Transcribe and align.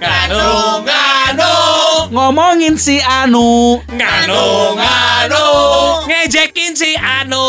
Nganu, 0.00 0.82
nganu, 0.82 1.52
Ngomongin 2.10 2.74
si 2.78 2.98
Anu. 2.98 3.78
nganu, 3.86 4.74
nganu, 4.74 5.44
ngejekin 6.10 6.74
si 6.74 6.98
Anu, 6.98 7.46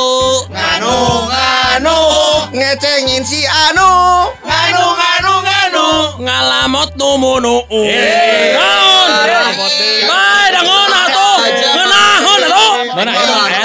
nganu, 0.54 0.94
nganu, 1.34 1.98
ngecengin 2.54 3.26
si 3.26 3.42
Anu 3.50 3.90
nganu, 4.46 4.84
nganu, 5.02 5.34
nganu, 5.46 5.86
ngalamot 6.22 6.90
numunu. 6.98 7.56
Naon? 8.54 9.10
Bae 10.06 10.46
dangon 10.54 10.94
atuh. 10.94 11.38
Ngeunahon 11.74 12.42
atuh. 12.46 12.74
Mana 12.96 13.12
eta 13.18 13.65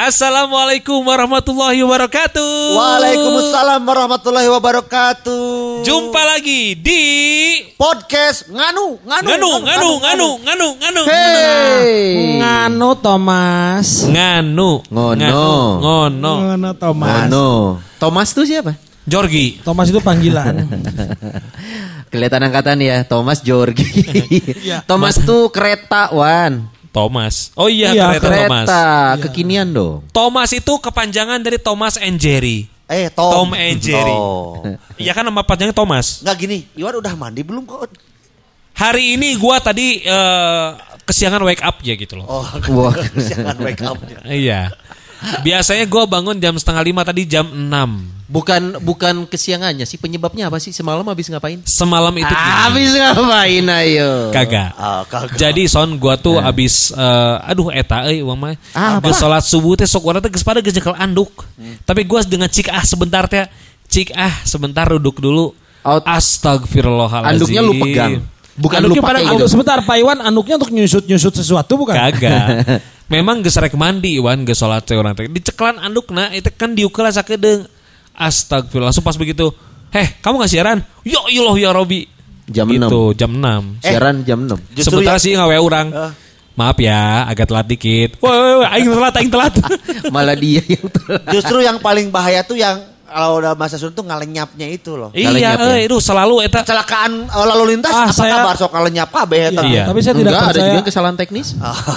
Assalamualaikum 0.00 1.04
warahmatullahi 1.04 1.84
wabarakatuh. 1.84 2.72
Waalaikumsalam 2.72 3.84
warahmatullahi 3.84 4.48
wabarakatuh 4.48 5.84
Jumpa 5.84 6.24
lagi 6.24 6.72
di 6.72 7.04
Podcast 7.76 8.48
Nganu 8.48 8.96
Nganu 9.04 9.28
Nganu, 9.28 9.50
nganu, 9.60 9.90
nganu, 10.00 10.28
nganu, 10.40 10.68
nganu. 10.80 11.02
Hey 11.04 12.40
Nganu 12.40 12.96
Thomas. 12.96 14.08
Nganu. 14.08 14.80
Ngono. 14.88 15.28
Ngono. 15.84 16.32
Nganu 16.48 16.70
Thomas. 16.80 17.28
Mano. 17.28 17.48
Thomas 18.00 18.32
tuh 18.32 18.48
siapa? 18.48 18.80
Jorgi. 19.04 19.60
Thomas 19.60 19.92
itu 19.92 20.00
panggilan. 20.00 20.64
Kelihatan 22.10 22.48
angkatan 22.48 22.80
ya, 22.80 23.04
Thomas 23.04 23.44
Georgi. 23.44 23.84
Iya. 24.64 24.80
Thomas 24.88 25.20
tuh 25.20 25.52
kereta, 25.52 26.08
Wan. 26.16 26.79
Thomas. 26.90 27.54
Oh 27.54 27.70
iya, 27.70 27.94
Iya, 27.94 28.18
kereta 28.18 28.46
Thomas. 28.46 28.66
Kereta, 28.66 28.84
kekinian 29.26 29.68
dong. 29.70 30.02
Thomas 30.10 30.50
itu 30.50 30.72
kepanjangan 30.78 31.38
dari 31.38 31.58
Thomas 31.58 31.94
and 31.96 32.18
Jerry. 32.18 32.66
Eh 32.90 33.06
Tom 33.14 33.30
Tom 33.30 33.48
and 33.54 33.78
Jerry. 33.78 34.10
Oh. 34.10 34.58
Iya 35.00 35.14
kan 35.14 35.22
nama 35.22 35.46
panjangnya 35.46 35.72
Thomas. 35.72 36.20
Nggak 36.20 36.36
gini 36.36 36.56
Iwan 36.76 36.98
udah 37.00 37.14
mandi 37.16 37.40
belum 37.40 37.64
kok 37.64 37.88
Hari 38.76 39.14
ini 39.16 39.38
gua 39.38 39.62
tadi 39.62 40.02
eh, 40.02 40.68
kesiangan 41.06 41.40
wake 41.46 41.62
up 41.62 41.78
ya 41.80 41.94
gitu 41.94 42.18
loh. 42.18 42.26
Oh 42.26 42.44
Wah. 42.76 42.94
Jangan 43.14 43.56
wake 43.62 43.82
up 43.86 43.96
Iya. 44.26 44.74
Biasanya 45.40 45.84
gua 45.84 46.04
bangun 46.04 46.36
jam 46.36 46.54
setengah 46.54 46.82
lima 46.82 47.02
tadi 47.02 47.24
jam 47.24 47.46
6. 47.46 48.20
Bukan 48.30 48.78
bukan 48.80 49.26
kesiangannya 49.26 49.82
sih, 49.82 49.98
penyebabnya 49.98 50.46
apa 50.46 50.62
sih? 50.62 50.70
Semalam 50.70 51.02
habis 51.02 51.26
ngapain? 51.26 51.58
Semalam 51.66 52.14
itu 52.14 52.30
gini. 52.30 52.50
Habis 52.62 52.90
ngapain 52.94 53.64
ayo? 53.82 54.30
Kagak. 54.30 54.70
Ah, 54.78 55.02
kagak. 55.02 55.34
Jadi 55.34 55.66
son 55.66 55.98
gua 55.98 56.14
tuh 56.14 56.38
abis 56.38 56.94
eh, 56.94 57.36
aduh 57.42 57.74
eta 57.74 58.06
euy 58.06 58.22
uang 58.22 58.38
mah. 58.38 58.54
Ah, 58.70 59.02
Geus 59.02 59.18
salat 59.18 59.42
subuh 59.42 59.74
teh 59.74 59.82
sok 59.82 60.06
urang 60.06 60.22
teh 60.22 60.30
geus 60.30 60.46
pada 60.46 60.62
geus 60.62 60.72
nyekel 60.72 60.94
anduk. 60.94 61.42
Tapi 61.82 62.06
gua 62.06 62.22
dengan 62.22 62.46
cik 62.46 62.70
ah 62.70 62.86
sebentar 62.86 63.26
teh 63.26 63.50
cik 63.90 64.14
ah 64.14 64.30
sebentar 64.46 64.86
duduk 64.86 65.18
dulu. 65.18 65.50
Out. 65.82 66.06
Astagfirullahaladzim. 66.06 67.34
Anduknya 67.34 67.60
lu 67.60 67.72
pegang. 67.76 68.12
Bukan 68.54 68.76
Anduknya 68.78 69.00
lu 69.00 69.08
pakai 69.10 69.24
gua- 69.24 69.34
itu. 69.40 69.44
Sebentar 69.48 69.82
Pak 69.82 69.96
Iwan 69.96 70.18
anduknya 70.20 70.54
untuk 70.54 70.70
nyusut-nyusut 70.70 71.34
sesuatu 71.34 71.74
bukan? 71.74 71.98
Kagak. 71.98 72.46
Memang 73.10 73.42
geus 73.42 73.58
rek 73.58 73.74
mandi 73.74 74.22
Iwan 74.22 74.46
geus 74.46 74.62
salat 74.62 74.86
teh 74.86 74.94
urang 74.94 75.18
teh. 75.18 75.26
Diceklan 75.26 75.82
andukna 75.82 76.30
itu 76.30 76.46
kan 76.54 76.78
diukeula 76.78 77.10
sakedeung. 77.10 77.66
Astagfirullah. 78.14 78.94
Langsung 78.94 79.02
pas 79.02 79.18
begitu, 79.18 79.50
"Heh, 79.90 80.22
kamu 80.22 80.38
nggak 80.38 80.52
siaran?" 80.52 80.78
Ya 81.02 81.18
Allah 81.18 81.56
ya 81.58 81.70
Robi. 81.74 82.06
Jam 82.50 82.66
gitu, 82.66 83.14
jam 83.14 83.30
6. 83.30 83.78
Siaran 83.78 84.26
jam 84.26 84.42
6. 84.42 84.58
Justru 84.74 85.02
Sebentar 85.02 85.18
yang- 85.18 85.22
sih 85.22 85.32
ngawe 85.38 85.56
orang. 85.62 85.86
Maaf 86.58 86.76
ya, 86.82 87.24
agak 87.30 87.46
telat 87.46 87.66
dikit. 87.70 88.18
Woi, 88.18 88.34
woi, 88.34 88.66
aing 88.74 88.90
telat, 88.90 89.14
aing 89.22 89.30
telat. 89.30 89.54
Malah 90.14 90.34
dia 90.34 90.58
yang 90.66 90.86
telat. 90.90 91.22
Justru 91.30 91.62
yang 91.62 91.78
paling 91.78 92.10
bahaya 92.10 92.42
tuh 92.42 92.58
yang 92.58 92.89
kalau 93.10 93.42
udah 93.42 93.52
masa 93.52 93.74
suntuk 93.74 94.06
ngalenyapnya 94.06 94.66
itu 94.66 94.94
loh 94.94 95.10
iya, 95.10 95.34
ya? 95.34 95.58
eh, 95.74 95.84
itu 95.84 95.98
selalu 95.98 96.46
eta. 96.46 96.62
Kecelakaan 96.62 97.26
eh, 97.26 97.46
lalu 97.46 97.74
lintas 97.74 97.90
Ah, 97.90 98.06
apa 98.06 98.14
saya- 98.14 98.38
kabar 98.38 98.54
sok 98.54 98.70
ngalenyap 98.70 99.08
kabeh 99.10 99.40
eta 99.50 99.62
Iya. 99.62 99.82
Tapi 99.84 99.98
saya 99.98 100.14
tidak 100.14 100.30
Enggak, 100.30 100.40
ada 100.40 100.52
percaya. 100.54 100.70
juga 100.70 100.82
kesalahan 100.84 101.16
teknis. 101.18 101.48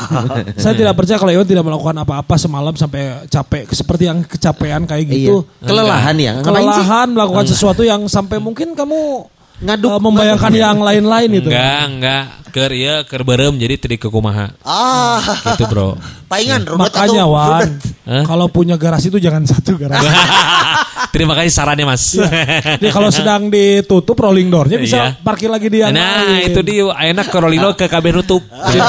Saya 0.64 0.74
tidak 0.74 0.94
percaya 0.94 1.18
kalau 1.18 1.32
Iwan 1.32 1.46
tidak 1.46 1.64
melakukan 1.64 1.96
apa-apa 1.96 2.36
semalam 2.36 2.74
sampai 2.74 3.02
capek 3.28 3.70
seperti 3.72 4.04
yang 4.06 4.20
kecapean 4.24 4.82
kayak 4.84 5.06
gitu. 5.06 5.46
Iya. 5.60 5.66
Kelelahan 5.66 6.16
ya. 6.16 6.32
Ngapain 6.36 6.44
sih? 6.44 6.84
Kelelahan 6.84 7.08
melakukan 7.10 7.46
sesuatu 7.48 7.82
yang 7.82 8.02
sampai 8.06 8.38
mungkin 8.38 8.74
kamu 8.74 9.30
Ngaduk- 9.64 9.92
eh, 9.92 10.02
membayangkan 10.02 10.52
yang 10.54 10.78
lain-lain 10.78 11.30
itu. 11.34 11.48
Enggak, 11.48 11.82
enggak. 11.88 12.24
Ker 12.54 12.70
iya, 12.70 13.02
ker 13.02 13.26
berem 13.26 13.58
jadi 13.58 13.82
tadi 13.82 13.98
ke 13.98 14.06
kumaha. 14.06 14.54
Ah 14.62 15.18
Gitu, 15.50 15.66
Bro. 15.66 15.98
paingan 16.30 16.62
rudet 16.64 16.86
Makanya 16.86 17.24
atuh, 17.24 17.34
Wan. 17.34 17.70
Hah? 18.04 18.24
kalau 18.28 18.46
punya 18.46 18.76
garasi 18.76 19.08
itu 19.08 19.18
jangan 19.18 19.42
satu 19.44 19.74
garasi. 19.74 20.06
Terima 21.14 21.34
kasih 21.34 21.50
sarannya, 21.50 21.86
Mas. 21.88 22.14
Jadi 22.14 22.90
kalau 22.90 23.10
sedang 23.16 23.48
ditutup 23.48 24.18
rolling 24.20 24.50
doornya 24.50 24.78
bisa 24.78 24.98
Iya. 25.00 25.10
parkir 25.20 25.46
lagi 25.46 25.66
di 25.66 25.78
yang 25.80 25.94
nah, 25.94 26.26
lain. 26.26 26.46
itu 26.46 26.60
dia 26.62 26.90
enak 26.90 27.26
ke 27.26 27.38
Rolilo 27.38 27.70
ke 27.74 27.86
KB 27.86 28.06
nutup. 28.12 28.42
Eh, 28.46 28.82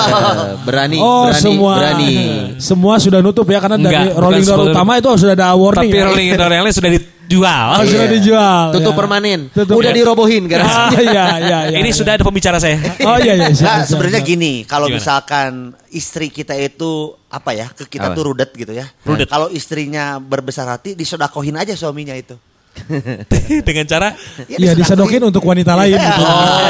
berani, 0.61 0.97
Oh 0.99 1.29
berani, 1.29 1.37
semua 1.39 1.73
berani. 1.79 2.12
semua 2.56 2.95
sudah 2.97 3.21
nutup 3.21 3.45
ya 3.45 3.61
karena 3.61 3.77
dari 3.77 3.93
Enggak, 4.09 4.19
rolling 4.19 4.43
bukan 4.43 4.56
door 4.56 4.73
utama 4.73 4.93
itu 4.97 5.09
sudah 5.15 5.35
ada 5.35 5.53
warning. 5.53 5.89
Tapi 5.89 5.97
ya. 5.97 6.05
Rolling 6.06 6.29
door 6.35 6.51
yang 6.51 6.65
lain 6.65 6.75
sudah 6.75 6.91
dijual. 7.25 7.67
Oh, 7.73 7.83
sudah 7.83 8.07
Iya. 8.07 8.15
dijual. 8.15 8.65
Tutup 8.73 8.93
ya. 8.93 8.99
permanen. 8.99 9.41
Tutup. 9.49 9.75
Udah 9.77 9.91
dirobohin 9.91 10.45
Ah, 10.45 10.51
garasinya. 10.51 10.99
iya 11.01 11.27
iya 11.39 11.59
iya. 11.73 11.79
Ini 11.81 11.91
sudah 11.91 12.12
ada 12.15 12.25
pembicara 12.25 12.57
saya. 12.57 12.79
Oh 13.03 13.17
iya 13.17 13.35
iya. 13.35 13.49
siap, 13.51 13.65
Nah, 13.65 13.79
sebenarnya 13.83 14.21
gini, 14.21 14.62
kalau 14.65 14.87
Gimana? 14.87 14.99
misalkan 15.01 15.51
istri 15.91 16.29
kita 16.29 16.53
itu 16.55 16.91
apa 17.27 17.51
ya, 17.51 17.67
ke 17.69 17.89
kita 17.89 18.11
Apa? 18.11 18.15
tuh 18.15 18.25
rudet 18.29 18.51
gitu 18.53 18.71
ya. 18.71 18.87
Rudet. 19.03 19.27
Kalau 19.27 19.49
istrinya 19.49 20.17
berbesar 20.17 20.69
hati, 20.69 20.93
disodakohin 20.93 21.55
aja 21.55 21.73
suaminya 21.73 22.12
itu. 22.12 22.37
Dengan 23.69 23.85
cara 23.87 24.09
Iya 24.47 24.75
disedokin 24.75 25.23
untuk 25.23 25.41
wanita 25.41 25.73
lain. 25.75 25.95
gitu. 25.95 26.23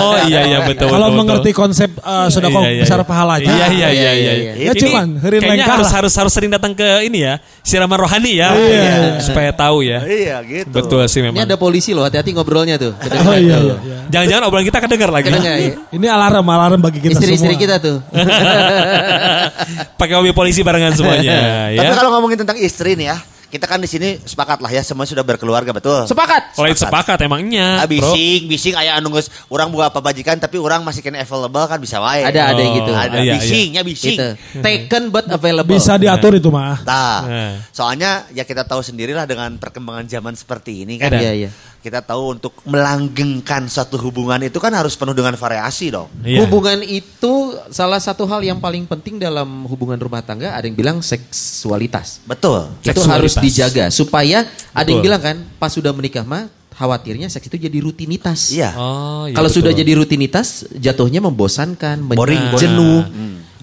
Oh 0.05 0.19
iya 0.29 0.41
iya 0.47 0.59
betul. 0.63 0.87
Kalau 0.87 1.09
betul, 1.09 1.19
mengerti 1.19 1.51
betul. 1.51 1.61
konsep 1.65 1.91
uh, 1.99 2.29
sodako 2.29 2.61
Iya, 2.61 2.71
iya, 2.71 2.83
besar 2.85 2.99
iya. 3.01 3.07
pahalanya. 3.07 3.49
Iya 3.51 3.67
iya 3.69 3.89
iya 3.89 4.13
iya. 4.13 4.33
iya. 4.35 4.53
Ya, 4.55 4.73
Ini 4.73 4.81
cuman, 4.81 5.07
herin 5.19 5.41
kayaknya 5.41 5.65
lengkar 5.65 5.77
harus 5.81 5.91
harus 5.91 6.15
harus 6.15 6.33
sering 6.33 6.53
datang 6.53 6.73
ke 6.73 6.85
ini 7.03 7.25
ya 7.25 7.35
siraman 7.65 7.99
rohani 7.99 8.33
ya, 8.37 8.53
Iya. 8.53 9.19
supaya 9.21 9.51
tahu 9.51 9.83
ya. 9.83 10.05
Iya 10.05 10.37
gitu. 10.45 10.71
Betul 10.71 11.03
sih 11.09 11.21
Ini 11.21 11.33
memang. 11.33 11.45
ada 11.49 11.57
polisi 11.57 11.91
loh, 11.91 12.05
hati-hati 12.05 12.31
ngobrolnya 12.33 12.77
tuh. 12.77 12.93
Oh 13.25 13.33
iya 13.33 13.57
iya. 13.57 13.77
iya. 13.81 13.97
Jangan-jangan 14.13 14.43
obrolan 14.47 14.67
kita 14.69 14.79
kedengar 14.85 15.09
lagi. 15.11 15.33
Kedengar 15.33 15.57
ya? 15.57 15.73
Ini 15.91 16.07
alarm 16.07 16.45
alarm 16.45 16.79
bagi 16.79 17.01
kita 17.01 17.17
Istri-istri 17.17 17.57
semua. 17.57 17.63
kita 17.65 17.77
tuh. 17.81 17.97
Pakai 20.01 20.15
mobil 20.21 20.35
polisi 20.35 20.61
barengan 20.61 20.93
semuanya 20.93 21.71
Tapi 21.73 21.81
ya. 21.81 21.95
kalau 21.97 22.11
ngomongin 22.19 22.39
tentang 22.45 22.59
istri 22.61 22.95
nih 22.95 23.11
ya, 23.11 23.17
kita 23.55 23.71
kan 23.71 23.79
di 23.79 23.87
sini 23.87 24.19
sepakat 24.19 24.59
lah 24.59 24.67
ya, 24.67 24.83
semua 24.83 25.07
sudah 25.07 25.23
berkeluarga 25.23 25.71
betul. 25.71 26.03
Sepakat. 26.05 26.59
Kalau 26.59 26.67
itu 26.67 26.83
sepakat 26.83 27.23
emangnya, 27.23 27.79
Ah, 27.79 27.87
bro. 27.87 28.03
bising, 28.11 28.51
bising 28.51 28.75
aya 28.75 28.99
anu 28.99 29.15
geus 29.15 29.31
urang 29.47 29.71
buka 29.71 29.95
pabajikan 29.95 30.35
tapi 30.37 30.59
orang 30.59 30.83
masih 30.83 30.99
kena 31.01 31.23
available 31.23 31.63
kan 31.65 31.79
bisa 31.79 32.03
wae. 32.03 32.27
Ada 32.27 32.51
ada 32.51 32.59
yang 32.59 32.75
Oh, 32.75 32.79
gitu. 32.83 32.91
Ada 32.91 33.17
iya, 33.17 33.23
iya. 33.23 33.35
bisingnya 33.39 33.83
bising. 33.87 34.19
Gitu. 34.19 34.29
Taken 34.59 35.03
but 35.09 35.31
available. 35.31 35.71
Bisa 35.71 35.95
diatur 35.95 36.35
itu 36.35 36.51
mah. 36.51 36.83
Nah, 36.83 37.19
Nah. 37.23 37.53
soalnya 37.71 38.27
ya 38.35 38.43
kita 38.43 38.67
tahu 38.67 38.83
sendirilah 38.83 39.23
dengan 39.23 39.55
perkembangan 39.55 40.11
zaman 40.11 40.35
seperti 40.35 40.83
ini 40.83 40.99
kan. 40.99 41.15
Ada. 41.15 41.23
Iya, 41.23 41.33
iya. 41.47 41.51
Kita 41.85 42.01
tahu 42.01 42.41
untuk 42.41 42.57
melanggengkan 42.65 43.69
suatu 43.69 44.01
hubungan 44.01 44.41
itu 44.41 44.57
kan 44.57 44.73
harus 44.73 44.97
penuh 44.97 45.13
dengan 45.13 45.37
variasi 45.37 45.93
dong. 45.93 46.09
Iya. 46.25 46.41
Hubungan 46.49 46.81
itu 46.81 47.53
salah 47.69 48.01
satu 48.01 48.25
hal 48.25 48.41
yang 48.41 48.57
paling 48.57 48.89
penting 48.89 49.21
dalam 49.21 49.69
hubungan 49.69 50.01
rumah 50.01 50.25
tangga 50.25 50.57
ada 50.57 50.65
yang 50.65 50.73
bilang 50.73 51.05
seksualitas. 51.05 52.25
Betul. 52.25 52.73
Itu 52.81 52.97
Seksualitas. 52.97 53.13
harus 53.13 53.35
dijaga 53.37 53.85
supaya 53.93 54.49
ada 54.73 54.89
yang 54.89 55.05
Betul. 55.05 55.07
bilang 55.13 55.21
kan 55.21 55.37
pas 55.61 55.69
sudah 55.69 55.93
menikah 55.93 56.25
mah 56.25 56.49
khawatirnya 56.75 57.31
seks 57.31 57.47
itu 57.47 57.69
jadi 57.69 57.79
rutinitas. 57.79 58.51
Iya. 58.51 58.75
Oh, 58.75 59.29
iya 59.29 59.37
Kalau 59.37 59.47
betul. 59.47 59.63
sudah 59.63 59.73
jadi 59.77 59.93
rutinitas 59.95 60.67
jatuhnya 60.75 61.23
membosankan, 61.23 62.03
boring. 62.03 62.57
jenuh. 62.59 63.05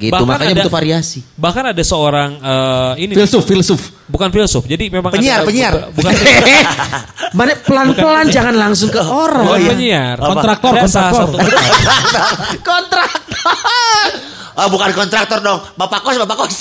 Gitu 0.02 0.10
Bahkan 0.10 0.26
makanya 0.26 0.52
ada- 0.52 0.66
butuh 0.66 0.74
variasi. 0.74 1.20
Bahkan 1.38 1.64
ada 1.70 1.84
seorang 1.86 2.30
eh, 2.36 2.94
ini 3.00 3.14
Filsuf, 3.14 3.46
filsuf. 3.46 3.82
bukan 4.10 4.28
filsuf. 4.28 4.66
Jadi 4.66 4.90
memang 4.90 5.14
Penyiar, 5.14 5.42
ada, 5.42 5.46
penyiar. 5.46 5.74
bukan 5.94 6.12
Mana 7.38 7.54
pelan-pelan 7.56 8.26
jangan 8.28 8.56
langsung 8.58 8.90
ke 8.90 8.98
orang. 8.98 9.46
bukan 9.46 9.62
iya. 9.62 9.70
penyiar. 9.70 10.16
Kontraktor, 10.18 10.72
salah 10.84 11.14
kontraktor. 11.14 11.28
satu- 11.30 11.40
Kontraktor. 12.74 13.56
Ah, 14.52 14.68
bukan 14.68 14.90
kontraktor 14.92 15.40
dong. 15.40 15.60
Bapak 15.74 16.02
kos, 16.02 16.18
bapak 16.20 16.36
kos. 16.36 16.56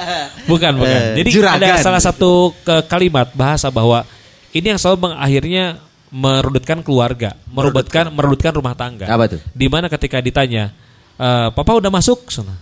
Bukan, 0.50 0.72
bukan. 0.74 1.00
Eh, 1.14 1.22
Jadi 1.22 1.28
juragan. 1.30 1.60
ada 1.60 1.78
salah 1.78 2.00
satu 2.00 2.50
ke- 2.58 2.82
kalimat 2.86 3.28
bahasa 3.30 3.68
bahwa 3.68 4.02
ini 4.50 4.66
yang 4.66 4.76
selalu 4.76 5.06
meng- 5.06 5.18
akhirnya 5.18 5.64
merudutkan 6.08 6.80
keluarga, 6.80 7.36
merudutkan 7.46 8.08
merudutkan 8.08 8.50
rumah 8.50 8.72
tangga. 8.72 9.06
Apa 9.06 9.28
tuh? 9.28 9.40
Di 9.52 9.68
mana 9.68 9.86
ketika 9.86 10.18
ditanya, 10.18 10.72
"Eh, 11.14 11.48
"Papa 11.52 11.76
udah 11.76 11.88
masuk?" 11.88 12.26
Sana. 12.26 12.56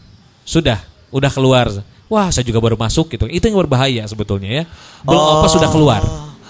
Sudah, 0.46 0.78
udah 1.10 1.28
keluar. 1.28 1.66
Wah, 2.06 2.30
saya 2.30 2.40
juga 2.40 2.56
baru 2.56 2.72
masuk 2.74 3.10
gitu. 3.10 3.26
Itu 3.26 3.42
yang 3.44 3.58
berbahaya 3.58 4.00
sebetulnya 4.06 4.48
ya. 4.48 4.62
Belum 5.02 5.18
Oh. 5.18 5.34
apa 5.36 5.46
sudah 5.50 5.66
keluar. 5.66 6.00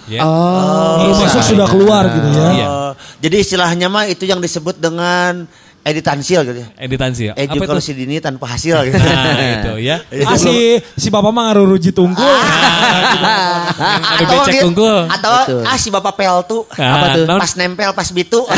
Ya. 0.06 0.22
Oh, 0.22 1.02
Belum 1.02 1.16
masuk 1.18 1.42
sudah 1.42 1.66
keluar 1.66 2.04
gitu 2.06 2.28
ya. 2.28 2.44
Iya. 2.52 2.66
Oh, 2.68 2.90
jadi 3.18 3.36
istilahnya 3.40 3.88
mah 3.88 4.04
itu 4.04 4.22
yang 4.22 4.38
disebut 4.38 4.76
dengan 4.76 5.48
editan 5.80 6.18
sil 6.20 6.42
gitu 6.42 6.60
ya. 6.60 6.68
Editan 6.76 7.08
itu? 7.10 7.32
Edukasi 7.32 7.90
dini 7.90 8.18
tanpa 8.18 8.44
hasil 8.48 8.74
gitu. 8.84 8.96
Nah, 8.98 9.48
itu 9.56 9.72
ya. 9.80 9.96
Ah 10.28 10.36
si, 10.36 10.76
si 10.92 11.08
bapak 11.08 11.30
mah 11.30 11.42
ngaruruji 11.48 11.90
tunggul. 11.90 12.22
Ada 12.22 14.24
becek. 14.24 14.60
Atau 15.08 15.32
Betul. 15.42 15.60
ah 15.64 15.76
si 15.76 15.88
bapak 15.88 16.12
peltu. 16.14 16.58
Ah, 16.74 16.92
Apa 16.92 17.06
tuh? 17.16 17.24
Pas 17.38 17.52
nempel 17.56 17.90
pas 17.90 18.08
bitu. 18.10 18.40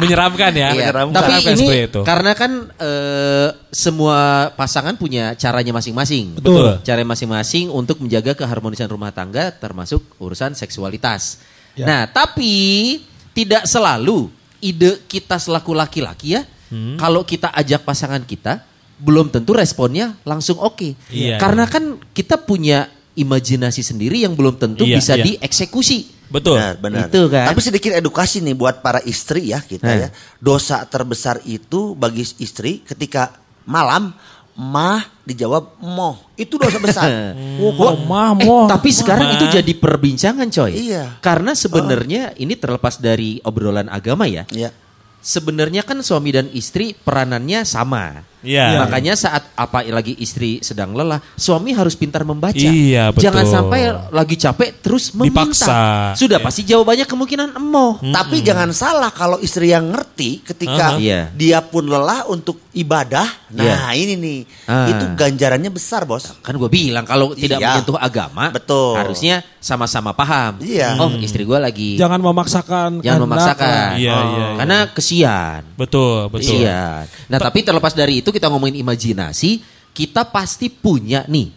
Menyeramkan 0.00 0.50
ya. 0.52 0.68
Iya, 0.70 0.72
Menyeramkan. 0.88 1.14
Tapi 1.14 1.26
Menyeramkan 1.26 1.50
ini 1.50 1.66
seperti 1.66 1.86
itu. 1.90 2.00
karena 2.04 2.30
kan 2.32 2.50
eh, 2.78 3.48
semua 3.68 4.48
pasangan 4.56 4.96
punya 4.96 5.36
caranya 5.36 5.76
masing-masing. 5.76 6.40
Betul. 6.40 6.80
Cara 6.82 7.00
masing-masing 7.04 7.68
untuk 7.68 8.00
menjaga 8.00 8.32
keharmonisan 8.32 8.88
rumah 8.88 9.12
tangga 9.12 9.52
termasuk 9.52 10.00
urusan 10.16 10.56
seksualitas. 10.56 11.40
Ya. 11.76 11.84
Nah, 11.84 12.02
tapi 12.08 12.98
tidak 13.36 13.68
selalu 13.68 14.32
ide 14.58 14.98
kita 15.06 15.38
selaku 15.38 15.76
laki-laki 15.76 16.34
ya. 16.34 16.42
Hmm. 16.72 16.96
Kalau 16.96 17.24
kita 17.24 17.52
ajak 17.54 17.84
pasangan 17.84 18.20
kita 18.24 18.64
belum 18.98 19.30
tentu 19.30 19.54
responnya 19.54 20.18
langsung 20.26 20.58
oke. 20.58 20.96
Iya, 21.12 21.38
Karena 21.38 21.64
kan 21.70 21.96
kita 22.10 22.34
punya 22.40 22.90
imajinasi 23.14 23.82
sendiri 23.82 24.22
yang 24.26 24.34
belum 24.34 24.58
tentu 24.58 24.82
Iya, 24.86 24.96
bisa 24.98 25.14
iya. 25.14 25.24
dieksekusi. 25.34 26.18
Betul. 26.28 26.60
Benar, 26.60 26.76
benar. 26.76 27.06
Itu 27.08 27.30
kan. 27.32 27.48
Tapi 27.48 27.60
sedikit 27.64 27.92
edukasi 27.96 28.44
nih 28.44 28.52
buat 28.52 28.84
para 28.84 29.00
istri 29.06 29.48
ya 29.54 29.64
kita 29.64 29.88
Eh. 29.88 29.98
ya. 30.06 30.08
Dosa 30.38 30.84
terbesar 30.84 31.40
itu 31.48 31.96
bagi 31.96 32.26
istri 32.38 32.84
ketika 32.84 33.32
malam 33.68 34.16
mah 34.58 35.06
dijawab 35.22 35.78
moh. 35.78 36.18
Itu 36.34 36.58
dosa 36.58 36.80
besar. 36.82 37.06
Oh, 37.58 37.74
kok 37.74 38.06
mah 38.06 38.38
moh. 38.38 38.66
Tapi 38.70 38.90
sekarang 38.94 39.34
itu 39.34 39.46
jadi 39.50 39.72
perbincangan 39.76 40.46
coy. 40.46 40.72
Iya. 40.74 41.18
Karena 41.18 41.54
sebenarnya 41.58 42.34
ini 42.38 42.54
terlepas 42.54 43.02
dari 43.02 43.42
obrolan 43.42 43.90
agama 43.90 44.30
ya. 44.30 44.46
ya. 44.54 44.70
Sebenarnya 45.18 45.82
kan 45.82 45.98
suami 46.02 46.30
dan 46.30 46.46
istri 46.54 46.94
peranannya 46.94 47.66
sama. 47.66 48.22
Iya. 48.40 48.84
Makanya 48.84 49.14
saat 49.14 49.42
apa 49.52 49.82
lagi 49.84 50.14
istri 50.16 50.60
sedang 50.60 50.94
lelah, 50.94 51.18
suami 51.34 51.74
harus 51.74 51.94
pintar 51.94 52.22
membaca. 52.22 52.54
Iya, 52.54 53.10
betul. 53.10 53.24
Jangan 53.26 53.44
sampai 53.44 53.80
lagi 54.08 54.36
capek 54.36 54.70
terus 54.78 55.10
meminta. 55.12 55.42
Dipaksa. 55.44 55.78
Sudah 56.14 56.38
Iya. 56.38 56.46
pasti 56.46 56.62
jawabannya 56.62 57.06
kemungkinan 57.06 57.48
emoh. 57.54 57.98
Tapi 58.04 58.40
jangan 58.40 58.70
salah 58.70 59.10
kalau 59.10 59.38
istri 59.38 59.70
yang 59.70 59.90
ngerti 59.90 60.42
ketika 60.42 60.94
Aha. 60.94 61.00
Iya. 61.00 61.20
dia 61.34 61.58
pun 61.60 61.84
lelah 61.84 62.26
untuk 62.26 62.62
ibadah. 62.72 63.26
Nah, 63.48 63.90
ini 63.92 64.14
nih. 64.14 64.40
Ah. 64.68 64.86
Itu 64.86 65.04
ganjarannya 65.14 65.68
besar, 65.68 66.04
Bos. 66.04 66.30
Kan 66.44 66.54
gue 66.54 66.68
bilang 66.68 67.02
kalau 67.02 67.32
tidak 67.32 67.58
Iya. 67.58 67.68
menyentuh 67.74 67.98
agama, 67.98 68.52
Betul. 68.52 68.94
harusnya 68.94 69.40
sama-sama 69.58 70.12
paham. 70.12 70.60
Iya. 70.62 70.94
Oh, 70.96 71.10
istri 71.18 71.42
gue 71.42 71.58
lagi 71.58 71.98
Jangan 71.98 72.20
memaksakan. 72.20 73.02
jangan 73.02 73.20
memaksakan. 73.24 73.88
Iya, 73.98 74.12
Oh, 74.12 74.22
iya, 74.22 74.36
iya. 74.38 74.48
Karena 74.56 74.78
kesian. 74.92 75.60
Betul, 75.74 76.28
betul. 76.28 76.54
Iya. 76.60 77.08
Nah, 77.26 77.38
tapi 77.38 77.64
terlepas 77.64 77.92
dari 77.92 78.20
itu 78.20 78.27
kita 78.30 78.48
ngomongin 78.48 78.80
imajinasi, 78.80 79.60
kita 79.92 80.28
pasti 80.28 80.70
punya 80.70 81.26
nih. 81.26 81.48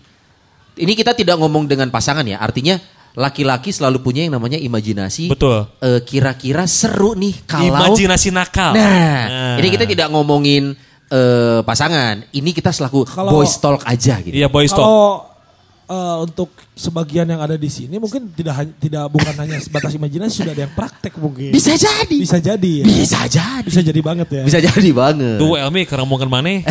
Ini 0.81 0.93
kita 0.95 1.13
tidak 1.13 1.37
ngomong 1.37 1.67
dengan 1.67 1.91
pasangan 1.91 2.23
ya. 2.25 2.39
Artinya 2.39 2.79
laki-laki 3.15 3.75
selalu 3.75 3.99
punya 3.99 4.23
yang 4.23 4.39
namanya 4.39 4.55
imajinasi. 4.55 5.27
Betul. 5.31 5.67
Eh, 5.83 5.99
kira-kira 6.07 6.63
seru 6.63 7.11
nih 7.15 7.43
kalau 7.43 7.91
Imajinasi 7.91 8.31
nakal. 8.31 8.71
Nah, 8.75 9.59
ini 9.59 9.67
kita 9.67 9.83
tidak 9.83 10.07
ngomongin 10.11 10.73
eh, 11.11 11.59
pasangan. 11.67 12.23
Ini 12.31 12.49
kita 12.55 12.71
selaku 12.71 13.03
Kalau- 13.03 13.35
boys 13.35 13.51
talk 13.59 13.83
aja 13.83 14.23
gitu. 14.23 14.31
Iya, 14.31 14.47
boys 14.47 14.71
talk. 14.71 14.87
Kalau 14.87 15.30
eh, 15.91 16.17
untuk 16.23 16.49
sebagian 16.71 17.27
yang 17.27 17.43
ada 17.43 17.59
di 17.59 17.67
sini 17.67 17.99
mungkin 17.99 18.31
tidak 18.31 18.71
tidak 18.79 19.11
bukan 19.11 19.35
hanya 19.35 19.59
sebatas 19.59 19.91
imajinasi 19.91 20.41
sudah 20.41 20.55
ada 20.55 20.63
yang 20.63 20.73
praktek 20.73 21.19
mungkin. 21.19 21.51
Bisa 21.51 21.75
jadi. 21.75 22.17
Bisa 22.17 22.39
jadi 22.39 22.71
ya. 22.81 22.85
Bisa 22.87 23.21
jadi. 23.27 23.67
Bisa 23.67 23.81
jadi 23.83 23.99
banget 23.99 24.27
ya. 24.31 24.43
Bisa 24.47 24.59
jadi 24.63 24.89
banget. 24.95 25.37
Tuh 25.37 25.59
Elmi 25.59 25.83
kerembungan 25.83 26.31
mana? 26.31 26.63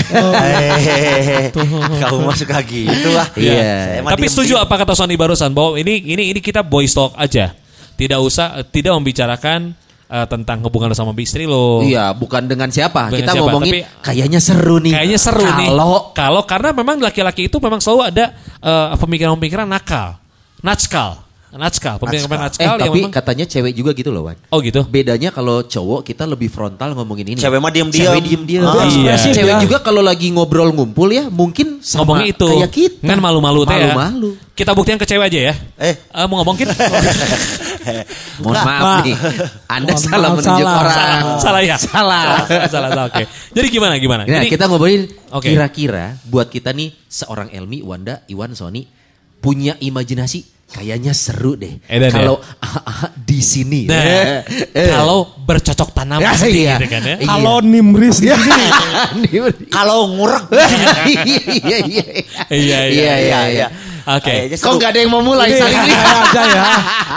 Kamu 2.00 2.24
mah 2.24 2.36
suka 2.36 2.64
gitu 2.64 3.10
lah. 3.12 3.28
Iya. 3.36 4.00
Mah 4.00 4.16
Tapi 4.16 4.26
setuju 4.32 4.56
apa 4.56 4.74
kata 4.80 4.96
Sony 4.96 5.14
barusan 5.20 5.52
bahwa 5.52 5.76
ini 5.76 6.00
ini 6.02 6.32
ini 6.32 6.40
kita 6.40 6.64
boys 6.64 6.96
talk 6.96 7.12
aja. 7.20 7.52
Tidak 8.00 8.16
usah 8.16 8.64
tidak 8.72 8.96
membicarakan 8.96 9.76
eh, 10.10 10.26
tentang 10.26 10.58
hubungan 10.60 10.90
lo 10.90 10.96
sama 10.96 11.14
istri 11.16 11.46
lo. 11.46 11.80
Iya, 11.80 12.10
bukan 12.12 12.44
dengan 12.44 12.66
siapa. 12.68 13.06
Dengan 13.08 13.20
kita 13.22 13.32
siapa, 13.32 13.42
ngomongin 13.46 13.72
tapi- 13.78 13.86
kayaknya 14.02 14.40
seru 14.42 14.76
nih. 14.76 14.92
Kayaknya 14.92 15.18
seru 15.18 15.46
nih. 15.46 15.68
Kalau 15.70 15.90
kalau 16.10 16.42
karena 16.42 16.74
memang 16.74 16.98
laki-laki 16.98 17.46
itu 17.46 17.56
memang 17.56 17.78
selalu 17.78 18.10
ada 18.10 18.24
eh, 18.58 18.86
pemikiran-pemikiran 18.98 19.64
nakal, 19.64 20.18
natskal, 20.60 21.22
natskal, 21.50 21.98
pemikiran 21.98 22.26
eh 22.28 22.42
natskal 22.42 22.74
yang 22.74 22.80
tapi 22.80 22.98
memang 23.00 23.10
katanya 23.10 23.44
cewek 23.44 23.72
juga 23.72 23.90
gitu 23.90 24.10
loh, 24.10 24.26
Wan. 24.26 24.38
oh 24.48 24.58
gitu. 24.58 24.82
Bedanya 24.84 25.30
kalau 25.30 25.62
cowok 25.62 26.02
kita 26.04 26.22
lebih 26.22 26.46
frontal 26.46 26.94
ngomongin 26.94 27.34
ini. 27.34 27.38
Cewek 27.38 27.58
mah 27.58 27.70
diam-diam. 27.70 28.06
Cewek 28.06 28.22
diem-diem. 28.22 28.62
Ah, 28.62 28.86
Iya. 28.86 29.14
Cewek 29.16 29.54
ya. 29.56 29.62
juga 29.62 29.78
kalau 29.78 29.98
lagi 29.98 30.30
ngobrol 30.30 30.70
ngumpul 30.70 31.06
ya 31.08 31.26
mungkin 31.26 31.78
sama 31.80 32.02
Ngomongnya 32.02 32.26
itu. 32.28 32.46
kayak 32.46 32.70
kita. 32.70 33.06
Kan 33.06 33.18
malu-malu 33.18 33.62
teh 33.64 33.74
ya. 33.74 33.94
Malu-malu. 33.94 34.30
Kita 34.54 34.76
buktikan 34.76 35.00
ke 35.00 35.06
cewek 35.08 35.26
aja 35.26 35.40
ya. 35.50 35.54
Eh. 35.80 35.94
Eh, 35.96 36.24
mau 36.28 36.38
ngomong 36.38 36.54
kita? 36.54 36.74
Mohon 38.42 38.54
Enggak. 38.54 38.64
maaf 38.66 38.82
Pak. 38.82 38.98
nih. 39.02 39.16
Anda 39.66 39.92
Mohon 39.92 40.02
salah 40.02 40.28
menunjuk 40.30 40.66
salah. 40.66 40.80
orang. 40.80 40.94
salah, 40.94 41.20
salah 41.40 41.62
ya? 41.62 41.76
Salah. 41.86 42.22
salah, 42.68 42.88
salah, 42.90 43.04
oke. 43.06 43.22
Jadi 43.50 43.66
gimana, 43.68 43.94
gimana? 43.96 44.22
Nah, 44.24 44.40
Jadi, 44.40 44.48
kita 44.48 44.64
ngobrolin 44.66 45.02
Oke. 45.30 45.48
kira-kira 45.48 46.16
buat 46.24 46.46
kita 46.46 46.70
nih 46.70 46.92
seorang 47.06 47.48
Elmi, 47.50 47.80
Wanda, 47.80 48.22
Iwan, 48.26 48.52
Sony 48.52 48.84
punya 49.38 49.74
imajinasi 49.76 50.44
kayaknya 50.70 51.10
seru 51.10 51.58
deh. 51.58 51.82
Ya? 51.82 52.06
Kalau 52.08 52.38
ah, 52.60 52.78
ah, 52.80 53.08
di 53.16 53.42
sini. 53.42 53.90
nah, 53.90 53.98
Eh, 53.98 54.38
eh. 54.70 54.86
kalau 54.88 55.26
bercocok 55.34 55.90
tanam 55.90 56.22
Ya, 56.22 56.30
pasti 56.30 56.62
iya. 56.62 56.78
gitu 56.78 56.86
kan 56.86 57.02
ya. 57.02 57.16
Iya. 57.18 57.26
Kalau 57.26 57.56
nimris 57.58 58.16
di 58.20 58.28
sini. 58.30 58.66
Kalau 59.74 60.14
ngurek. 60.14 60.44
Iya 61.10 61.78
iya 61.82 61.82
Iya, 61.82 62.06
iya 62.54 62.80
iya, 62.86 63.14
iya 63.18 63.40
iya. 63.50 63.66
Oke. 64.06 64.26
Kayaknya 64.26 64.56
Kok 64.56 64.72
nggak 64.74 64.90
ada 64.90 64.98
yang 64.98 65.10
mau 65.10 65.22
mulai 65.22 65.48
Ini 65.48 65.58
saling 65.58 65.78
saya 65.84 66.08
aja 66.22 66.42
ya. 66.42 66.62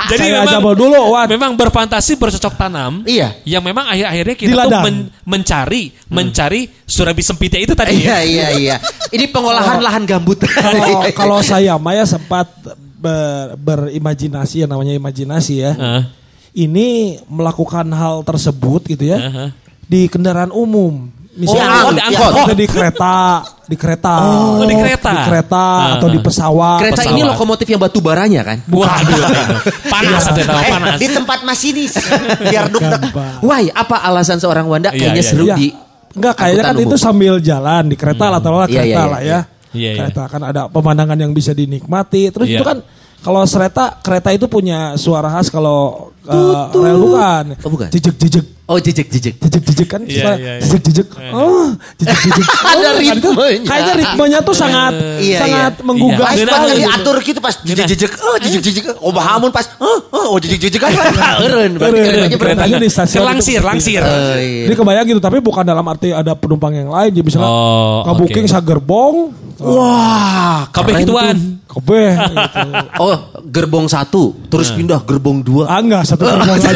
Jadi 0.04 0.20
saya 0.20 0.34
memang 0.36 0.50
aja 0.50 0.58
mau 0.60 0.76
dulu, 0.76 1.00
Wan. 1.12 1.28
Memang 1.28 1.52
berfantasi 1.54 2.12
bercocok 2.16 2.54
tanam. 2.54 3.04
Iya. 3.04 3.38
Yang 3.44 3.64
memang 3.64 3.86
akhir-akhirnya 3.88 4.36
kita 4.36 4.52
Di 4.52 4.60
tuh 4.60 4.82
men- 4.82 5.08
mencari 5.24 5.84
mencari 6.08 6.62
surabi 6.84 7.22
sempitnya 7.22 7.60
itu 7.62 7.74
tadi. 7.74 8.04
Iya 8.04 8.20
ya. 8.20 8.20
iya 8.22 8.48
iya. 8.54 8.76
Ini 9.10 9.30
pengolahan 9.30 9.80
lahan 9.80 10.04
gambut. 10.04 10.44
Kalau 10.64 11.00
kalau 11.12 11.40
saya 11.40 11.76
Maya 11.78 12.04
sempat 12.04 12.50
ber- 12.98 13.56
berimajinasi 13.56 14.64
yang 14.64 14.72
namanya 14.72 14.94
imajinasi 14.94 15.54
ya. 15.60 15.72
Heeh. 15.74 16.04
Ini 16.54 16.88
melakukan 17.26 17.90
hal 17.90 18.22
tersebut 18.22 18.86
gitu 18.86 19.10
ya. 19.10 19.18
Heeh. 19.18 19.50
Di 19.84 20.02
kendaraan 20.08 20.54
umum. 20.54 21.10
Misalnya 21.34 21.66
Oh, 21.82 21.90
di, 21.90 21.98
di 21.98 22.02
angkot. 22.06 22.32
Atau 22.32 22.54
di 22.54 22.68
kereta, 22.70 23.16
di 23.66 23.76
kereta. 23.76 24.14
Oh, 24.22 24.62
di 24.62 24.76
kereta. 24.76 25.10
Di 25.10 25.20
kereta 25.26 25.66
Ah. 25.66 25.94
atau 25.98 26.08
di 26.08 26.20
pesawat. 26.20 26.80
Kereta 26.80 27.02
ini 27.04 27.12
pesawat. 27.16 27.30
lokomotif 27.34 27.68
yang 27.68 27.82
batu 27.82 28.00
baranya 28.00 28.42
kan? 28.44 28.58
Waduh, 28.64 29.22
panas 29.90 30.24
atau 30.30 30.42
Eh, 30.44 30.70
panas. 30.70 30.98
di 31.02 31.08
tempat 31.10 31.40
masinis. 31.42 31.94
Biar 32.40 32.70
duk. 32.70 32.82
Why? 33.42 33.68
Apa 33.68 34.04
alasan 34.04 34.38
seorang 34.38 34.66
Wanda 34.66 34.90
Iya, 34.90 35.10
kayaknya 35.10 35.20
iya, 35.20 35.28
seru 35.28 35.46
Iya. 35.46 35.56
di 35.56 35.68
Enggak 36.14 36.34
kayaknya 36.38 36.62
kan 36.62 36.70
angkutan 36.70 36.86
itu 36.86 36.94
umum? 36.94 37.02
sambil 37.02 37.34
jalan 37.42 37.84
di 37.90 37.96
kereta 37.98 38.26
lah 38.28 38.38
atau 38.38 38.52
Iya, 38.54 38.66
kereta 38.70 38.86
iya, 38.86 39.02
lah 39.04 39.20
iya. 39.20 39.32
ya. 39.34 39.40
Iya, 39.74 39.90
iya. 39.90 39.92
Kereta 40.06 40.24
kan 40.30 40.42
ada 40.44 40.62
pemandangan 40.70 41.18
yang 41.18 41.34
bisa 41.34 41.52
dinikmati. 41.52 42.30
Terus 42.30 42.46
Iya. 42.46 42.62
itu 42.62 42.64
kan 42.64 42.78
kalau 43.20 43.42
kereta 43.42 43.98
kereta 43.98 44.30
itu 44.30 44.46
punya 44.46 44.94
suara 44.94 45.34
khas 45.34 45.50
kalau 45.50 46.14
uh, 46.24 46.70
rel 46.70 47.02
bukan. 47.02 47.46
Oh, 47.66 47.70
bukan. 47.72 47.90
Jejek 47.90 48.14
jejek 48.20 48.46
Oh 48.74 48.80
jejek 48.80 49.06
jejek. 49.08 49.36
jejek 49.38 49.62
jejek 49.64 49.88
kan 49.88 50.02
Iya, 50.02 50.18
suara 50.18 50.36
iya, 50.36 50.52
iya. 50.52 50.62
jejek 50.66 50.82
jejek. 50.84 51.08
Oh, 51.30 51.70
jejek 51.96 52.18
jejek. 52.26 52.46
Ada 52.66 52.74
Oh, 52.74 52.82
kan 52.82 52.94
itu 52.98 53.30
ritmenya. 53.30 53.62
Kayaknya 53.64 53.94
ritmenya 53.96 54.40
tuh 54.42 54.56
sangat 54.56 54.94
Iya, 55.22 55.38
sangat 55.38 55.74
iya. 55.74 55.86
menggugah 55.86 56.28
Iya. 56.28 56.44
Pas 56.44 56.58
sekali. 56.58 56.80
diatur 56.80 57.16
gitu 57.22 57.40
pas 57.40 57.54
jejek-jejek. 57.56 58.12
Oh, 58.20 58.36
jejek-jejek. 58.36 58.84
Oh, 58.98 59.12
bahamun 59.12 59.50
pas. 59.50 59.70
Oh, 59.78 59.98
oh, 60.10 60.38
jejek-jejek 60.38 60.82
kan. 60.82 60.90
Eureun, 61.44 61.78
berarti 61.78 62.00
Keren, 62.00 62.18
berarti. 62.18 62.36
Keretanya 62.36 62.78
di 62.80 62.90
stasiun 62.90 63.22
Langsir, 63.24 63.62
langsir. 63.62 64.02
Oh, 64.02 64.34
iya. 64.34 64.66
Jadi 64.66 64.76
kebayang 64.76 65.06
gitu, 65.08 65.22
tapi 65.22 65.38
bukan 65.38 65.62
dalam 65.62 65.86
arti 65.86 66.10
ada 66.10 66.34
penumpang 66.34 66.74
yang 66.74 66.90
lain. 66.90 67.12
Jadi 67.12 67.22
misalnya 67.24 67.46
Oh, 67.46 68.02
nge-booking 68.04 68.44
oke. 68.44 68.52
sagerbong, 68.52 69.16
Wah, 69.64 70.66
Kabeh 70.70 70.98
gituan. 71.00 71.38
tuh. 71.38 71.52
kebeh 71.74 72.14
gitu. 72.30 72.70
Oh, 72.98 73.16
gerbong 73.44 73.86
satu, 73.88 74.38
terus 74.46 74.70
pindah 74.70 75.02
gerbong 75.02 75.42
dua. 75.42 75.66
Ah 75.68 75.80
enggak, 75.80 76.06
satu 76.06 76.22
gerbong 76.22 76.54
aja. 76.54 76.70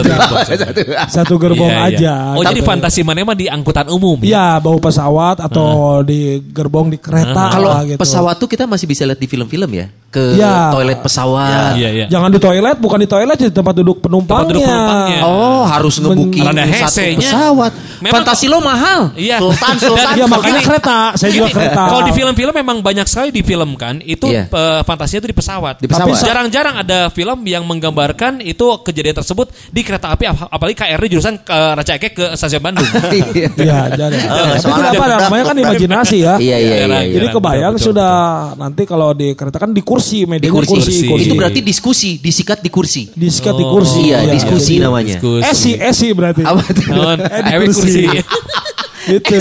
Satu 1.05 1.33
gerbong 1.37 1.69
Iya, 1.69 1.77
iya. 1.77 1.85
Aja. 1.89 2.13
Oh, 2.35 2.43
jadi 2.43 2.59
Tapi- 2.59 2.67
fantasi 2.67 2.99
mana 3.01 3.23
mah 3.23 3.33
di 3.33 3.45
angkutan 3.47 3.87
umum. 3.87 4.17
ya? 4.19 4.27
Iya, 4.27 4.47
bau 4.59 4.77
pesawat 4.77 5.37
atau 5.39 5.67
di 6.01 6.19
gerbong 6.43 6.87
di 6.89 6.97
kereta 6.97 7.49
Kalau 7.49 7.69
lah 7.69 7.81
gitu. 7.83 7.99
pesawat 7.99 8.35
tuh 8.35 8.47
kita 8.47 8.63
masih 8.63 8.85
bisa 8.85 9.03
lihat 9.03 9.15
di 9.15 9.25
film-film 9.25 9.69
ya, 9.71 9.87
ke 10.07 10.35
Iya. 10.35 10.71
toilet 10.71 10.99
pesawat. 11.01 11.75
Iya, 11.75 11.89
iya. 11.91 12.05
Jangan 12.07 12.29
di 12.29 12.39
toilet, 12.39 12.77
bukan 12.77 12.99
di 12.99 13.07
toilet, 13.07 13.37
di 13.37 13.49
tempat 13.49 13.73
duduk 13.75 13.97
penumpangnya. 13.99 14.43
Tempat 14.43 14.53
duduk 14.53 14.63
penumpangnya. 14.63 15.21
Oh, 15.23 15.63
harus 15.63 15.95
Rada 15.97 16.63
satu 16.87 17.01
pesawat. 17.17 17.71
Memang- 17.99 18.21
Fantasi 18.21 18.45
lo 18.45 18.59
mahal. 18.59 19.11
Iya. 19.13 19.37
Sultan, 19.37 19.75
Sultan. 19.77 20.05
Dan- 20.07 20.17
Iya, 20.17 20.25
makanya 20.25 20.61
kereta. 20.61 20.97
Saya 21.13 21.31
juga 21.31 21.49
kereta. 21.49 21.83
Kalau 21.87 22.01
di 22.01 22.11
film-film 22.11 22.53
memang 22.55 22.77
banyak 22.79 23.05
sekali 23.05 23.29
difilmkan 23.31 24.01
itu 24.01 24.27
Iya. 24.27 24.47
eh, 24.47 24.81
fantasinya 24.81 25.19
itu 25.19 25.29
di 25.29 25.35
pesawat. 25.35 25.75
Di 25.77 25.85
pesawat. 25.85 26.07
Tapi 26.07 26.25
Jarang-jarang 26.27 26.75
ada 26.79 26.99
film 27.09 27.39
yang 27.43 27.63
menggambarkan 27.63 28.39
itu 28.39 28.65
kejadian 28.81 29.15
tersebut 29.15 29.47
di 29.67 29.81
kereta 29.81 30.09
api 30.09 30.25
ap- 30.25 30.49
apalagi 30.49 30.75
KRD 30.75 31.05
jurusan 31.09 31.39
ke 31.39 31.53
Raja 31.73 31.93
Ekek 31.95 32.11
ke 32.13 32.25
stasiun 32.33 32.59
Bandung. 32.59 32.85
Iya. 33.07 33.49
Iya, 33.53 33.79
jadi. 33.91 34.17
Eh, 34.17 34.27
Tapi 34.27 34.59
soalnya 34.59 34.89
tidak 34.89 34.93
apa, 34.93 35.05
ada- 35.07 35.21
namanya 35.23 35.43
kan 35.45 35.55
imajinasi 35.57 36.17
ya. 36.19 36.35
Iya, 36.37 36.57
iya, 36.57 36.57
iya. 36.57 36.75
Jarang, 36.77 37.01
iya. 37.01 37.07
Jadi 37.07 37.17
jarang, 37.23 37.35
kebayang 37.37 37.75
sudah 37.77 38.13
nanti 38.55 38.83
kalau 38.83 39.09
di 39.11 39.27
kereta 39.31 39.57
kan 39.57 39.71
di 39.71 39.81
kursi, 39.81 40.19
Di 40.27 40.49
kursi. 40.49 41.07
Itu 41.07 41.33
berarti 41.33 41.59
diskusi, 41.61 42.17
disikat 42.17 42.59
di 42.59 42.69
kursi. 42.69 43.09
disikat 43.09 43.53
di 43.53 43.63
Oh. 43.63 43.71
kursi. 43.71 44.01
Iya, 44.07 44.27
diskusi 44.27 44.75
jadi- 44.75 44.83
namanya. 44.83 45.15
Diskusi. 45.15 45.41
Esi, 45.43 45.71
esi 45.73 46.07
berarti. 46.11 46.41
Apa 46.43 46.61
Eh, 46.61 47.41
di 47.41 47.51
ewe 47.53 47.65
kursi. 47.67 47.86
Kursi. 47.87 48.03
Itu. 49.17 49.39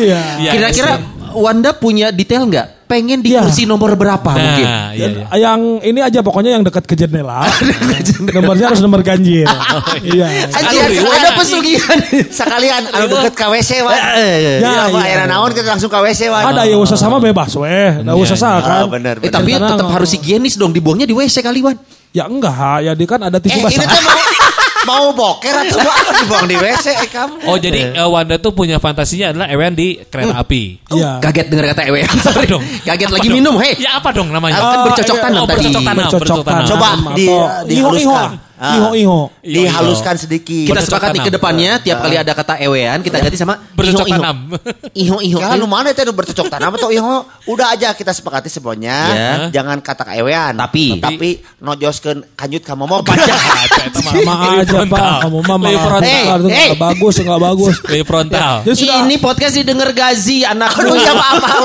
iya. 0.00 0.20
Iya, 0.40 0.50
Kira-kira 0.50 0.92
Wanda 1.34 1.74
punya 1.74 2.08
detail 2.08 2.46
nggak? 2.46 2.86
Pengen 2.86 3.18
di 3.18 3.34
Iya. 3.34 3.42
kursi 3.42 3.66
nomor 3.66 3.92
berapa 3.92 4.22
mungkin? 4.30 4.62
Nah, 4.62 4.94
iya, 4.94 5.10
iya. 5.10 5.26
Yang 5.34 5.60
ini 5.82 5.98
aja 5.98 6.22
pokoknya 6.22 6.54
yang 6.54 6.62
dekat 6.62 6.86
ke 6.86 6.94
jendela. 6.94 7.42
Nomornya 8.38 8.70
harus 8.70 8.78
nomor 8.78 9.02
ganjil. 9.02 9.42
Iya. 10.06 10.46
Anjir, 10.46 10.94
Aduh, 10.94 11.10
ada 11.10 11.18
ada 11.18 11.30
pesugihan. 11.34 11.98
Sekalian 12.30 12.86
anu 12.86 13.18
deket 13.18 13.34
ka 13.34 13.50
WC 13.50 13.82
wa. 13.82 13.90
Eh, 14.14 14.62
Ya, 14.62 14.86
iya. 14.86 14.94
akhirnya 14.94 15.26
naon 15.26 15.50
kita 15.50 15.74
langsung 15.74 15.90
ke 15.90 15.98
WC 15.98 16.30
wa. 16.30 16.38
Ada 16.46 16.62
ya 16.64 16.76
usaha 16.78 16.94
sama 16.94 17.18
bebas 17.18 17.50
weh. 17.58 17.98
Ada 17.98 18.14
usaha 18.14 18.48
Ah, 18.54 18.62
kan. 18.62 18.86
bener, 18.86 19.18
Eh 19.18 19.28
tapi 19.28 19.58
tetap 19.58 19.90
harus 19.90 20.14
higienis 20.14 20.54
dong 20.54 20.70
dibuangnya 20.70 21.04
di 21.04 21.12
WC 21.12 21.42
kali 21.42 21.60
Wan. 21.60 21.74
Ya 22.14 22.30
enggak, 22.30 22.54
ya 22.80 22.94
di 22.94 23.10
kan 23.10 23.18
ada 23.18 23.36
Eh, 23.36 23.42
tisu 23.42 23.58
ini 23.58 23.64
basah. 23.74 23.90
tuh 23.90 24.00
mau 24.06 24.14
mau 24.84 25.10
boker 25.10 25.54
atau 25.64 25.78
mau 25.80 25.92
apa 25.92 26.10
dibuang 26.20 26.46
di 26.46 26.56
WC 26.56 26.86
eh, 26.92 27.08
kamu? 27.08 27.34
Oh 27.48 27.56
jadi 27.56 27.80
eh, 27.92 28.08
Wanda 28.08 28.36
tuh 28.38 28.52
punya 28.52 28.76
fantasinya 28.78 29.32
adalah 29.32 29.48
Ewen 29.48 29.72
di 29.72 29.98
kereta 29.98 30.38
api. 30.38 30.62
Iya. 30.92 31.18
Kaget 31.18 31.46
denger 31.48 31.64
kata 31.74 31.82
ewe. 31.88 32.00
Sorry 32.20 32.46
dong. 32.46 32.62
Kaget 32.84 33.08
Apa 33.08 33.14
lagi 33.16 33.28
dong? 33.28 33.36
minum, 33.36 33.54
hei. 33.58 33.72
Ya 33.76 33.98
apa 33.98 34.08
dong 34.12 34.28
namanya? 34.30 34.56
Kan 34.56 34.64
Ah, 34.64 34.84
bercocok 34.86 35.16
iya, 35.16 35.24
tanam 35.24 35.40
oh, 35.40 35.46
tadi. 35.46 35.56
bercocok 35.58 35.82
tanam. 35.82 36.04
Bercocok 36.04 36.20
bercocok 36.20 36.44
tanam. 36.44 36.64
tanam. 36.64 36.70
Coba 36.70 36.88
di 37.16 37.26
Atau 37.26 37.66
dihaluskan. 37.66 38.30
Ah. 38.54 38.78
Iho-iho. 38.78 39.34
Dihaluskan 39.40 40.14
sedikit. 40.14 40.64
Kita 40.64 40.78
Bercocok 40.78 40.88
sepakat 40.88 41.08
nih 41.08 41.18
tanam. 41.18 41.26
ke 41.26 41.32
depannya 41.32 41.72
tiap 41.78 41.98
kali 41.98 42.14
ada 42.14 42.32
kata 42.32 42.54
ewean 42.60 42.98
kita 43.00 43.18
ganti 43.18 43.34
sama 43.34 43.58
Bercocok 43.72 44.06
iho-iho. 44.06 44.14
tanam. 44.16 44.36
Iho-iho. 45.02 45.38
Ya 45.38 45.54
lu 45.54 45.66
mana 45.66 45.90
itu 45.90 46.06
bercocok 46.06 46.46
tanam 46.46 46.70
atau 46.72 46.88
iho? 46.88 47.16
Udah 47.44 47.66
aja 47.70 47.90
kita 47.90 48.10
sepakati 48.10 48.46
semuanya. 48.46 48.96
Ya. 49.10 49.32
Jangan 49.52 49.78
kata 49.78 50.06
keewean. 50.06 50.54
Tapi- 50.54 50.96
tapi 50.96 51.28
nojoskeun 51.58 52.22
kanjut 52.32 52.62
ka 52.62 52.74
momok. 52.74 53.02
Sama 53.92 54.34
aja 54.56 54.84
Pak, 54.84 55.14
kamu 55.22 55.38
mah 55.40 55.58
frontal. 55.76 56.38
itu 56.38 56.48
Hey, 56.48 56.54
hey. 56.54 56.66
enggak 56.70 56.80
bagus, 56.80 57.14
enggak 57.18 57.40
bagus. 57.42 57.74
Lebih 57.84 58.04
frontal. 58.04 58.54
Ya 58.62 58.72
sudah. 58.72 58.96
Ini 59.00 59.14
podcast 59.18 59.54
didengar 59.54 59.90
Gazi 59.90 60.42
anakku. 60.42 60.80
Aduh 60.80 60.96
ya 60.96 61.12
maaf 61.12 61.36
maaf. 61.44 61.64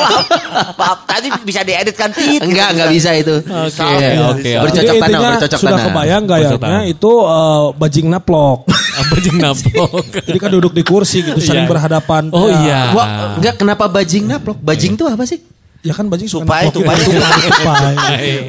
Maaf 0.74 1.00
tadi 1.06 1.28
bisa 1.44 1.62
diedit 1.62 1.94
kan 1.94 2.10
tit. 2.10 2.42
Enggak, 2.42 2.74
enggak 2.74 2.90
bisa 2.90 3.14
itu. 3.14 3.36
Oke, 3.40 3.86
Iya. 3.86 4.26
oke. 4.28 4.52
Bercocok 4.64 4.96
tanam, 4.98 5.22
bercocok 5.30 5.60
sudah 5.60 5.72
tanam. 5.72 5.88
kebayang 5.88 6.24
Bercocok 6.24 6.60
gayanya 6.60 6.79
tanam. 6.82 6.90
itu 6.90 7.12
eh, 7.12 7.66
bajing 7.76 8.08
naplok. 8.08 8.60
Apa 8.70 9.16
jeng 9.18 9.38
naplok? 9.38 10.04
Jadi 10.28 10.38
kan 10.38 10.50
duduk 10.50 10.72
di 10.72 10.82
kursi 10.82 11.22
gitu 11.22 11.38
saling 11.38 11.64
Iya. 11.64 11.70
berhadapan. 11.70 12.24
Oh 12.30 12.46
Ya. 12.46 12.60
iya. 12.60 12.80
Wah, 12.92 13.08
enggak 13.36 13.56
kenapa 13.56 13.86
bajing 13.86 14.24
naplok? 14.26 14.58
Bajing 14.58 14.94
itu 14.94 15.04
apa 15.04 15.24
sih? 15.24 15.40
Ya 15.80 15.92
kan 15.92 16.06
bajing 16.06 16.28
suka 16.28 16.44
Tupai, 16.44 16.68
naplok. 16.68 16.84
tupai. 16.84 16.96
Tupai. 17.00 17.94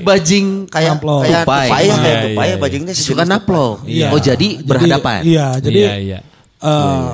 Bajing 0.03 0.47
Kayak 0.67 0.91
Naplok. 0.93 1.21
kayak 1.23 1.39
Tupai. 1.41 1.63
tupai 1.63 1.81
ya 1.81 1.95
kayak 1.95 1.95
Iya, 2.11 2.25
tupai 2.25 2.43
iya, 2.43 2.51
ya 2.51 2.57
bajingnya 2.59 2.93
suka 2.93 3.23
naplok. 3.23 3.75
Iya. 3.85 4.07
Oh, 4.09 4.19
jadi 4.19 4.49
berhadapan. 4.61 5.19
Iya, 5.23 5.47
jadi 5.61 5.79
Iya, 5.81 5.95
iya. 5.97 6.19
eh, 6.59 7.11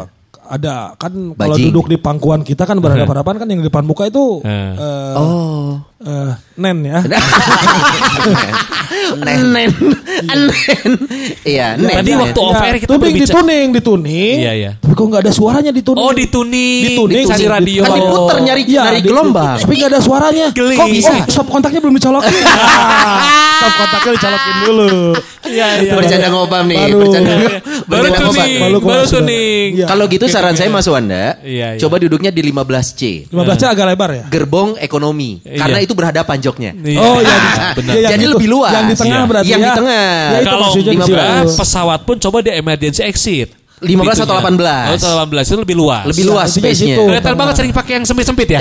ada 0.46 0.94
kan 0.94 1.10
kalau 1.34 1.52
Bajing. 1.52 1.68
duduk 1.68 1.86
di 1.86 1.98
pangkuan 1.98 2.40
kita 2.40 2.64
kan 2.64 2.78
berhadapan-hadapan 2.78 3.34
kan 3.36 3.46
yang 3.46 3.60
di 3.60 3.66
depan 3.66 3.82
muka 3.82 4.06
itu 4.06 4.40
Eh. 4.40 4.72
eh, 4.72 5.12
Oh. 5.12 5.82
eh, 6.00 6.32
nen 6.56 6.76
ya. 6.80 7.02
Nen. 9.16 9.38
Nen. 9.46 9.70
Nen. 10.26 10.40
Iya, 11.42 11.66
nen. 11.76 11.90
Tadi 11.92 12.10
Nen. 12.10 12.20
waktu 12.20 12.40
off 12.40 12.58
air 12.58 12.76
kita 12.76 12.88
tuning, 12.88 13.00
berbicara- 13.00 13.26
dituning, 13.38 13.66
dituning. 13.72 14.36
Iya, 14.38 14.52
iya. 14.52 14.70
Tapi 14.76 14.92
kok 14.92 15.04
nggak 15.06 15.22
ada 15.22 15.32
suaranya 15.32 15.70
dituning? 15.70 16.02
Oh 16.02 16.12
dituning, 16.12 16.82
Dituning, 16.92 17.24
cari 17.24 17.46
radio. 17.46 17.80
Kan 17.82 17.92
diputer 17.94 18.36
nyari 18.42 18.62
Iya, 18.66 18.82
nyari 18.84 19.00
gelombang. 19.00 19.56
Tapi 19.62 19.72
nggak 19.74 19.90
ada 19.92 20.00
suaranya. 20.00 20.46
Geli. 20.50 20.74
Kok 20.74 20.88
Bisa. 20.88 21.12
oh, 21.12 21.20
stop 21.28 21.46
kontaknya 21.48 21.80
belum 21.80 21.94
dicolokin? 21.94 22.44
Ah, 23.16 23.58
stop 23.58 23.72
kontaknya 23.78 24.12
dicolokin 24.14 24.54
dulu. 24.62 24.94
Iya, 25.46 25.66
iya. 25.80 25.92
Bercanda 25.94 26.28
ngobam 26.28 26.64
nih, 26.66 26.90
bercanda. 26.92 27.32
Baru 27.86 28.06
tuning, 28.10 28.60
Baru 28.76 29.04
tuning. 29.06 29.68
Iya. 29.78 29.86
Kalau 29.86 30.04
gitu 30.06 30.26
saran 30.26 30.52
saya 30.52 30.68
Mas 30.68 30.84
Wanda, 30.86 31.38
Iya, 31.40 31.74
iya. 31.74 31.80
coba 31.80 31.96
duduknya 31.96 32.28
di 32.28 32.42
15C. 32.42 33.30
15 33.30 33.56
nya 33.56 33.68
agak 33.70 33.86
lebar 33.86 34.10
ya? 34.12 34.24
Gerbong 34.28 34.76
ekonomi. 34.76 35.38
Iya. 35.40 35.56
Karena 35.56 35.78
itu 35.80 35.92
berhadapan 35.94 36.36
joknya. 36.38 36.70
Iya. 36.74 36.98
Oh 36.98 37.18
iya, 37.18 37.36
benar. 37.72 37.94
iya, 38.02 38.08
Jadi 38.12 38.24
lebih 38.26 38.48
luas. 38.50 38.72
Yang 38.74 38.95
di 38.96 39.02
tengah 39.02 39.18
Iya. 39.18 39.28
berarti 39.28 39.46
Yang 39.46 39.60
ya. 39.60 39.66
di 39.66 39.76
tengah. 39.76 40.08
Ya, 40.08 40.32
itu 40.32 40.46
Kalau 40.46 40.60
maksudnya 40.64 40.88
di 40.88 40.96
15 40.96 41.04
situ. 41.44 41.58
pesawat 41.60 42.00
pun 42.02 42.16
coba 42.18 42.36
di 42.40 42.50
emergency 42.50 43.02
exit. 43.02 43.48
15 43.76 43.92
atau 44.16 44.40
Pintunya. 44.40 44.88
18? 44.88 44.88
Oh, 44.88 44.96
atau 44.96 45.10
18 45.20 45.46
itu 45.46 45.58
lebih 45.60 45.76
luas. 45.76 46.04
Lebih 46.08 46.24
luas 46.26 46.48
Intinya 46.48 46.64
space-nya. 46.64 46.96
situ. 46.96 47.02
Kelihatan 47.04 47.34
banget 47.36 47.54
sering 47.54 47.72
pakai 47.72 47.92
yang 47.92 48.04
sempit-sempit 48.04 48.48
ya. 48.48 48.60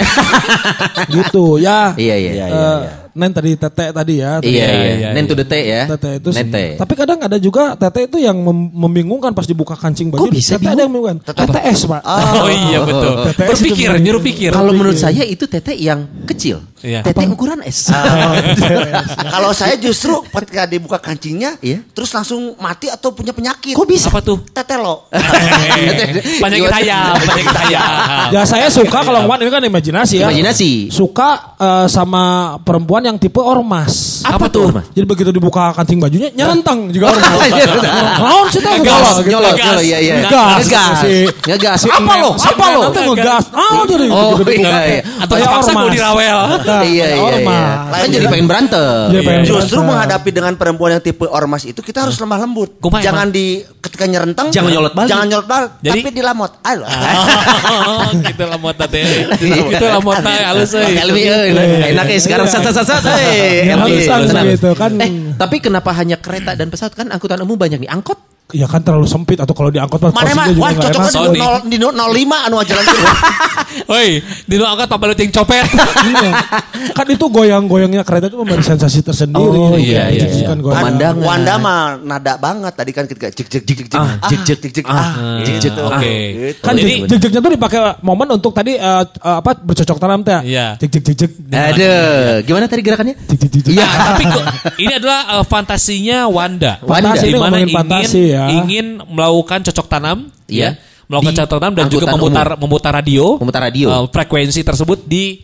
gitu 1.16 1.58
ya. 1.58 1.96
Iya, 1.96 2.16
iya. 2.20 2.46
Eh, 2.46 2.80
Nen 3.16 3.32
tadi 3.32 3.56
tete 3.56 3.96
tadi 3.96 4.20
ya. 4.20 4.44
tadi. 4.44 4.52
Iya, 4.52 4.66
iya. 4.68 4.92
iya, 4.92 5.10
Nen 5.16 5.24
iya. 5.24 5.32
to 5.32 5.36
the 5.40 5.48
T 5.48 5.54
ya. 5.56 5.82
Tete 5.88 6.10
itu 6.20 6.30
sih. 6.36 6.44
Nete. 6.44 6.76
Tapi 6.76 6.94
kadang 6.94 7.20
ada 7.24 7.38
juga 7.40 7.72
tete 7.80 8.12
itu 8.12 8.20
yang 8.20 8.36
mem- 8.36 8.76
membingungkan 8.76 9.32
pas 9.32 9.48
dibuka 9.48 9.72
kancing 9.72 10.12
baju. 10.12 10.28
Kok 10.28 10.36
bisa 10.36 10.60
tete 10.60 10.68
ada 10.68 10.84
yang 10.84 10.92
membingungkan. 10.92 11.24
TTS, 11.24 11.88
Pak. 11.88 12.02
Oh 12.04 12.52
iya 12.52 12.84
betul. 12.84 13.14
TTS 13.32 13.50
Berpikir, 13.56 13.90
itu 13.90 14.04
nyuruh 14.04 14.20
pikir. 14.22 14.50
Kalau 14.52 14.76
menurut 14.76 15.00
saya 15.00 15.24
itu 15.24 15.48
tete 15.48 15.80
yang 15.80 16.04
kecil. 16.28 16.60
Iya. 16.86 17.02
Tete 17.02 17.26
ukuran 17.26 17.66
S. 17.66 17.90
Kalau 19.34 19.50
saya 19.52 19.74
justru 19.76 20.22
ketika 20.22 20.64
dibuka 20.66 21.02
kancingnya, 21.02 21.58
Iya. 21.60 21.82
terus 21.92 22.14
langsung 22.14 22.54
mati 22.56 22.86
atau 22.88 23.10
punya 23.10 23.34
penyakit. 23.34 23.74
Kok 23.74 23.88
bisa? 23.90 24.14
Apa 24.14 24.22
tuh? 24.22 24.38
Tetelo. 24.46 25.10
Penyakit 26.42 26.70
ayam, 26.72 27.18
penyakit 27.18 27.58
ayam. 27.68 27.90
Ya 28.30 28.42
saya 28.46 28.70
suka 28.70 29.02
kalau 29.02 29.26
Wan 29.26 29.42
ini 29.42 29.50
kan 29.50 29.60
imajinasi 29.60 30.22
ya. 30.22 30.30
Imajinasi. 30.30 30.94
Suka 30.94 31.58
eh, 31.58 31.88
sama 31.90 32.56
perempuan 32.62 33.02
yang 33.02 33.18
tipe 33.18 33.42
ormas. 33.42 34.22
Apa 34.22 34.46
tuh? 34.46 34.70
Ormas? 34.70 34.86
Jadi 34.94 35.06
begitu 35.06 35.30
dibuka 35.32 35.74
kancing 35.74 35.98
bajunya 35.98 36.30
nyerentang 36.32 36.94
juga 36.94 37.12
ormas. 37.12 37.34
Iya, 37.56 37.72
Naon 38.20 38.48
sih 38.52 38.60
nyolot 38.60 39.16
gitu. 39.22 39.30
Nyolot, 39.32 39.54
Ngegas. 39.54 39.66
nyolot, 39.66 39.84
iya, 39.86 39.98
iya. 40.02 40.14
Ngegas. 40.20 41.00
Ngegas. 41.48 41.80
Apa 41.88 42.14
lo? 42.20 42.30
Apa 42.36 42.66
lo? 42.74 42.82
Ngegas. 42.92 43.44
Ah, 43.56 43.82
jadi 43.88 44.06
Oh, 44.12 44.36
iya, 44.44 45.00
iya. 45.00 45.02
Atau 45.24 45.36
dipaksa 45.40 45.72
ormas. 45.72 45.78
mau 45.78 45.88
dirawel. 45.88 46.38
Iya, 46.84 46.88
iya, 46.90 47.06
iya. 47.16 47.22
ormas. 47.22 47.88
Kan 47.96 48.08
jadi 48.12 48.26
pengen 48.28 48.48
berantem. 48.50 49.08
Jadi 49.14 49.24
pengen 49.24 49.44
Justru 49.48 49.80
berantem. 49.80 49.88
menghadapi 49.88 50.30
dengan 50.34 50.54
perempuan 50.60 50.90
yang 50.98 51.04
tipe 51.04 51.26
ormas 51.30 51.64
itu 51.64 51.80
kita 51.80 52.04
harus 52.04 52.20
lemah 52.20 52.40
lembut. 52.44 52.70
Kumaha 52.84 53.00
jangan 53.00 53.28
di 53.32 53.64
ketika 53.80 54.04
nyerentang 54.10 54.52
Jangan 54.52 54.70
nyolot 54.74 54.94
balik. 54.98 55.10
Jangan 55.10 55.26
nyolot 55.32 55.48
balik, 55.48 55.70
Jadi- 55.80 56.02
tapi 56.04 56.12
dilamot. 56.12 56.52
Ayo. 56.66 56.82
Oh, 56.84 58.10
gitu 58.28 58.44
lah 58.44 58.60
mota 58.60 58.86
teh. 58.90 59.04
Gitu 59.40 59.86
lah 59.86 60.02
mota 60.04 60.32
halus 60.32 60.74
euy. 60.76 60.96
Elmi, 61.00 61.22
eh, 61.24 61.92
enak 61.96 62.06
ya 62.12 62.20
sekarang 62.20 62.48
sat 62.52 62.66
sat 62.68 62.84
sat 62.84 63.06
eh, 63.16 63.72
gitu 64.58 64.76
kan. 64.76 64.92
Eh, 65.00 65.36
tapi 65.40 65.64
kenapa 65.64 65.96
hanya 65.96 66.20
kereta 66.20 66.58
dan 66.58 66.68
pesawat 66.68 66.92
kan 66.98 67.08
angkutan 67.14 67.40
umum 67.40 67.56
banyak 67.56 67.80
nih? 67.80 67.92
Angkot? 67.92 68.35
Ya 68.54 68.70
kan 68.70 68.78
terlalu 68.78 69.10
sempit 69.10 69.42
atau 69.42 69.58
kalau 69.58 69.74
diangkut 69.74 69.98
mah 69.98 70.14
Mana 70.14 70.38
mah? 70.38 70.46
juga 70.46 70.62
Wah, 70.62 70.70
nggak 70.70 70.94
cocoknya 70.94 71.34
di, 71.34 71.40
nol, 71.42 71.56
di 71.66 71.78
nol- 71.82 71.98
05 71.98 72.46
anu 72.46 72.56
aja 72.62 72.74
langsung. 72.78 73.02
Woi, 73.90 74.10
di 74.22 74.56
nu 74.56 74.64
angkat 74.64 74.86
papalut 74.86 75.18
yang 75.18 75.34
copet. 75.34 75.66
Iya. 76.06 76.30
kan 76.94 77.06
itu 77.10 77.26
goyang-goyangnya 77.26 78.06
kereta 78.06 78.30
itu 78.30 78.38
memberi 78.38 78.62
sensasi 78.62 79.02
tersendiri. 79.02 79.42
Oh, 79.42 79.74
iya, 79.74 80.14
iya, 80.14 80.30
iya. 80.30 80.46
Kan 80.46 80.62
goyang. 80.62 80.78
Pemandangan. 80.78 81.26
Wanda 81.26 81.54
mah 81.58 81.80
nada 81.98 82.38
banget 82.38 82.74
tadi 82.76 82.92
kan 82.94 83.04
ketika 83.04 83.28
jek 83.34 83.48
jek 83.50 83.64
jek 83.66 83.76
jek 83.76 83.88
jek 83.90 83.98
Ah, 83.98 84.14
jek, 84.30 84.40
jek, 84.46 84.58
jek 84.62 84.72
jek 84.72 84.86
ah, 84.86 84.94
ah 84.94 85.04
jek, 85.42 85.56
jek, 85.58 85.72
gitu. 85.74 85.82
oke. 85.82 86.06
Gitu. 86.06 86.62
Kan 86.62 86.74
Jadi- 86.78 87.02
jeg-jegnya 87.10 87.42
tuh 87.42 87.52
dipakai 87.52 87.80
momen 88.00 88.28
untuk 88.30 88.54
tadi 88.54 88.78
eh, 88.78 89.04
eh, 89.04 89.38
apa 89.42 89.58
bercocok 89.58 89.98
tanam 89.98 90.22
teh. 90.22 90.40
Iya. 90.46 90.78
Jeg 90.78 90.90
jeg 90.94 91.04
jeg 91.04 91.16
jeg. 91.18 91.30
Aduh, 91.50 92.46
gimana 92.46 92.70
tadi 92.70 92.82
gerakannya? 92.86 93.16
Iya, 93.66 93.88
tapi 93.90 94.24
kok 94.30 94.46
ini 94.78 94.94
adalah 94.94 95.20
eh, 95.34 95.44
fantasinya 95.44 96.30
Wanda. 96.30 96.78
Wanda. 96.86 97.18
Fantasi 97.18 97.26
di 97.26 97.34
ini 97.34 97.36
mana 97.36 97.44
ngomongin 97.50 97.66
ingin 97.66 97.76
fantasi 97.76 98.24
ya. 98.36 98.44
ingin 98.52 99.00
melakukan 99.08 99.64
cocok 99.64 99.88
tanam, 99.88 100.18
Iya. 100.46 100.76
ya, 100.76 100.80
melakukan 101.08 101.34
cocok 101.40 101.60
tanam 101.60 101.74
dan 101.74 101.86
juga 101.88 102.06
memutar 102.12 102.48
memutar 102.60 102.92
radio, 102.92 103.40
Memutar 103.40 103.62
radio. 103.72 103.88
eh, 103.90 104.06
frekuensi 104.12 104.62
tersebut 104.62 105.08
di 105.08 105.40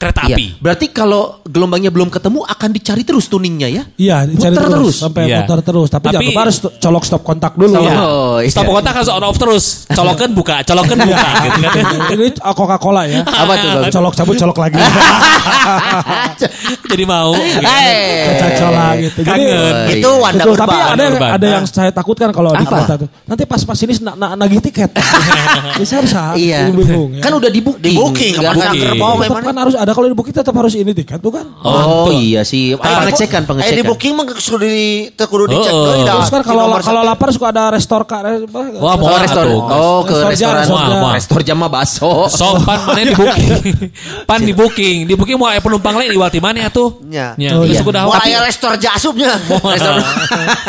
kereta 0.00 0.24
Iya. 0.24 0.32
api. 0.32 0.46
Berarti 0.56 0.86
kalau 0.88 1.44
gelombangnya 1.44 1.92
belum 1.92 2.08
ketemu 2.08 2.40
akan 2.42 2.70
dicari 2.72 3.04
terus 3.04 3.28
tuningnya 3.28 3.68
ya? 3.68 3.82
Iya, 3.94 4.16
dicari 4.24 4.56
Muter 4.56 4.64
terus, 4.64 4.72
terus. 4.72 4.96
sampai 4.96 5.22
Iya. 5.28 5.36
muter 5.44 5.60
terus. 5.60 5.88
Tapi, 5.92 6.04
jangan 6.08 6.16
Tapi- 6.16 6.28
lupa 6.32 6.40
harus 6.40 6.56
colok 6.80 7.04
stop 7.04 7.20
kontak 7.20 7.52
dulu. 7.52 7.68
Stop. 7.70 7.84
ya. 7.84 7.94
Oh, 8.00 8.36
iya. 8.40 8.48
Stop 8.48 8.64
kontak 8.66 8.92
harus 8.96 9.10
on 9.12 9.20
off 9.20 9.36
terus. 9.36 9.64
Colokan 9.92 10.30
buka, 10.32 10.56
colokan 10.64 10.98
buka 10.98 11.28
gitu 11.44 11.60
kan. 11.60 11.84
Ini 12.16 12.26
Coca-Cola 12.40 13.02
ya. 13.04 13.20
Apa 13.22 13.52
tuh? 13.54 13.70
Colok 13.92 14.14
cabut 14.16 14.34
colok 14.34 14.56
lagi. 14.58 14.80
Jadi 16.90 17.04
mau. 17.04 17.30
gitu. 17.36 17.60
Eh. 17.60 18.40
Cacola 18.40 18.86
gitu. 18.96 19.20
Jadi 19.20 19.28
Kangen. 19.28 19.74
Oh, 19.76 19.92
Itu 19.92 20.10
iya. 20.10 20.20
Wanda 20.20 20.42
Betul, 20.44 20.56
tapi 20.56 20.76
ada 20.76 21.02
yang, 21.02 21.14
ada 21.20 21.46
yang 21.46 21.64
saya 21.66 21.90
takutkan 21.92 22.28
kalau 22.32 22.50
di 22.52 22.64
kereta 22.64 22.94
tuh. 22.96 23.08
Nanti 23.26 23.42
pas 23.44 23.60
pas 23.62 23.78
ini 23.78 23.92
na, 24.00 24.12
na, 24.16 24.26
nagih 24.36 24.60
tiket. 24.60 24.90
Jadi 25.76 25.84
saya 25.84 25.98
harus 26.02 26.12
Iya. 26.36 26.60
bingung 26.72 27.10
ya. 27.16 27.22
Kan 27.22 27.32
udah 27.36 27.50
di 27.50 27.60
booking. 27.60 27.84
Di 27.84 27.90
booking, 27.94 28.34
kan 28.40 29.56
harus 29.56 29.74
ada 29.76 29.89
ada 29.90 29.98
kalau 29.98 30.06
di 30.06 30.14
booking 30.14 30.30
tetap 30.32 30.54
harus 30.54 30.70
ini 30.72 30.94
tiket 30.94 31.18
bukan? 31.18 31.42
Oh, 31.60 32.06
iya 32.08 32.46
sih. 32.46 32.78
Ah, 32.78 33.02
pengecekan, 33.02 33.42
Eh 33.42 33.42
di 33.42 33.50
pengecekan. 33.82 33.84
booking 33.84 34.12
mah 34.14 34.22
kudu 34.22 34.62
di 34.62 34.78
teu 35.10 35.26
kudu 35.26 35.50
dicek 35.50 35.72
Oh, 35.72 36.06
dah. 36.06 36.14
Terus 36.14 36.30
kan 36.30 36.42
kalau 36.46 36.70
kalau 36.78 37.02
lapar 37.02 37.34
suka 37.34 37.50
ada 37.50 37.74
restor 37.74 38.06
kak. 38.06 38.22
Wah, 38.46 38.70
Oh, 38.78 38.94
mau 38.94 39.18
restoran. 39.18 39.50
atuh. 39.50 39.60
Oh, 39.66 39.98
ke 40.06 40.14
Restor 40.14 40.30
restoran. 40.30 40.62
restor 40.62 40.78
jam. 40.78 41.10
Restor 41.10 41.40
jam 41.42 41.56
mah 41.58 41.66
baso. 41.66 42.30
So 42.30 42.54
pan 42.62 42.78
mana 42.86 43.02
di 43.02 43.12
booking. 43.12 43.50
pan 44.24 44.40
di 44.40 44.54
booking. 44.54 44.96
Di 45.04 45.14
booking 45.14 45.34
mau 45.34 45.50
penumpang 45.52 45.98
lain 45.98 46.08
di 46.08 46.18
walti 46.20 46.38
mana 46.38 46.70
atuh? 46.70 47.02
Nya. 47.02 47.34
Nya, 47.34 47.58
Oh, 47.58 47.66
geus 47.66 47.74
iya. 47.74 47.82
kudu 47.82 47.98
Mau 47.98 48.14
aya 48.14 48.38
restor 48.40 48.78
jasubnya. 48.78 49.34
Restoran. 49.74 50.06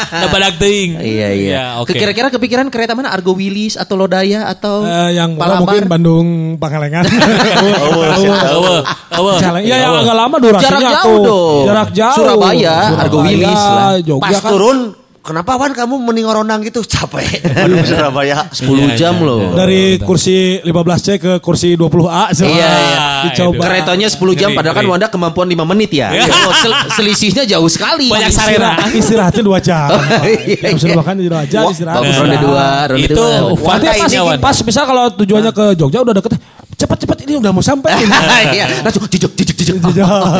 Da 0.09 0.25
badak 0.27 0.57
teuing. 0.57 0.97
Iya, 0.97 1.29
iya. 1.29 1.51
Ya, 1.51 1.63
oke. 1.77 1.93
Kira-kira 1.93 2.27
kepikiran 2.27 2.65
kereta 2.67 2.95
mana? 2.95 3.11
Argo 3.11 3.37
Wilis 3.37 3.77
atau 3.77 3.93
Lodaya 3.93 4.47
atau 4.47 4.81
Eh, 4.81 5.13
yang 5.13 5.37
mungkin 5.37 5.85
Bandung 5.85 6.27
Pangalengan. 6.57 7.03
Eueuh, 7.83 8.79
Jalan- 9.11 9.61
Iya 9.61 9.75
yang 9.77 9.91
Eueuh. 9.91 10.01
agak 10.01 10.15
lama 10.17 10.35
durasinya 10.37 10.71
Jarak 10.71 10.91
jauh 10.95 11.03
tuh. 11.03 11.21
dong. 11.21 11.65
Jarak 11.67 11.89
jauh. 11.91 12.15
Surabaya, 12.15 12.75
Argo 12.97 13.17
Wilis 13.21 13.63
lah. 13.67 13.93
Jogja 13.99 14.23
Pas 14.23 14.37
kan. 14.37 14.49
turun 14.49 14.77
Kenapa 15.21 15.53
Wan 15.53 15.69
kamu 15.69 16.01
mending 16.01 16.25
oronang 16.25 16.65
gitu 16.65 16.81
capek 16.97 17.45
Aduh 17.45 17.85
Surabaya 17.85 18.49
10 18.49 18.65
Iya, 18.65 18.97
jam 18.97 19.13
iya, 19.13 19.21
loh. 19.21 19.37
iya. 19.39 19.53
Dari 19.53 19.81
kursi 20.01 20.33
15C 20.59 21.07
ke 21.15 21.31
kursi 21.37 21.77
20A. 21.77 22.33
Iya, 22.33 22.49
iya. 22.49 23.01
Dicoba. 23.29 23.61
Keretanya 23.61 24.09
10 24.09 24.17
jam 24.33 24.49
Ngeri, 24.49 24.57
padahal 24.57 24.73
kan 24.73 24.81
ngeri. 24.81 24.93
Wanda 24.97 25.07
kemampuan 25.13 25.45
5 25.45 25.61
menit 25.63 25.93
ya. 25.93 26.09
Iya. 26.09 26.25
Oh, 26.25 26.49
sel- 26.57 26.89
selisihnya 26.91 27.45
jauh 27.45 27.69
sekali. 27.69 28.09
Banyak 28.09 28.33
sarera. 28.33 28.81
Istirahat- 28.81 28.97
Istirahatnya 28.97 29.43
2 29.45 29.59
jam. 29.61 29.87
Iya, 30.41 30.73
Jam 30.73 30.89
iya. 30.89 30.97
makan 30.97 31.13
2 31.13 31.29
jam 31.45 31.63
istirahat. 31.69 31.97
Bagus 32.01 32.15
ronde 32.17 32.33
Istirahat. 32.33 32.41
dua, 32.41 32.65
ronde 32.89 33.05
Itu 33.05 33.25
Wanda 33.61 33.89
pas, 33.93 34.09
ini, 34.09 34.37
pas 34.41 34.57
misal 34.63 34.83
kalau 34.89 35.03
tujuannya 35.13 35.51
ke 35.53 35.65
Jogja 35.77 35.99
udah 36.01 36.13
deket. 36.17 36.33
Cepat-cepat 36.81 37.17
ini 37.23 37.37
udah 37.37 37.51
mau 37.53 37.61
sampai. 37.61 37.93
Iya, 38.51 38.81
langsung 38.81 39.05
jujur 39.05 39.29
jujur 39.31 39.53
jujur. 39.53 39.75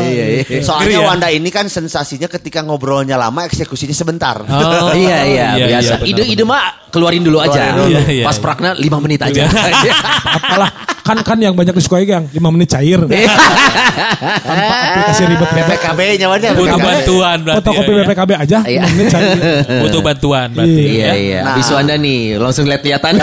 Iya, 0.01 0.25
iya. 0.49 0.61
Soalnya 0.65 0.89
Ngeri 0.89 0.95
ya? 0.97 1.01
Wanda 1.05 1.27
ini 1.29 1.49
kan 1.53 1.69
sensasinya 1.69 2.25
ketika 2.25 2.65
ngobrolnya 2.65 3.13
lama 3.15 3.45
eksekusinya 3.45 3.93
sebentar 3.93 4.41
Oh. 4.41 4.89
Iya, 4.97 5.17
iya, 5.23 5.47
Iya, 5.55 5.65
biasa. 5.69 5.93
iya, 6.01 6.09
Ide-ide 6.17 6.43
mah 6.43 6.89
keluarin 6.89 7.21
dulu 7.21 7.37
aja. 7.39 7.77
Iya, 7.85 8.01
iya, 8.09 8.25
Pas 8.25 8.35
iya. 8.35 8.43
prakna 8.43 8.73
5 8.73 8.81
menit 8.99 9.21
aja. 9.21 9.45
Apalah 10.41 10.69
kan 11.01 11.17
kan 11.21 11.37
yang 11.37 11.53
banyak 11.53 11.73
disukai 11.73 12.05
yang 12.05 12.25
5 12.25 12.37
menit 12.49 12.69
cair. 12.69 12.99
Tanpa 13.01 14.75
aplikasi 14.97 15.21
ribet-ribet. 15.29 15.77
BPKB-nya 15.77 16.25
Wan 16.29 16.39
ya 16.41 16.51
Butuh 16.53 16.77
BPKB. 16.77 16.85
bantuan 16.85 17.37
berarti. 17.41 17.57
Fotokopi 17.61 17.91
ya, 17.91 17.95
ya. 17.95 18.03
BPKB 18.05 18.31
aja. 18.33 18.57
Iya. 18.65 18.81
5 18.81 18.91
menit 18.91 19.07
cair. 19.09 19.37
Butuh 19.85 20.01
bantuan 20.01 20.47
berarti. 20.51 20.81
Iya, 20.81 21.05
ya. 21.05 21.13
iya. 21.15 21.39
Nah. 21.45 21.55
Bisu 21.55 21.73
Anda 21.77 21.95
nih, 21.95 22.19
langsung 22.37 22.65
lihat-lihatan. 22.65 23.13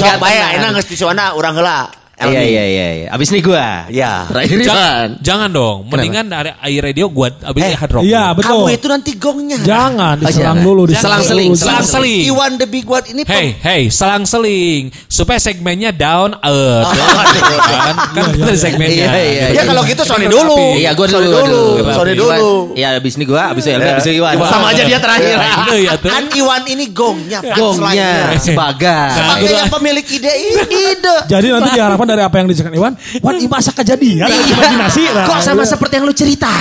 Sok 0.00 0.16
bae 0.18 0.38
enak 0.56 0.68
geus 0.80 0.88
disuana 0.88 1.36
urang 1.36 1.54
heula 1.56 2.01
Iya, 2.24 2.42
iya, 2.42 2.64
iya, 2.64 2.86
iya. 2.94 3.06
Abis 3.10 3.28
nih 3.28 3.40
gua. 3.40 3.66
Iya. 3.86 4.12
Terakhir 4.26 4.56
Jangan, 4.62 5.06
jangan 5.18 5.48
dong. 5.48 5.78
Mendingan 5.86 6.26
dari 6.26 6.50
air 6.52 6.80
radio 6.82 7.06
gua 7.08 7.28
abis 7.32 7.62
Eh, 7.62 7.74
hard 7.74 7.92
rock. 7.92 8.02
Iya 8.02 8.24
Kamu 8.28 8.38
betul. 8.38 8.60
itu 8.70 8.86
nanti 8.86 9.10
gongnya 9.14 9.56
Jangan 9.58 10.14
Oh, 10.14 10.20
diserang 10.20 10.56
jangan. 10.56 10.64
dulu. 10.64 10.82
Selang-seling, 10.88 11.50
dulu. 11.50 11.58
Selang 11.58 11.84
seling. 11.84 12.20
Iwan 12.24 12.52
the 12.54 12.66
Big 12.66 12.84
One 12.84 13.06
ini 13.06 13.20
Hey, 13.24 13.56
hey, 13.56 13.82
selang-seling 13.88 14.82
supaya 15.06 15.38
segmennya 15.38 15.90
down 15.90 16.36
earth. 16.36 16.90
kan 16.92 17.96
kan 18.12 18.26
Iya, 18.32 18.44
iya, 18.44 18.54
segmennya. 18.54 19.06
iya, 19.08 19.22
iya, 19.22 19.46
Ya 19.52 19.62
kalau 19.64 19.82
gitu 19.82 20.02
Sony 20.02 20.26
dulu. 20.26 20.76
Iya, 20.76 20.90
gua 20.92 21.06
dulu. 21.06 21.30
Dulu. 21.32 21.64
Sony 21.90 22.12
dulu. 22.12 22.52
Iya, 22.72 22.96
abis 22.96 23.14
ini 23.14 23.24
gua, 23.24 23.50
abis 23.50 23.62
itu 23.62 23.70
Elga, 23.72 23.90
abis 23.94 24.04
itu 24.06 24.14
Iwan. 24.18 24.34
Sama 24.42 24.66
aja 24.70 24.82
dia 24.82 24.98
terakhir. 24.98 25.36
Ya. 25.72 25.94
Kan 25.96 26.24
Iwan 26.30 26.62
ini 26.66 26.84
gongnya, 26.88 27.40
Gongnya 27.52 28.36
sebagai. 28.36 29.08
Sebagai 29.12 29.48
yang 29.48 29.70
pemilik 29.70 30.04
ide 30.04 30.32
ini 30.32 30.62
ide. 30.92 31.14
Jadi 31.24 31.46
nanti 31.48 31.70
diharapkan 31.72 32.06
dari 32.12 32.22
apa 32.22 32.36
yang 32.36 32.46
diceritakan 32.46 32.76
Iwan, 32.76 32.92
Wan 33.18 33.34
ini 33.34 33.48
masa 33.48 33.70
kejadian, 33.70 34.28
imajinasi. 34.28 35.02
Nah, 35.10 35.24
Kok 35.24 35.40
sama 35.40 35.62
iya. 35.62 35.68
seperti 35.68 35.92
yang 35.96 36.04
lu 36.04 36.12
cerita? 36.12 36.52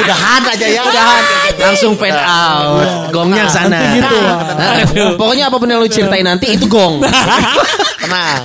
Udahan 0.00 0.42
aja 0.46 0.66
ya, 0.66 0.80
udahan. 0.82 1.22
Langsung 1.56 1.92
fade 1.94 2.16
out. 2.16 3.10
Gongnya 3.10 3.44
ke 3.44 3.52
sana. 3.52 3.78
Gitu, 3.92 4.16
Nah, 4.50 4.72
pokoknya 5.14 5.44
apa 5.46 5.56
pun 5.56 5.66
yang 5.66 5.78
lu 5.78 5.86
ceritain 5.86 6.24
nanti 6.24 6.46
itu 6.50 6.64
gong. 6.64 7.04
Tenang. 8.02 8.42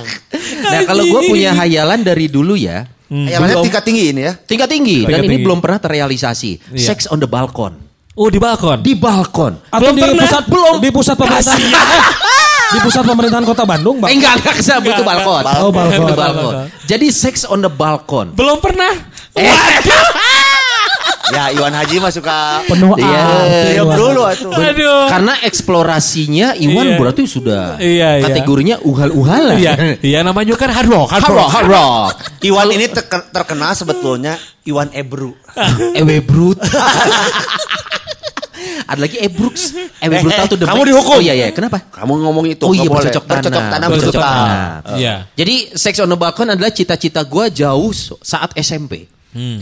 Nah, 0.62 0.80
kalau 0.84 1.02
gue 1.02 1.20
punya 1.26 1.50
hayalan 1.52 2.00
dari 2.00 2.28
dulu 2.28 2.54
ya. 2.54 2.84
Ayalannya 3.06 3.62
tingkat 3.62 3.82
tinggi 3.82 4.04
ini 4.10 4.20
ya. 4.20 4.32
Tingkat 4.34 4.68
tinggi 4.68 4.98
dan 5.00 5.08
Tingkat 5.08 5.22
ini 5.22 5.30
tinggi. 5.32 5.44
belum 5.46 5.58
pernah 5.62 5.78
terrealisasi. 5.78 6.50
Iya. 6.74 6.84
Sex 6.84 7.06
on 7.06 7.18
the 7.18 7.30
balcon. 7.30 7.78
Oh 8.12 8.26
di 8.26 8.36
balkon. 8.36 8.80
Di 8.80 8.96
balkon. 8.96 9.60
Atau 9.68 9.78
Belum 9.78 9.94
di 9.94 10.02
pernah. 10.02 10.24
pusat 10.24 10.44
belum 10.48 10.74
di 10.80 10.88
pusat 10.90 11.14
pemerintahan. 11.14 11.60
di 12.76 12.82
pusat 12.82 13.02
pemerintahan 13.02 13.42
Kota 13.42 13.64
Bandung, 13.64 13.96
Bang. 13.98 14.08
Eh, 14.08 14.14
enggak, 14.14 14.36
enggak 14.38 14.54
ke 14.54 14.62
sana, 14.62 14.84
itu 14.84 15.00
balkon. 15.00 15.42
Oh, 15.58 15.70
balkon. 15.70 16.04
Itu 16.04 16.14
balkon. 16.14 16.54
Jadi 16.84 17.06
sex 17.08 17.42
on 17.42 17.58
the 17.58 17.68
balkon. 17.68 18.32
Belum 18.32 18.60
pernah. 18.60 18.92
Ya 21.26 21.50
Iwan 21.50 21.74
Haji 21.74 21.98
mah 21.98 22.14
suka 22.14 22.62
Penuh 22.70 22.94
Iya. 22.94 23.26
Iwan. 23.76 23.98
dulu 23.98 24.22
atuh. 24.22 24.46
Aduh. 24.54 25.10
Karena 25.10 25.34
eksplorasinya 25.42 26.54
Iwan 26.54 26.86
Iya. 26.86 26.96
berarti 26.96 27.22
sudah 27.26 27.82
Iya, 27.82 28.22
iya. 28.22 28.24
kategorinya 28.24 28.76
uhal-uhalan. 28.80 29.58
Iya, 29.58 29.72
iya 30.00 30.22
namanya 30.22 30.54
kan 30.54 30.70
hard 30.70 30.86
rock, 30.86 31.10
hard 31.10 31.26
Hard 31.26 31.34
rock. 31.34 31.50
hard 31.50 31.66
rock. 31.68 32.14
Iwan 32.40 32.70
ini 32.70 32.86
terke- 32.86 33.26
terkenal 33.28 33.74
sebetulnya 33.74 34.38
Iwan 34.62 34.94
Ebru. 34.94 35.34
Ewe 35.98 36.22
Brut. 36.22 36.62
Ada 38.86 39.00
lagi 39.02 39.16
Ebrooks. 39.18 39.74
Ewe 39.74 40.14
Eh, 40.14 40.22
Brutal 40.22 40.44
eh, 40.46 40.50
tuh 40.50 40.58
the 40.62 40.66
kamu 40.66 40.82
dihukum. 40.86 41.18
Oh 41.18 41.20
iya 41.20 41.34
iya, 41.34 41.50
kenapa? 41.50 41.82
Kamu 41.90 42.12
ngomong 42.22 42.46
itu 42.46 42.62
Oh 42.62 42.70
iya 42.70 42.86
bercocok 42.86 43.24
tanam. 43.26 43.42
Bercocok 43.42 43.64
tanam, 43.66 43.88
Bercocok 43.90 44.22
tanam. 44.22 44.46
tanam. 44.46 44.98
Iya. 44.98 45.14
Jadi 45.34 45.54
sex 45.74 45.94
on 45.98 46.08
the 46.10 46.18
balcon 46.18 46.48
adalah 46.54 46.70
cita-cita 46.70 47.26
gue 47.26 47.44
jauh 47.50 47.90
saat 48.22 48.54
SMP. 48.56 49.10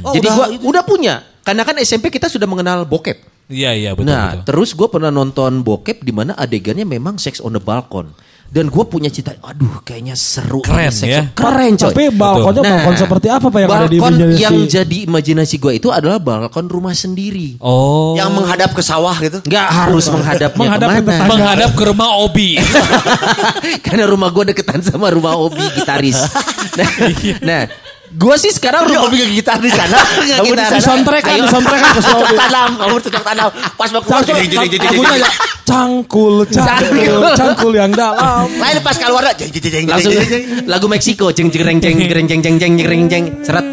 Oh, 0.05 0.15
Jadi 0.15 0.27
udah 0.31 0.37
itu. 0.55 0.63
udah 0.71 0.83
punya. 0.87 1.15
Karena 1.43 1.67
kan 1.67 1.75
SMP 1.83 2.13
kita 2.13 2.31
sudah 2.31 2.47
mengenal 2.47 2.87
bokep. 2.87 3.35
Iya, 3.45 3.77
iya 3.77 3.91
betul 3.93 4.09
nah, 4.09 4.41
betul. 4.41 4.45
terus 4.49 4.71
gue 4.73 4.89
pernah 4.89 5.13
nonton 5.13 5.61
bokep 5.61 6.01
di 6.01 6.13
mana 6.17 6.33
adegannya 6.33 6.89
memang 6.89 7.21
sex 7.21 7.45
on 7.45 7.53
the 7.53 7.61
balcon. 7.61 8.09
Dan 8.55 8.71
gue 8.71 8.85
punya 8.87 9.11
cita, 9.11 9.35
aduh 9.43 9.83
kayaknya 9.83 10.15
seru. 10.15 10.63
Keren, 10.63 10.95
ya. 11.03 11.27
Keren 11.35 11.75
coy. 11.75 11.91
Tapi 11.91 12.05
balkonnya 12.15 12.63
Nah, 12.63 12.71
balkon 12.87 12.95
seperti 12.95 13.27
apa 13.27 13.51
Pak 13.51 13.59
yang 13.59 13.71
ada 13.75 13.89
di 13.91 13.99
balkon 13.99 14.15
imajinasi? 14.15 14.43
yang 14.47 14.57
jadi 14.71 14.99
imajinasi 15.11 15.55
gue 15.59 15.73
itu 15.83 15.89
adalah 15.91 16.23
balkon 16.23 16.71
rumah 16.71 16.95
sendiri. 16.95 17.59
Oh. 17.59 18.15
Yang 18.15 18.31
menghadap 18.31 18.71
ke 18.71 18.79
sawah 18.87 19.19
gitu. 19.19 19.43
Nggak 19.43 19.69
harus 19.75 20.07
menghadapnya 20.07 20.71
Menghadap 20.71 20.89
ke 20.95 21.03
menghadap 21.27 21.71
ke 21.75 21.83
rumah 21.83 22.09
Obi. 22.23 22.51
Karena 23.91 24.07
rumah 24.07 24.31
gue 24.31 24.55
deketan 24.55 24.87
sama 24.87 25.11
rumah 25.11 25.35
Obi 25.35 25.67
gitaris. 25.75 26.23
Nah, 26.75 26.91
nah 27.39 27.63
gue 28.15 28.37
sih 28.39 28.53
sekarang 28.55 28.87
rumah 28.87 29.11
hobi 29.11 29.27
gitar 29.35 29.59
di 29.59 29.71
sana. 29.71 29.99
Nggak 30.27 30.39
Kamu 30.43 30.55
di 30.55 30.83
soundtrack 30.83 31.23
kan, 31.27 31.39
soundtrack 31.51 31.81
kan. 31.83 31.95
Cocok 31.99 32.35
tanam, 32.39 32.71
kamu 32.79 32.97
cocok 33.03 33.23
tanam. 33.27 33.49
Pas 33.75 33.91
mau 33.91 34.03
keluar, 34.03 34.23
jeng, 34.23 34.39
jeng, 34.47 34.71
jeng, 34.71 35.23
ya, 35.65 35.73
cangkul, 35.73 36.35
cangkul, 36.45 37.21
cangkul 37.33 37.73
yang 37.73 37.91
dalam. 37.91 38.45
Lain 38.53 38.77
pas 38.85 38.97
keluar, 39.01 39.25
jeng, 39.33 39.49
jeng, 39.49 39.63
jeng, 39.65 39.73
jeng, 39.73 39.85
langsung 39.89 40.13
jeng, 40.13 40.29
jeng, 40.29 40.45
jeng. 40.45 40.69
lagu 40.69 40.87
Meksiko 40.87 41.33
jeng 41.33 41.49
jeng 41.49 41.81
jeng 41.81 41.97
jeng 41.97 41.97
jeng 41.99 42.27
jeng 42.29 42.41
jeng 42.45 42.57
jeng 42.61 42.75
jeng 42.77 43.03
jeng 43.09 43.25
seret. 43.41 43.67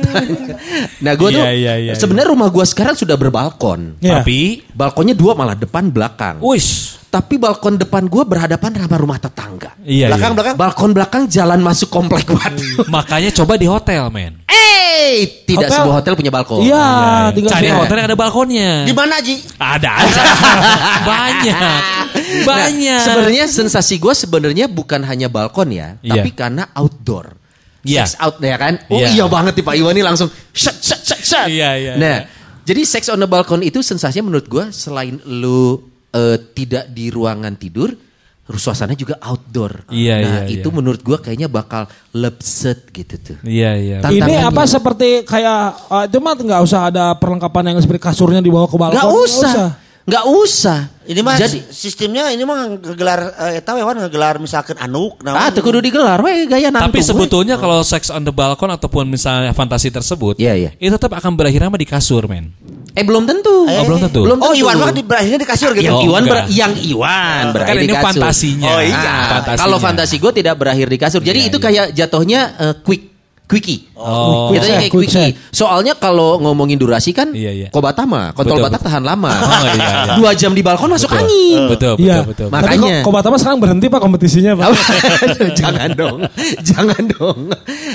Nah 1.04 1.14
gue 1.18 1.30
tuh 1.34 1.42
Iya, 1.42 1.52
iya, 1.52 1.74
iya, 1.78 1.94
sebenarnya 1.96 2.32
rumah 2.32 2.48
gue 2.48 2.64
sekarang 2.64 2.96
sudah 2.96 3.16
berbalkon. 3.20 4.00
Iya. 4.00 4.22
Tapi, 4.22 4.64
Balkonnya 4.72 5.16
dua 5.18 5.36
malah 5.36 5.58
depan 5.58 5.92
belakang. 5.92 6.40
wis. 6.40 7.00
Tapi 7.12 7.36
balkon 7.36 7.76
depan 7.76 8.08
gue 8.08 8.24
berhadapan 8.24 8.72
sama 8.72 8.96
rumah 8.96 9.20
tetangga. 9.20 9.76
Iya, 9.84 10.08
Belakang, 10.08 10.32
iya. 10.32 10.38
belakang. 10.40 10.56
Balkon 10.56 10.92
belakang 10.96 11.24
jalan 11.28 11.60
masuk 11.60 11.92
komplek 11.92 12.24
Watu. 12.32 12.88
Makanya 12.88 13.36
coba 13.36 13.60
di 13.60 13.68
hotel, 13.68 14.08
men. 14.08 14.40
Eh, 14.48 15.44
tidak 15.44 15.68
Hotel? 15.68 15.76
sebuah 15.84 15.96
hotel 16.00 16.14
punya 16.16 16.32
balkon. 16.32 16.64
Iya, 16.64 16.72
Iya, 16.72 17.36
tinggal 17.36 17.52
Cari 17.52 17.68
hotel 17.68 17.96
yang 18.00 18.08
ada 18.08 18.16
balkonnya. 18.16 18.72
Di 18.88 18.94
mana 18.96 19.20
Ji? 19.20 19.36
Ada 19.60 19.92
aja. 20.08 20.22
Banyak. 21.04 21.81
Banyak. 22.50 23.02
Sebenarnya 23.04 23.46
sensasi 23.48 24.00
gue 24.00 24.14
sebenarnya 24.16 24.66
bukan 24.72 25.04
hanya 25.06 25.28
balkon 25.28 25.72
ya, 25.74 25.98
Iya. 26.02 26.22
tapi 26.22 26.30
karena 26.32 26.64
outdoor. 26.74 27.36
Iya. 27.82 28.06
Sex 28.06 28.18
out 28.22 28.38
ya 28.42 28.58
kan? 28.62 28.78
Oh 28.94 29.02
Iya. 29.02 29.10
iya 29.18 29.26
banget 29.26 29.58
nih 29.58 29.66
Pak 29.66 29.76
Iwan 29.78 29.94
nih 29.98 30.06
langsung 30.06 30.30
shut 30.54 30.78
shut 30.78 31.02
shut 31.02 31.22
shut. 31.22 31.48
Iya, 31.50 31.70
iya, 31.78 31.94
Nah, 31.98 32.18
iya. 32.22 32.30
jadi 32.62 32.82
sex 32.86 33.10
on 33.10 33.18
the 33.18 33.30
balcony 33.30 33.74
itu 33.74 33.82
sensasinya 33.82 34.30
menurut 34.30 34.46
gue 34.46 34.66
selain 34.70 35.18
lu 35.26 35.82
eh, 36.12 36.38
tidak 36.54 36.92
di 36.92 37.08
ruangan 37.08 37.56
tidur, 37.56 37.96
suasananya 38.52 39.00
juga 39.00 39.16
outdoor. 39.24 39.88
Iya, 39.92 40.16
nah, 40.20 40.40
iya, 40.44 40.60
itu 40.60 40.68
iya. 40.68 40.76
menurut 40.76 41.00
gue 41.00 41.18
kayaknya 41.24 41.48
bakal 41.48 41.88
lebset 42.12 42.92
gitu 42.92 43.16
tuh. 43.16 43.38
Iya, 43.48 43.80
iya. 43.80 43.98
Ini 44.04 44.44
apa 44.44 44.68
seperti 44.68 45.24
kayak 45.24 45.62
uh, 45.88 46.04
itu 46.08 46.18
mah 46.20 46.36
nggak 46.36 46.62
usah 46.68 46.92
ada 46.92 47.16
perlengkapan 47.16 47.72
yang 47.72 47.78
seperti 47.80 48.02
kasurnya 48.04 48.44
dibawa 48.44 48.68
ke 48.68 48.76
balkon. 48.76 49.00
Gak 49.00 49.12
usah. 49.24 49.68
Gak 50.02 50.26
usah. 50.26 50.90
Ini 51.02 51.20
mah 51.20 51.36
Jadi, 51.36 51.62
sistemnya 51.68 52.30
ini 52.30 52.42
mah 52.42 52.66
ngegelar 52.72 53.20
eh, 53.44 53.60
eta 53.60 53.74
we 53.74 53.82
Wan 53.82 53.98
ngegelar 53.98 54.38
misalkan 54.38 54.74
anuk 54.76 55.20
naon. 55.20 55.36
ah, 55.36 55.50
tuh 55.50 55.62
kudu 55.62 55.78
digelar, 55.78 56.18
weh 56.20 56.46
gaya 56.46 56.70
nantu. 56.70 56.88
Tapi 56.88 57.00
we. 57.00 57.06
sebetulnya 57.06 57.56
kalau 57.56 57.82
sex 57.82 58.08
on 58.08 58.22
the 58.22 58.32
balcon 58.32 58.70
ataupun 58.70 59.06
misalnya 59.06 59.52
fantasi 59.52 59.90
tersebut, 59.90 60.38
Iya, 60.38 60.54
iya. 60.56 60.70
itu 60.76 60.90
tetap 60.90 61.12
akan 61.12 61.34
berakhir 61.34 61.62
sama 61.62 61.76
di 61.76 61.86
kasur, 61.86 62.26
men. 62.26 62.50
Eh 62.92 63.04
belum 63.04 63.24
tentu. 63.24 63.64
Oh, 63.64 63.84
belum 63.86 64.00
tentu. 64.02 64.22
Belum 64.22 64.40
Oh. 64.42 64.52
Iwan 64.52 64.76
mah 64.78 64.92
di 64.92 65.00
berakhirnya 65.00 65.38
di 65.38 65.48
kasur 65.48 65.72
gitu. 65.72 65.86
Yang 65.86 65.96
Oh, 65.96 66.06
Iwan 66.06 66.24
ber- 66.24 66.44
enggak. 66.44 66.48
yang 66.52 66.74
Iwan 66.76 67.44
berakhir 67.52 67.72
Kan 67.72 67.78
di 67.78 67.86
ini 67.86 67.94
kasur. 67.94 68.06
fantasinya. 68.08 68.68
Oh, 68.68 68.82
iya. 68.82 68.98
Nah, 68.98 69.28
Fantasinya. 69.32 69.62
kalau 69.62 69.78
fantasi 69.80 70.16
gue 70.18 70.32
tidak 70.34 70.56
berakhir 70.56 70.88
di 70.88 70.98
kasur. 70.98 71.22
Jadi 71.22 71.40
Iya, 71.40 71.48
itu 71.48 71.58
iya. 71.58 71.66
kayak 71.66 71.86
jatuhnya 71.94 72.42
eh, 72.58 72.74
quick 72.82 73.11
quickie. 73.52 73.92
Oh. 74.00 74.48
Jatuhnya 74.56 74.88
kayak 74.88 74.92
Quick 74.96 75.12
quickie. 75.12 75.36
Soalnya 75.52 75.94
kalau 76.00 76.40
ngomongin 76.40 76.80
durasi 76.80 77.12
kan, 77.12 77.36
Iya, 77.36 77.52
iya. 77.52 77.68
Kobatama, 77.68 78.32
kontrol 78.32 78.64
Betul, 78.64 78.68
batak 78.72 78.82
tahan 78.88 79.04
lama. 79.04 79.32
Oh, 79.44 79.64
iya, 79.68 79.74
iya. 79.76 80.16
Dua 80.16 80.32
jam 80.32 80.56
di 80.56 80.64
balkon 80.64 80.88
masuk 80.88 81.12
angin. 81.12 81.68
Betul, 81.68 82.00
betul, 82.00 82.08
Iya. 82.08 82.24
betul. 82.24 82.48
Tapi 82.48 82.64
Makanya. 82.80 82.96
kok 83.04 83.12
Kobatama 83.12 83.36
sekarang 83.36 83.60
berhenti 83.60 83.86
Pak 83.92 84.00
kompetisinya 84.00 84.52
Pak. 84.56 84.68
jangan 85.60 85.90
dong, 85.92 86.18
jangan 86.64 87.04
dong. 87.12 87.40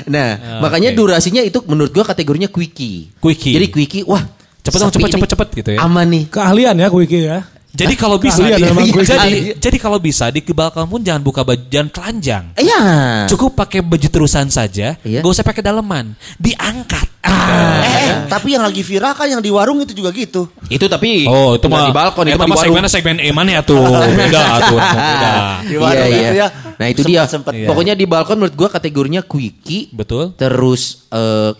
Nah, 0.05 0.29
Ah, 0.37 0.61
makanya 0.61 0.93
oke. 0.93 0.97
durasinya 1.01 1.41
itu 1.41 1.57
menurut 1.65 1.89
gua 1.89 2.05
kategorinya 2.05 2.47
quickie. 2.47 3.09
Quickie. 3.17 3.57
Jadi 3.57 3.67
quickie, 3.73 4.05
wah 4.05 4.21
Cepet 4.61 4.79
dong, 4.83 4.91
cepet, 4.91 5.09
cepet, 5.15 5.29
cepet 5.31 5.47
gitu 5.63 5.69
ya. 5.75 5.79
Aman 5.79 6.11
nih. 6.11 6.23
Keahlian 6.27 6.75
ya 6.75 6.91
Wiki 6.91 7.23
ya. 7.23 7.47
Jadi 7.77 7.93
kalau 7.93 8.17
bisa, 8.17 8.41
di- 8.41 8.57
gue. 8.89 9.05
jadi, 9.05 9.29
Iya. 9.29 9.53
jadi 9.61 9.77
kalau 9.77 10.01
bisa 10.01 10.27
di 10.27 10.41
balkon 10.41 10.89
pun 10.89 10.97
jangan 10.99 11.21
buka 11.21 11.45
baju, 11.45 11.61
jangan 11.63 11.89
telanjang. 11.89 12.43
Iya. 12.57 12.81
Cukup 13.29 13.53
pakai 13.53 13.85
baju 13.85 14.07
terusan 14.07 14.49
saja, 14.49 14.97
Iya. 14.99 15.21
gak 15.21 15.29
usah 15.29 15.45
pakai 15.45 15.61
daleman, 15.61 16.17
diangkat. 16.35 17.05
Ah. 17.21 17.83
Eh, 17.83 17.91
eh, 18.01 18.15
tapi 18.25 18.55
yang 18.55 18.63
lagi 18.63 18.81
viral 18.81 19.11
kan 19.11 19.27
yang 19.27 19.39
di 19.39 19.51
warung 19.51 19.77
itu 19.77 19.91
juga 19.91 20.09
gitu. 20.09 20.47
Itu 20.65 20.87
tapi 20.87 21.27
Oh, 21.27 21.53
itu 21.53 21.67
mah 21.67 21.85
di 21.85 21.93
balkon, 21.93 22.23
itu 22.25 22.33
mah 22.33 22.47
di 22.47 22.71
warung. 22.71 22.87
segmen 22.87 23.19
Eman 23.19 23.45
ya 23.45 23.61
tuh. 23.61 23.77
Beda 24.17 24.43
tuh, 24.63 24.79
beda. 24.79 25.33
Di 25.61 25.69
Iya, 25.69 25.77
warung 25.77 26.07
iya. 26.07 26.17
itu 26.23 26.35
ya. 26.35 26.47
Nah 26.77 26.85
itu 26.87 27.01
dia. 27.03 27.21
Sempet-sempet. 27.27 27.51
Iya. 27.53 27.67
Pokoknya 27.67 27.93
di 27.93 28.05
balkon 28.07 28.37
menurut 28.37 28.55
gua 28.55 28.69
kategorinya 28.71 29.21
quickie. 29.21 29.91
Betul. 29.91 30.33
Terus 30.33 31.05
eh, 31.09 31.51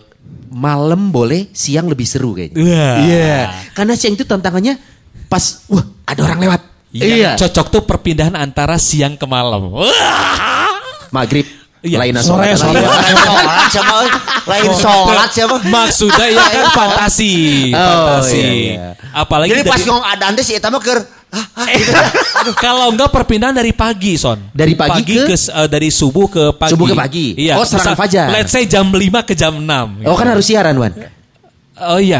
malam 0.48 1.12
boleh, 1.12 1.52
siang 1.52 1.86
lebih 1.86 2.08
seru 2.08 2.32
kayaknya. 2.32 2.56
Iya. 2.98 3.38
Karena 3.70 3.92
siang 3.94 4.16
itu 4.16 4.24
tantangannya 4.24 4.80
pas, 5.26 5.66
wah 5.66 5.84
ada 6.06 6.20
orang 6.22 6.38
lewat. 6.38 6.60
Iya. 6.88 7.36
Cocok 7.36 7.66
tuh 7.68 7.82
perpindahan 7.84 8.32
antara 8.32 8.78
siang 8.78 9.18
ke 9.18 9.26
malam. 9.26 9.74
Maghrib. 11.16 11.44
Iya. 11.78 12.02
Lainan 12.02 12.26
Sore, 12.26 12.58
sore. 12.58 12.82
Lain 12.82 13.16
sholat 13.22 13.70
siapa? 13.70 13.96
Lain 14.50 14.70
sholat 14.74 15.30
siapa? 15.30 15.56
Maksudnya 15.62 16.26
ya 16.26 16.44
kan 16.50 16.64
fantasi, 16.74 17.34
Oh, 17.70 17.78
fantasi. 17.78 18.34
iya, 18.34 18.50
iya. 18.50 18.88
Apalagi 19.14 19.50
Jadi 19.54 19.62
pas 19.62 19.82
ngomong 19.86 20.04
adan 20.04 20.30
teh 20.34 20.42
si 20.42 20.52
eta 20.58 20.74
mah 20.74 20.82
keur 20.82 20.98
ah, 21.30 21.38
ah, 21.38 21.66
gitu. 21.70 21.92
kalau 22.66 22.90
enggak 22.90 23.14
perpindahan 23.14 23.54
dari 23.54 23.70
pagi, 23.70 24.18
Son. 24.18 24.50
Dari 24.50 24.74
pagi 24.74 25.06
ke- 25.06 25.38
eh, 25.38 25.68
dari 25.70 25.88
subuh 25.94 26.26
ke 26.26 26.44
pagi. 26.58 26.72
Subuh 26.74 26.86
ke 26.90 26.96
pagi. 26.98 27.26
Iya. 27.38 27.62
Oh, 27.62 27.64
serangan 27.64 27.94
fajar. 27.94 28.26
Let's 28.26 28.50
say 28.50 28.66
jam 28.66 28.90
5 28.90 29.22
ke 29.22 29.38
jam 29.38 29.54
6. 29.54 30.02
Oh 30.02 30.18
kan 30.18 30.26
harus 30.34 30.50
siaran 30.50 30.74
Wan. 30.82 30.92
Oh 31.78 31.98
iya. 32.02 32.18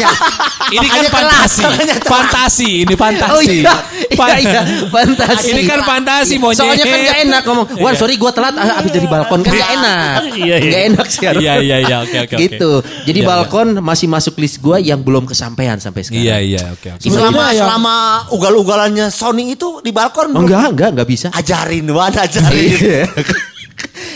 ini 0.74 0.86
kan 0.86 1.04
fantasi. 1.10 1.62
Fantasi, 2.02 2.70
ini 2.86 2.94
fantasi. 2.94 3.30
Oh 3.34 3.42
iya, 3.42 3.74
iya, 4.10 4.36
iya, 4.38 4.62
fantasi. 4.90 5.50
Ini 5.54 5.62
kan 5.66 5.80
fantasi 5.82 6.34
monyet. 6.38 6.58
Soalnya 6.58 6.84
kan 6.86 6.98
gak 7.02 7.18
enak 7.26 7.42
ngomong, 7.46 7.66
Wan 7.82 7.94
sorry 7.98 8.14
gue 8.18 8.30
telat 8.34 8.54
ah, 8.54 8.78
abis 8.82 8.90
dari 8.94 9.08
balkon 9.10 9.40
kan 9.42 9.52
gak 9.54 9.70
enak. 9.78 10.18
Iya, 10.34 10.56
iya. 10.62 10.70
Gak 10.70 10.82
enak 10.94 11.06
siaran. 11.10 11.40
Iya, 11.42 11.54
iya, 11.62 11.76
iya, 11.82 11.96
oke, 12.02 12.18
oke, 12.26 12.34
oke. 12.34 12.42
Gitu. 12.46 12.72
Jadi 13.06 13.20
Iya, 13.20 13.28
balkon 13.28 13.68
masih 13.82 14.06
masuk 14.06 14.34
list 14.38 14.62
gue 14.62 14.76
yang 14.82 15.00
belum 15.02 15.26
kesampaian 15.26 15.76
sampai 15.78 16.06
sekarang. 16.06 16.26
Iya, 16.26 16.36
iya, 16.42 16.62
oke, 16.70 16.88
oke. 16.98 17.06
selama 17.06 17.44
selama 17.52 17.96
ugal-ugalannya 18.30 19.06
Sony 19.10 19.54
itu 19.54 19.82
di 19.82 19.90
balkon 19.90 20.32
Oh, 20.34 20.42
enggak, 20.46 20.72
enggak, 20.72 20.88
enggak 20.94 21.08
bisa. 21.10 21.28
ajarin 21.34 21.84
Wan 21.90 22.14
ajarin. 22.14 23.06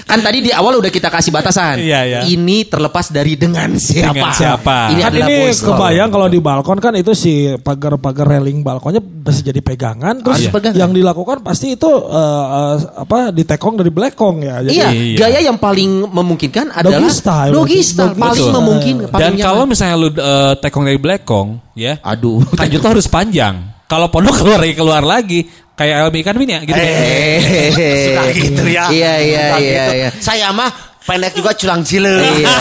Iya. 0.05 0.11
kan 0.11 0.21
tadi 0.21 0.38
di 0.40 0.51
awal 0.51 0.77
udah 0.77 0.88
kita 0.88 1.09
kasih 1.09 1.31
batasan. 1.31 1.77
Iya, 1.77 2.01
iya. 2.05 2.21
Ini 2.23 2.64
terlepas 2.64 3.09
dari 3.09 3.35
dengan 3.35 3.73
siapa. 3.75 4.12
Dengan 4.12 4.31
siapa. 4.31 4.77
Ini 4.90 5.01
kan 5.01 5.11
adalah 5.11 5.27
ini 5.27 5.37
voice 5.43 5.61
kebayang 5.61 6.09
kalau 6.09 6.27
di 6.27 6.38
balkon 6.38 6.79
kan 6.79 6.93
itu 6.93 7.12
si 7.12 7.33
pagar-pagar 7.57 8.27
railing 8.31 8.61
balkonnya 8.61 9.01
bisa 9.01 9.40
jadi 9.40 9.59
pegangan 9.59 10.21
terus 10.21 10.38
Harus 10.38 10.53
pegangan. 10.53 10.77
yang 10.79 10.90
dilakukan 10.90 11.40
pasti 11.40 11.73
itu 11.73 11.88
eh, 11.88 12.45
eh, 12.53 12.75
apa 12.97 13.19
ditekong 13.31 13.75
dari 13.77 13.88
belekong 13.88 14.37
ya. 14.40 14.57
Jadi 14.61 14.73
Iya, 14.75 14.88
Iya. 14.90 15.17
gaya 15.19 15.40
yang 15.43 15.57
paling 15.57 15.90
memungkinkan 16.07 16.67
adalah 16.71 17.01
Doggy 17.01 17.11
style. 17.11 17.53
doggy 17.53 17.81
style, 17.81 18.11
Doggy 18.11 18.21
paling 18.21 18.49
memungkinkan. 18.53 19.09
paling 19.09 19.23
Dan 19.25 19.33
nyaman. 19.35 19.47
kalau 19.47 19.62
misalnya 19.64 19.97
lu 19.97 20.09
eh, 20.11 20.53
tekong 20.59 20.85
dari 20.85 20.99
belakang, 20.99 21.47
ya. 21.73 21.97
aduh, 21.99 22.45
Kanjut 22.53 22.79
tuh 22.79 22.90
harus 22.90 23.07
panjang. 23.07 23.73
Kalau 23.85 24.09
pondok 24.09 24.37
keluar 24.40 24.59
lagi 24.59 24.75
keluar 24.75 25.03
lagi 25.03 25.40
kayak 25.75 26.07
Elmi 26.07 26.21
kan 26.23 26.35
ini 26.39 26.53
ya 26.55 26.61
gitu 26.63 26.79
kayak. 26.79 27.39
Suka 28.07 28.25
gitu 28.31 28.65
ya. 28.71 28.85
Iya, 28.91 29.13
iya, 29.19 29.45
iya, 29.59 29.59
gitu. 29.59 29.93
iya. 29.99 30.09
Saya 30.23 30.49
mah 30.55 30.93
pendek 31.05 31.33
juga 31.33 31.53
culang 31.53 31.81
cile. 31.81 32.17
Iya. 32.40 32.57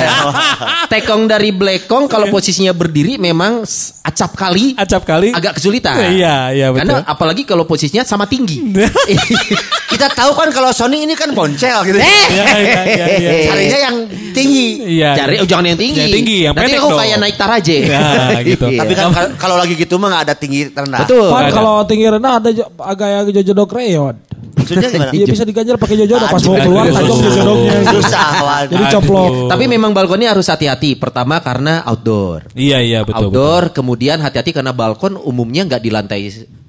Tekong 0.92 1.26
dari 1.26 1.50
blekong 1.50 2.06
kalau 2.06 2.28
posisinya 2.28 2.72
berdiri 2.72 3.16
memang 3.18 3.64
acap 4.04 4.36
kali 4.36 4.76
Acap 4.76 5.04
kali. 5.04 5.32
agak 5.32 5.58
kesulitan. 5.58 5.96
Iya, 6.12 6.52
iya, 6.52 6.68
betul. 6.70 6.80
Karena 6.84 6.96
apalagi 7.04 7.44
kalau 7.44 7.64
posisinya 7.64 8.04
sama 8.04 8.28
tinggi. 8.28 8.60
Kita 9.94 10.10
tahu 10.10 10.34
kan 10.34 10.50
kalau 10.50 10.74
Sony 10.74 11.06
ini 11.06 11.14
kan 11.14 11.32
boncel 11.32 11.86
gitu. 11.86 11.98
Eh. 11.98 12.04
Iya, 12.04 12.46
iya, 12.58 12.82
iya, 12.84 13.06
iya. 13.14 13.32
Carinya 13.46 13.80
yang 13.80 13.96
tinggi. 14.34 14.68
Iya. 14.98 15.10
Cari 15.14 15.36
oh, 15.38 15.46
jangan 15.46 15.66
yang 15.70 15.80
tinggi. 15.80 16.02
Yang 16.02 16.16
tinggi, 16.18 16.38
yang 16.42 16.54
Nanti 16.58 16.66
pendek 16.66 16.82
aku 16.82 16.90
dong. 16.90 17.00
kayak 17.00 17.18
naik 17.22 17.36
taraje. 17.38 17.78
Ya, 17.86 18.02
gitu. 18.42 18.66
Iya. 18.74 18.80
Tapi 18.82 18.94
kan 18.94 19.06
kal- 19.14 19.34
kalau 19.38 19.56
lagi 19.56 19.74
gitu 19.78 19.96
mah 19.96 20.08
nggak 20.10 20.24
ada 20.26 20.36
tinggi 20.36 20.66
rendah. 20.68 21.06
Betul. 21.06 21.30
Pan 21.30 21.46
kalau 21.48 21.76
tinggi 21.86 22.06
rendah 22.10 22.34
ada 22.42 22.50
jo- 22.50 22.70
agak 22.82 23.08
yang 23.08 23.26
jojodok 23.32 23.70
reyon. 23.72 24.16
Maksudnya 24.54 24.90
gimana? 24.90 25.12
Iya 25.12 25.26
bisa 25.26 25.44
diganjel 25.44 25.76
pakai 25.82 25.96
jojodok 26.06 26.30
pas 26.30 26.42
mau 26.46 26.56
keluar 26.62 26.86
tajong 26.90 27.20
jojodoknya. 27.26 27.74
Susah, 27.90 28.28
Wan. 28.42 28.66
Jadi 28.70 28.86
coplok. 28.94 29.32
Tapi 29.50 29.64
memang 29.68 29.92
balkonnya 29.92 30.30
harus 30.32 30.48
hati-hati. 30.48 30.96
Pertama 30.96 31.42
karena 31.42 31.84
outdoor. 31.84 32.48
Iya, 32.54 32.80
iya, 32.80 33.00
betul. 33.04 33.30
outdoor, 33.30 33.74
kemudian 33.76 34.22
hati-hati 34.22 34.54
karena 34.56 34.72
balkon 34.72 35.18
umumnya 35.18 35.68
nggak 35.68 35.82
di 35.82 35.90
lantai 35.90 36.22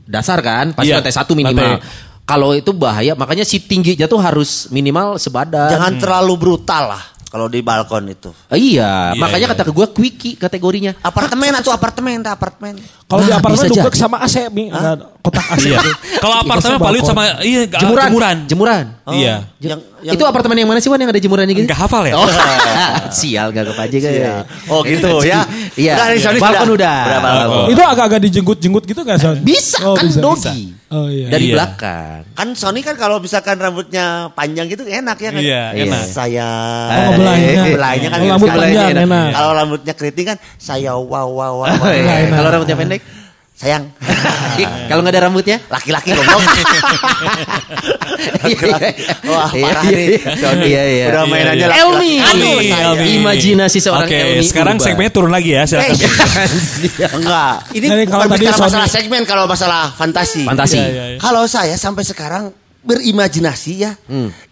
dasar 0.05 0.41
kan, 0.45 0.73
pasti 0.77 0.91
Iya, 0.93 1.01
lantai 1.01 1.15
satu 1.15 1.33
minimal. 1.37 1.81
lantai. 1.81 2.13
Kalau 2.25 2.57
itu 2.57 2.73
bahaya, 2.73 3.13
makanya 3.13 3.45
si 3.45 3.61
tingginya 3.61 4.09
tuh 4.09 4.17
harus 4.17 4.73
minimal 4.73 5.21
sebadan. 5.21 5.69
Jangan 5.69 6.01
terlalu 6.01 6.35
brutal 6.41 6.97
lah 6.97 7.14
kalau 7.35 7.51
di 7.51 7.67
balkon 7.67 8.07
itu. 8.07 8.31
Eh, 8.47 8.79
iya, 8.79 9.11
Iya, 9.11 9.19
makanya 9.19 9.47
iya. 9.51 9.55
kata 9.59 9.75
gue 9.75 9.87
quickie 9.91 10.39
kategorinya. 10.39 10.95
Apartemen 11.03 11.51
atau 11.59 11.75
apartemen, 11.75 12.23
tak 12.23 12.39
apartemen. 12.39 12.79
Kalau 13.11 13.27
di 13.27 13.27
Nah, 13.27 13.43
apartemen 13.43 13.67
bisa 13.67 13.75
duduk 13.75 13.91
jadi. 13.91 14.03
sama 14.07 14.17
AC, 14.23 14.37
kotak 15.19 15.47
AC. 15.51 15.67
Iya. 15.67 15.81
Kalau 16.23 16.37
apartemen 16.39 16.79
paling 16.79 17.03
sama 17.03 17.23
iya 17.43 17.67
Jemuran, 17.67 18.07
jemuran. 18.07 18.37
jemuran. 18.47 18.85
Iya. 19.11 19.51
Yang, 19.59 19.81
yang 20.05 20.15
Itu 20.15 20.25
apartemen 20.29 20.53
yang 20.55 20.69
mana 20.69 20.79
sih 20.79 20.93
Wan 20.93 21.01
yang 21.01 21.09
ada 21.09 21.17
jemurannya 21.17 21.57
gitu? 21.57 21.65
Enggak 21.65 21.81
hafal 21.81 22.05
ya? 22.05 22.15
Oh, 22.15 22.29
sial 23.17 23.49
gak 23.51 23.65
kepaje 23.73 23.97
kan 23.99 24.13
ya. 24.13 24.35
Oh 24.69 24.85
gitu 24.85 25.09
ya. 25.25 25.49
Iya, 25.75 25.97
balkon 26.37 26.77
udah. 26.77 26.99
Udah 27.09 27.21
balkon. 27.21 27.65
Itu 27.73 27.81
agak-agak 27.81 28.21
dijenggut-jenggut 28.23 28.85
gitu 28.85 29.01
gak 29.01 29.17
Son? 29.17 29.41
Bisa 29.41 29.81
Oh, 29.81 29.97
kan 29.97 30.05
bisa. 30.05 30.21
dogi. 30.21 30.77
Oh 30.93 31.09
iya. 31.09 31.27
Dari 31.27 31.49
Iya. 31.49 31.55
belakang. 31.57 32.21
Kan 32.31 32.49
Sony 32.53 32.85
kan 32.85 32.95
kalau 32.95 33.17
misalkan 33.17 33.57
rambutnya 33.57 34.29
panjang 34.31 34.69
gitu 34.69 34.85
enak 34.85 35.17
ya 35.17 35.31
kan? 35.33 35.41
Iya, 35.41 35.63
enak. 35.75 36.05
Saya 36.07 36.49
Oh, 36.87 37.03
ngebelainya. 37.11 37.63
Ngebelainya 37.65 38.09
kan 38.09 38.19
Oh, 38.21 38.23
enak 38.23 38.35
rambut 38.37 38.49
panjang, 38.53 38.89
enak. 38.93 39.05
enak. 39.09 39.29
Kalau 39.33 39.51
rambutnya 39.57 39.93
keriting 39.97 40.27
kan 40.29 40.39
saya 40.55 40.93
wow 40.93 41.27
wow 41.27 41.53
wow. 41.59 41.73
Oh, 41.81 41.91
iya. 41.91 42.29
Kalau 42.29 42.49
rambutnya 42.53 42.77
pendek? 42.77 43.01
Sayang. 43.55 43.87
Kalau 44.91 45.07
nggak 45.07 45.15
ada 45.15 45.31
rambutnya? 45.31 45.63
Laki-laki 45.71 46.11
ngomong. 46.11 46.43
Wah, 49.25 49.51
Iya, 49.55 49.63
parah 49.63 49.83
iya, 49.87 49.95
nih. 49.95 50.07
iya. 50.11 50.35
Sony. 50.35 50.67
Iya, 50.67 50.83
iya. 50.85 51.07
Udah 51.07 51.23
Iya, 51.23 51.31
mainannya 51.31 51.55
iya. 51.57 51.69
laki-laki. 51.71 51.87
Elmi. 51.87 52.13
Aduh, 52.19 52.59
Elmi. 52.67 53.07
Imajinasi 53.19 53.79
seorang 53.79 54.09
Oke, 54.11 54.17
Elmi 54.17 54.43
sekarang 54.43 54.75
berubah. 54.77 54.87
segmennya 54.91 55.13
turun 55.15 55.31
lagi 55.31 55.51
ya. 55.55 55.63
Silakan. 55.65 55.95
Enggak. 57.23 57.55
Ini 57.71 57.87
bukan 57.87 58.07
kalau 58.11 58.25
tadi 58.27 58.43
bicara 58.43 58.59
masalah 58.59 58.89
segmen 58.91 59.23
kalau 59.23 59.45
masalah 59.47 59.83
fantasi. 59.95 60.43
Fantasi. 60.43 60.79
Iya, 60.79 60.89
iya, 60.91 61.05
iya. 61.15 61.19
Kalau 61.23 61.45
saya 61.47 61.75
sampai 61.79 62.03
sekarang 62.03 62.51
berimajinasi 62.85 63.73
ya, 63.81 63.97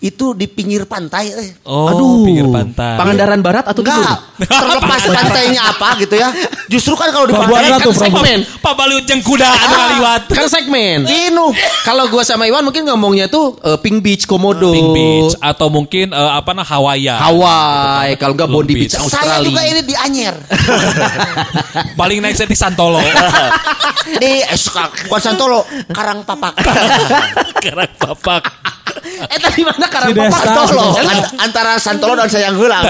itu 0.01 0.33
di 0.33 0.49
pinggir 0.49 0.89
pantai. 0.89 1.29
Eh. 1.37 1.51
Oh, 1.69 2.25
pinggir 2.25 2.49
pantai. 2.49 2.97
Pangandaran 2.97 3.41
Barat 3.45 3.65
atau 3.69 3.85
Enggak, 3.85 4.01
timur? 4.01 4.49
terlepas 4.65 5.03
pantainya 5.13 5.61
apa 5.69 5.89
gitu 6.01 6.15
ya. 6.17 6.33
Justru 6.73 6.97
kan 6.97 7.13
kalau 7.13 7.29
di 7.29 7.37
pantai 7.37 7.69
kan 7.69 7.85
Pelabuhan. 7.85 8.01
segmen. 8.01 8.39
Pak 8.65 8.73
Baliut 8.73 9.05
jeng 9.05 9.21
kuda 9.21 9.45
anu 9.45 9.75
ngaliwat. 9.77 10.23
Kan 10.33 10.49
segmen. 10.49 11.05
Inu. 11.05 11.53
Kalau 11.85 12.09
gua 12.09 12.25
sama 12.25 12.49
Iwan 12.49 12.65
mungkin 12.65 12.89
ngomongnya 12.89 13.29
tuh 13.29 13.61
eh, 13.61 13.77
Pink 13.77 14.01
Beach 14.01 14.25
Komodo. 14.25 14.73
Pink 14.73 14.91
Beach 14.97 15.37
atau 15.37 15.69
mungkin 15.69 16.17
eh, 16.17 16.31
apa 16.33 16.57
nah 16.57 16.65
Hawaii. 16.65 17.13
Hawaii, 17.13 18.17
kalau 18.17 18.33
enggak 18.33 18.49
Bondi 18.49 18.73
Beach, 18.73 18.97
Beach. 18.97 19.13
Saya 19.13 19.45
juga 19.45 19.61
Australia. 19.61 19.73
ini 19.77 19.81
di 19.85 19.95
Anyer. 19.95 20.35
Paling 22.01 22.19
naik 22.25 22.41
di 22.41 22.57
Santolo. 22.57 22.99
di 24.23 24.33
eh, 24.41 24.57
suka- 24.57 24.89
bukan 25.13 25.21
Santolo, 25.21 25.69
Karang 25.93 26.25
Papak. 26.25 26.57
Karang 27.61 27.93
papak. 28.01 28.22
Eh 29.23 29.39
tadi 29.39 29.63
mana 29.63 29.87
Karang 29.87 30.11
Papak? 30.15 30.43
An- 30.99 31.29
antara 31.39 31.79
Santolo 31.79 32.19
dan 32.19 32.29
Sayang 32.31 32.59
Hulang. 32.59 32.83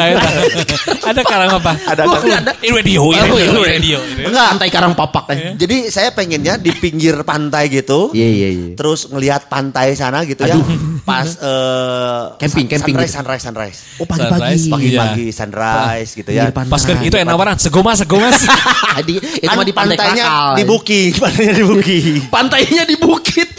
Ada 1.02 1.20
karang 1.24 1.50
apa? 1.60 1.72
Ada 1.88 2.02
karang. 2.08 2.40
ada. 2.40 2.52
Ini 2.62 2.72
radio, 2.72 3.00
ini 3.12 3.18
radio, 3.20 3.62
iya. 3.62 3.72
radio. 3.76 3.98
Enggak. 4.28 4.48
Pantai 4.56 4.68
Karang 4.72 4.94
Papak. 4.96 5.24
eh. 5.32 5.52
Jadi 5.56 5.76
saya 5.92 6.12
pengennya 6.14 6.56
di 6.56 6.72
pinggir 6.72 7.20
pantai 7.24 7.68
gitu. 7.68 8.12
Iya 8.16 8.28
iya 8.28 8.48
iya. 8.48 8.68
Terus 8.76 9.08
ngelihat 9.08 9.48
pantai 9.52 9.92
sana 9.96 10.24
gitu 10.24 10.44
ya. 10.44 10.56
Pas 11.02 11.28
eh, 11.36 12.22
Camping, 12.38 12.66
camping 12.70 12.94
sunrise, 12.96 13.10
gitu. 13.10 13.18
sunrise, 13.18 13.42
sunrise. 13.44 13.78
Oh 14.00 14.06
pagi-pagi. 14.06 14.38
Sunrise, 14.38 14.64
Pagi-pagi 14.72 15.26
sunrise 15.32 16.10
gitu 16.16 16.30
ya. 16.32 16.44
Pas 16.52 16.82
kan 16.84 16.96
itu 17.02 17.16
enak 17.18 17.34
waran, 17.34 17.56
segomas, 17.58 18.00
segomas. 18.00 18.46
di, 19.08 19.18
itu 19.18 19.48
mah 19.52 19.64
di 19.66 19.74
pantai 19.74 19.96
pantainya 19.96 20.24
di 20.56 20.64
booking, 20.64 21.10
pantainya 21.22 21.52
di 21.56 21.64
booking. 21.64 22.14
Pantainya 22.28 22.82
di 22.86 22.96
bukit. 22.96 23.50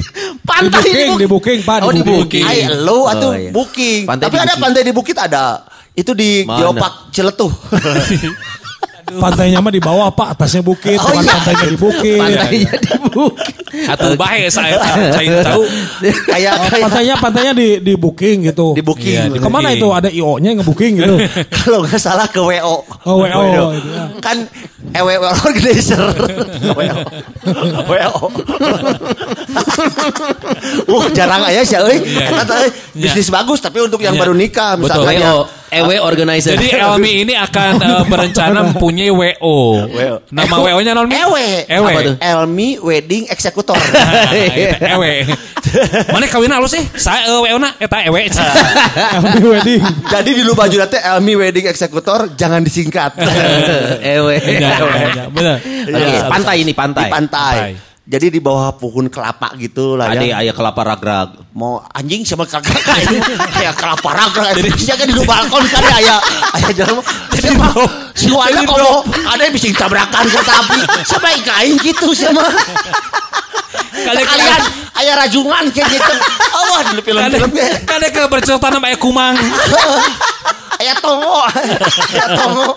Pantai 0.43 0.69
Di 0.80 0.91
booking, 0.93 1.12
di 1.17 1.28
booking, 1.28 1.60
Pak, 1.62 1.78
Oh, 1.82 1.89
di 1.89 1.99
di 1.99 2.06
booking. 2.06 2.45
Ay, 2.45 2.69
lo 2.69 3.10
atau 3.10 3.34
Oh, 3.34 3.34
iya. 3.34 3.49
booking. 3.49 4.06
Pantai 4.06 4.30
Tapi 4.30 4.36
di 4.36 4.39
ada 4.39 4.45
booking. 4.47 4.62
pantai 4.63 4.82
di 4.82 4.93
bukit 4.93 5.17
ada 5.17 5.45
Itu 5.93 6.12
di 6.13 6.41
Mana? 6.41 6.58
Geopark 6.60 6.93
Ciletuh. 7.10 7.49
Pantainya 9.06 9.60
mah 9.60 9.70
di 9.70 9.78
bawah 9.78 10.10
Pak, 10.10 10.28
atasnya 10.34 10.62
bukit, 10.62 10.96
Oh, 10.96 11.12
iya. 11.13 11.34
pantainya 11.34 11.68
di 11.68 11.78
bukit. 11.78 12.18
Pantainya 12.18 12.74
di 12.74 12.89
bukit. 13.10 13.56
Atau 13.84 14.13
bahe 14.13 14.48
saya 14.48 14.78
saya 15.12 15.42
tahu. 15.44 15.66
kayak 16.30 16.54
Oh, 16.56 16.68
pantainya 16.80 17.16
pantainya 17.18 17.54
di 17.54 17.82
di 17.82 17.94
booking 17.94 18.46
gitu. 18.46 18.72
di 18.72 18.82
booking. 18.82 19.18
Iya, 19.18 19.24
di 19.28 19.38
Ke 19.38 19.50
mana 19.50 19.70
booking. 19.70 19.82
itu 19.82 19.88
ada 19.92 20.10
IO-nya 20.10 20.50
nge-booking 20.56 20.94
gitu. 20.96 21.16
Kalau 21.58 21.82
nggak 21.82 21.98
salah 21.98 22.26
ke 22.26 22.38
WO. 22.38 22.86
Oh, 23.04 23.16
WO, 23.20 23.42
itu 23.74 23.89
ya. 23.89 24.06
Kan 24.20 24.46
EWO 24.94 25.26
organizer. 25.26 26.00
WO. 26.70 26.98
WO. 27.84 28.13
uh, 30.88 31.04
jarang 31.12 31.42
aja 31.44 31.62
sih 31.63 31.78
euy. 31.78 31.98
Iya. 32.04 32.30
Eta 32.30 32.44
teh 32.46 32.70
bisnis 32.94 33.30
bagus 33.30 33.60
tapi 33.60 33.82
untuk 33.82 34.00
yang 34.00 34.13
Iya. 34.13 34.22
baru 34.22 34.34
nikah 34.34 34.78
Betul. 34.78 35.04
EW 35.82 35.92
organizer. 36.04 36.54
Jadi 36.54 36.78
Elmi 36.78 37.26
ini 37.26 37.34
akan 37.34 37.72
eh, 37.88 38.04
berencana 38.06 38.60
mempunyai 38.70 39.10
WO. 39.10 39.58
WO. 39.90 40.16
Nama 40.30 40.56
WO-nya 40.56 40.94
non 40.94 41.10
Mi? 41.10 41.18
Ewe. 41.18 41.48
Ewe. 41.66 41.92
Apa 41.94 42.02
tuh? 42.06 42.16
Elmi 42.22 42.70
Wedding 42.78 43.30
Executor. 43.30 43.78
Nah, 44.04 44.36
eta 44.36 45.00
Ewe. 45.00 45.26
Mana 46.12 46.28
kawin 46.28 46.52
halus 46.52 46.76
sih? 46.76 46.84
Saya 47.00 47.26
eh, 47.30 47.40
WO 47.40 47.58
na 47.58 47.72
eta 47.80 48.04
ewe. 48.04 48.28
Happy 48.30 49.42
wedding. 49.42 49.82
Jadi 50.12 50.30
di 50.36 50.42
lu 50.44 50.54
baju 50.54 50.76
nanti 50.76 51.00
Elmi 51.00 51.34
Wedding 51.40 51.66
Executor 51.72 52.36
jangan 52.36 52.62
disingkat. 52.62 53.16
EW. 54.04 54.28
Ya, 54.38 54.76
ya, 54.78 55.08
ya, 55.16 55.26
Benar. 55.32 55.58
Oke, 55.64 56.18
pantai 56.30 56.56
ini 56.62 56.74
pantai. 56.76 57.08
Di 57.08 57.14
pantai. 57.14 57.56
Pantai. 57.74 57.93
Jadi 58.04 58.36
di 58.36 58.44
bawah 58.44 58.76
pohon 58.76 59.08
kelapa 59.08 59.56
gitu 59.56 59.96
lah 59.96 60.12
ya. 60.12 60.44
ayah 60.44 60.52
kelapa 60.52 60.84
ragrag. 60.84 61.39
Mau 61.56 61.80
anjing 61.88 62.28
sama 62.28 62.44
kakak 62.44 62.84
kayak 62.88 63.16
kayak 63.56 63.74
kelapa 63.80 64.10
raga. 64.12 64.52
Jadi 64.60 64.70
siapa 64.76 65.08
di 65.08 65.16
luar 65.16 65.48
balkon 65.48 65.63
kan 65.72 65.84
ayah 66.04 66.20
ayah 66.60 66.72
jalan. 66.76 67.00
Siapa? 67.32 67.68
Si 68.12 68.28
Wanda 68.28 68.60
kalau 68.68 69.08
ada 69.08 69.42
yang 69.48 69.56
bisa 69.56 69.72
tabrakan 69.72 70.28
kereta 70.28 70.54
api. 70.68 70.80
Siapa 71.08 71.28
ikain 71.32 71.80
gitu 71.80 72.12
sama. 72.12 72.44
Kalian 73.94 74.26
Kalian 74.26 74.62
ayah 74.98 75.16
rajungan 75.26 75.64
kayak 75.70 75.88
gitu. 75.94 76.14
Awas 76.58 76.84
dulu 76.90 77.02
film-film 77.06 77.52
Kada 77.86 78.08
ke 78.10 78.22
bercerita 78.26 78.68
nama 78.74 78.86
ayah 78.90 79.00
kumang. 79.00 79.36
Ayah 80.84 81.00
tongo. 81.00 81.40
Ayah 81.48 82.30
tongo. 82.36 82.76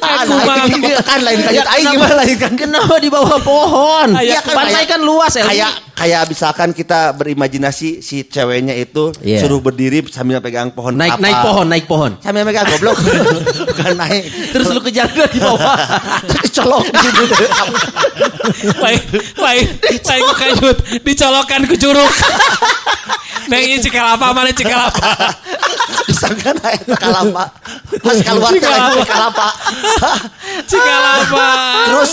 Ah, 0.00 0.24
kumang. 0.24 0.56
lain 0.72 0.96
kan 1.04 1.20
lain 1.20 1.38
kayak 1.44 1.66
aing 1.76 1.86
gimana 1.92 2.14
lain 2.22 2.36
kan. 2.40 2.52
Kenapa 2.56 2.96
di 2.96 3.12
bawah 3.12 3.36
pohon? 3.44 4.16
Iya 4.16 4.40
kan, 4.40 4.54
pantai 4.56 4.88
kan 4.88 5.00
luas 5.04 5.36
ya. 5.36 5.44
Kayak 5.44 5.72
kayak 5.92 6.22
misalkan 6.30 6.70
kita 6.72 7.12
berimajinasi 7.12 8.00
si 8.00 8.22
ceweknya 8.24 8.72
itu 8.72 9.10
Iya. 9.20 9.42
suruh 9.42 9.58
berdiri 9.58 10.06
sambil 10.08 10.38
pegang 10.38 10.70
pohon 10.70 10.94
naik 10.94 11.18
naik 11.18 11.42
pohon, 11.42 11.66
naik 11.66 11.84
pohon. 11.90 12.16
Sambil 12.22 12.46
pegang 12.46 12.64
goblok. 12.70 12.96
Bukan 13.68 13.92
naik. 13.98 14.24
Terus 14.54 14.66
lu 14.72 14.80
kejar 14.80 15.10
dari 15.12 15.38
bawah. 15.42 15.76
colok 16.58 16.90
gitu. 16.90 17.24
Lain, 18.82 19.02
lain, 19.38 19.66
lain 19.88 20.20
ku 20.28 20.34
kajut. 20.36 20.76
Dicolokan 21.02 21.60
ke 21.64 21.74
curug. 21.80 22.12
Neng 23.50 23.64
ini 23.64 23.80
cikalapa, 23.80 24.36
mana 24.36 24.52
cikalapa. 24.52 25.08
Disangka 26.08 26.52
naik 26.52 26.84
ke 26.84 26.96
kalapa. 27.00 27.48
Pas 28.04 28.16
keluar 28.20 28.52
Cikalapa. 28.52 29.02
kalapa. 29.08 29.48
Cikalapa. 30.68 31.48
Terus 31.88 32.12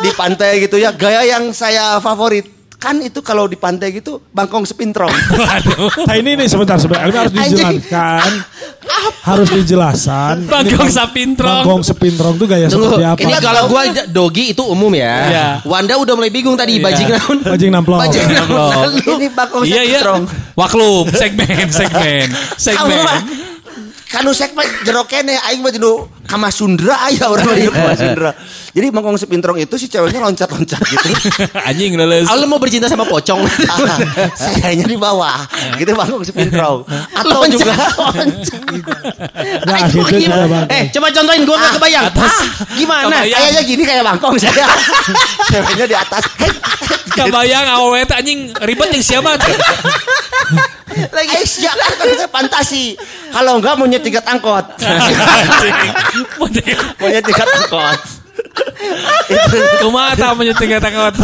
di 0.00 0.10
pantai 0.16 0.64
gitu 0.64 0.80
ya, 0.80 0.92
gaya 0.96 1.20
yang 1.28 1.52
saya 1.52 2.00
favorit. 2.00 2.48
Kan 2.84 3.00
itu 3.00 3.16
kalau 3.18 3.48
di 3.48 3.56
pantai 3.56 3.88
gitu 3.90 4.20
bangkong 4.28 4.62
sepintrong. 4.62 5.08
Waduh. 5.40 6.04
Nah 6.04 6.14
ini 6.14 6.36
nih 6.36 6.44
sebentar 6.44 6.76
sebentar 6.76 7.08
ini 7.08 7.16
harus 7.16 7.32
dijelaskan. 7.32 8.30
harus 9.24 9.48
dijelaskan. 9.50 10.34
Bangkong 10.44 10.92
sapintrong. 10.92 11.64
Bangkong 11.64 11.80
sepintrong 11.82 12.34
tuh 12.36 12.44
gaya 12.44 12.68
Tunggu, 12.68 12.92
seperti 12.92 13.04
apa? 13.06 13.18
ini 13.18 13.32
kalau 13.40 13.62
gua 13.66 13.82
dogi 14.06 14.52
itu 14.52 14.60
umum 14.62 14.92
ya. 14.92 15.14
Iya. 15.24 15.46
Wanda 15.64 15.96
udah 15.96 16.12
mulai 16.12 16.28
bingung 16.28 16.54
tadi 16.54 16.76
Iya. 16.76 16.84
bajing 16.84 17.08
naon. 17.08 17.38
Bajing 17.42 17.70
namplok. 17.72 17.98
Bajing 18.04 18.26
namplok. 18.28 18.72
Ini 19.16 19.26
bangkong 19.32 19.62
Iya 19.64 19.80
iya. 19.80 19.80
sepintrong. 19.96 20.22
Waklum, 20.54 21.04
segmen, 21.10 21.66
segmen, 21.72 22.28
Kamu 22.30 22.60
segmen. 22.60 23.00
mah 23.00 23.20
kanu 24.06 24.30
sek 24.30 24.54
mah 24.54 24.62
jero 24.84 25.02
kene 25.04 25.34
aing 25.42 25.58
mah 25.58 25.72
dinu 25.72 26.06
kama 26.22 26.46
Sundra 26.46 27.02
aya 27.02 27.26
orang 27.26 27.48
lagi 27.48 27.66
kama 27.66 27.92
Sundra. 28.04 28.30
Jadi 28.74 28.90
bangkong 28.90 29.14
sepintrong 29.14 29.54
itu 29.62 29.70
si 29.78 29.86
ceweknya 29.86 30.18
loncat-loncat 30.18 30.82
gitu. 30.82 31.08
Anjing 31.70 31.94
leles. 31.94 32.26
Ah, 32.26 32.34
lu 32.34 32.50
mau 32.50 32.58
bercinta 32.58 32.90
sama 32.90 33.06
pocong. 33.06 33.46
Sayanya 34.42 34.90
di 34.90 34.98
bawah. 34.98 35.46
Gitu 35.78 35.94
bangkong 35.94 36.26
sepintrong. 36.26 36.82
Atau 37.14 37.38
Loncat, 37.38 37.54
juga 37.54 37.74
Nah, 39.62 39.78
Itu 39.86 40.02
gitu. 40.10 40.34
Eh, 40.74 40.90
coba 40.90 41.06
contohin 41.14 41.46
gua 41.46 41.56
nggak 41.62 41.72
kebayang. 41.78 42.04
Ah, 42.18 42.42
gimana? 42.74 43.16
Kayaknya 43.22 43.62
gini 43.62 43.82
kayak 43.86 44.02
bangkong 44.02 44.42
saya. 44.42 44.66
Ceweknya 45.54 45.86
di 45.86 45.94
atas. 45.94 46.26
Kebayang 47.14 47.78
awewe 47.78 48.02
teh 48.02 48.16
anjing 48.18 48.50
ribet 48.66 48.90
yang 48.90 49.04
siapa 49.06 49.38
tuh. 49.38 49.54
Lagi 51.14 51.46
jangan 51.62 51.90
kan 51.94 52.26
fantasi. 52.26 52.98
Kalau 53.30 53.62
enggak 53.62 53.78
mau 53.78 53.86
tiket 53.86 54.26
angkot. 54.26 54.66
mau 56.42 57.06
tiket 57.22 57.48
angkot. 57.54 58.23
Kumaha 59.82 60.12
tah 60.18 60.34
menyeting 60.36 60.76
takut. 60.78 61.14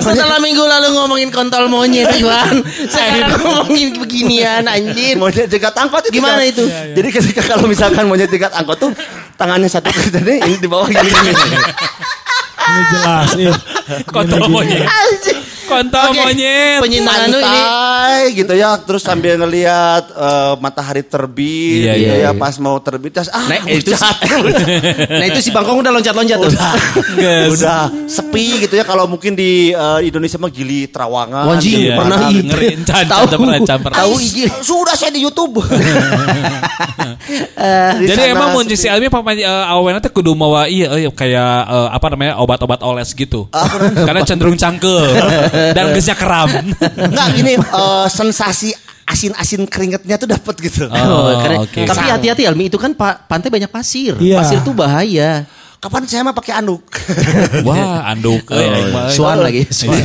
Setelah 0.00 0.40
minggu 0.40 0.64
lalu 0.64 0.88
ngomongin 0.96 1.28
kontol 1.28 1.68
monyet, 1.68 2.08
Iwan. 2.20 2.64
Sekarang 2.88 3.40
ngomongin 3.44 4.00
beginian, 4.00 4.64
anjir. 4.64 5.16
Mau 5.20 5.28
tiket 5.28 5.74
angkot 5.76 6.08
itu 6.08 6.20
Gimana 6.20 6.40
kan. 6.40 6.52
itu? 6.52 6.64
Jadi 6.68 7.08
ketika 7.12 7.42
kalau 7.44 7.68
misalkan 7.68 8.08
mau 8.08 8.16
tiket 8.16 8.52
angkot 8.56 8.78
tuh 8.80 8.90
tangannya 9.36 9.68
satu 9.68 9.92
sini, 9.92 10.40
ini 10.40 10.56
di 10.56 10.68
bawah 10.68 10.88
gini. 10.88 11.10
Ini 12.60 12.82
jelas. 12.92 13.28
Ih. 13.36 13.56
Kontol 14.08 14.46
monyet. 14.48 14.86
Kontol 15.70 16.06
Oke. 16.10 16.18
monyet. 16.18 16.78
Penyintaan 16.82 17.20
lu 17.30 17.38
ini 17.38 17.60
Pantai 18.10 18.34
gitu 18.34 18.52
ya 18.58 18.74
terus 18.82 19.02
sambil 19.06 19.38
ngelihat 19.38 20.02
eh, 20.10 20.52
matahari 20.58 21.06
terbit 21.06 21.86
Iya, 21.86 21.94
gitu 21.94 22.10
iya, 22.10 22.26
ya 22.26 22.30
iya. 22.30 22.30
pas 22.34 22.54
mau 22.58 22.76
terbit 22.82 23.14
terus 23.14 23.30
ah 23.30 23.46
Nah, 23.46 23.62
itu. 23.70 23.94
Nah, 25.20 25.26
itu 25.26 25.38
si 25.42 25.50
Bangkong 25.54 25.82
udah 25.82 25.92
loncat-loncat 25.94 26.38
tuh. 26.38 26.52
Geus. 27.16 27.60
udah 27.60 27.86
sepi 28.06 28.66
gitu 28.66 28.74
ya 28.76 28.84
kalau 28.84 29.06
mungkin 29.06 29.38
di 29.38 29.70
eh, 29.70 30.00
Indonesia 30.06 30.36
mah 30.36 30.50
gili 30.50 30.90
Trawangan 30.90 31.46
Wanjing, 31.46 31.78
Iya. 31.86 31.94
pernah. 31.96 32.18
Ngeri, 32.30 32.66
Tahu. 32.84 33.24
Tahu 34.00 34.14
sudah 34.60 34.94
saya 34.98 35.10
di 35.14 35.22
YouTube 35.22 35.60
Di 38.00 38.06
Jadi 38.10 38.22
emang 38.34 38.54
mun 38.56 38.66
si 38.74 38.86
Almi 38.90 39.06
papa 39.06 39.34
uh, 39.36 40.00
teh 40.02 40.10
kudu 40.10 40.34
mawa 40.34 40.66
iya 40.66 40.90
euy, 40.90 41.06
kayak 41.12 41.54
eh, 41.68 41.88
apa 41.92 42.06
namanya 42.10 42.40
obat-obat 42.42 42.80
oles 42.82 43.12
gitu. 43.14 43.46
Karena 43.94 44.24
cenderung 44.26 44.56
cangkel 44.58 45.14
dan 45.70 45.84
geusnya 45.90 46.14
keram. 46.14 46.48
Enggak 46.96 47.28
gini 47.32 47.52
eh, 47.54 48.06
sensasi 48.08 48.70
asin-asin 49.04 49.66
keringetnya 49.66 50.14
tuh 50.14 50.30
dapat 50.30 50.54
gitu 50.60 50.86
Oh, 50.86 51.34
karena- 51.36 51.60
oke. 51.60 51.80
Tapi 51.82 52.06
hati-hati 52.08 52.42
Almi 52.46 52.70
itu 52.70 52.78
kan 52.78 52.94
pa- 52.94 53.18
pantai 53.20 53.50
banyak 53.50 53.66
pasir. 53.66 54.14
Iya. 54.16 54.38
Pasir 54.38 54.58
tuh 54.62 54.70
bahaya. 54.70 55.42
Kapan 55.80 56.04
saya 56.04 56.20
mah 56.22 56.36
pakai 56.36 56.52
anduk 56.54 56.84
Wah, 57.66 58.04
anduk 58.06 58.44
mah, 58.46 58.60
euy. 58.60 59.08
Swan 59.10 59.40
lagi. 59.40 59.64
Swan. 59.66 59.96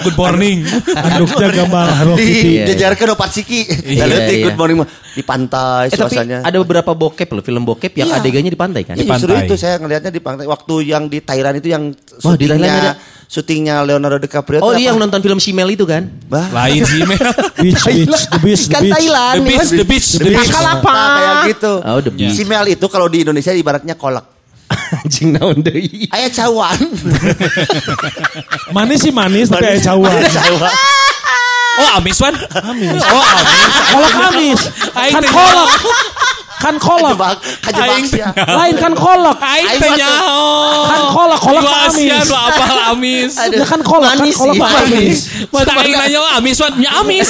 Good 0.00 0.16
morning. 0.16 0.64
Anduknya 0.88 1.48
gambar 1.54 1.86
Hello 1.94 2.14
di 2.16 2.24
Kitty. 2.24 2.48
Iya. 2.50 2.64
jajarkan 2.72 3.06
opat 3.12 3.30
siki 3.30 3.60
Iya, 3.86 4.08
iya. 4.08 4.40
good 4.42 4.56
morning 4.56 4.80
mah 4.80 4.88
di 5.12 5.20
pantai 5.20 5.86
Eh, 5.86 5.94
tapi 5.94 6.16
suasananya 6.16 6.40
ada 6.40 6.56
beberapa 6.56 6.96
bokep 6.96 7.28
loh, 7.28 7.44
film 7.44 7.60
bokep 7.62 7.92
yang 7.94 8.08
Iya. 8.08 8.18
adegannya 8.18 8.48
di 8.48 8.56
pantai 8.56 8.82
kan? 8.82 8.96
Iya, 8.96 9.04
Di 9.04 9.08
justru 9.12 9.30
pantai. 9.30 9.44
itu 9.44 9.54
saya 9.54 9.74
ngelihatnya 9.76 10.08
di 10.08 10.22
pantai. 10.24 10.44
Waktu 10.48 10.74
yang 10.82 11.02
di 11.06 11.18
Thailand 11.20 11.60
itu 11.60 11.68
yang 11.68 11.82
Wah, 11.92 12.32
di 12.32 12.48
Thailand 12.48 12.64
syutingnya 12.64 12.72
ada. 12.72 12.92
syutingnya 13.28 13.74
Leonardo 13.84 14.16
DiCaprio. 14.18 14.64
Oh, 14.64 14.72
dia 14.72 14.88
yang 14.88 14.96
nonton 14.96 15.20
film 15.20 15.36
Shimel 15.36 15.68
itu 15.68 15.84
kan? 15.84 16.08
Bah, 16.24 16.48
Lain 16.48 16.80
sih 16.82 17.04
Mel. 17.04 17.20
Beach, 17.60 17.84
beach, 17.84 18.08
the 18.32 18.38
beach, 18.40 18.62
the 18.64 18.72
Kan 18.72 18.82
beach. 18.82 18.94
Thailand. 18.96 19.36
The 19.36 19.44
beach, 19.44 19.68
the 19.70 19.84
beach, 19.84 20.08
the 20.16 20.24
beach. 20.26 20.48
Nah, 20.48 20.80
kayak 20.80 21.36
gitu. 21.52 21.72
Oh, 21.84 22.00
the 22.00 22.08
beach. 22.08 22.32
Si 22.32 22.48
Mel 22.48 22.64
itu 22.66 22.86
kalau 22.88 23.12
di 23.12 23.20
Indonesia 23.20 23.52
ibaratnya 23.52 23.92
kolak. 23.92 24.31
Anjing 24.92 25.32
naon 25.32 25.64
deui. 25.64 26.04
Ayah 26.12 26.30
cawan. 26.30 26.76
Manis 28.76 29.00
sih 29.08 29.12
manis, 29.12 29.48
tapi 29.48 29.64
ayah 29.64 29.80
cawan. 29.92 30.20
cawan. 30.28 30.74
Oh, 31.72 31.88
amis 31.96 32.20
wan. 32.20 32.36
Amis. 32.68 33.00
Oh, 33.00 33.24
amis. 33.24 33.64
Kolak 33.88 34.14
amis. 34.28 34.60
Kan 34.92 35.24
kolak. 35.24 35.70
Kan 36.62 36.74
kolak. 36.78 37.10
Kejebak, 37.12 37.36
kejebak 37.60 37.90
Aing 37.90 38.06
ya. 38.08 38.28
Lain 38.48 38.74
kan 38.78 38.92
kolak. 38.94 39.36
Aing 39.36 39.66
teh 39.74 39.90
mah- 39.90 39.98
nyaho. 39.98 40.42
Kan 40.86 41.02
kolak, 41.10 41.40
kolak 41.40 41.58
Lu 41.58 41.66
mah 41.66 41.82
asian, 41.84 42.16
amis. 42.16 42.28
lu 42.30 42.36
apal 42.36 42.78
amis. 42.88 43.32
Ya 43.34 43.66
kan 43.66 43.80
kolak, 43.82 44.10
kan 44.14 44.18
sih, 44.24 44.50
mah 44.54 44.70
amis. 44.80 45.18
Mata 45.50 45.72
aing 45.76 45.94
nanya 45.96 46.18
oh, 46.18 46.30
amis 46.32 46.56
wan, 46.56 46.72
nya 46.78 46.90
amis. 46.96 47.28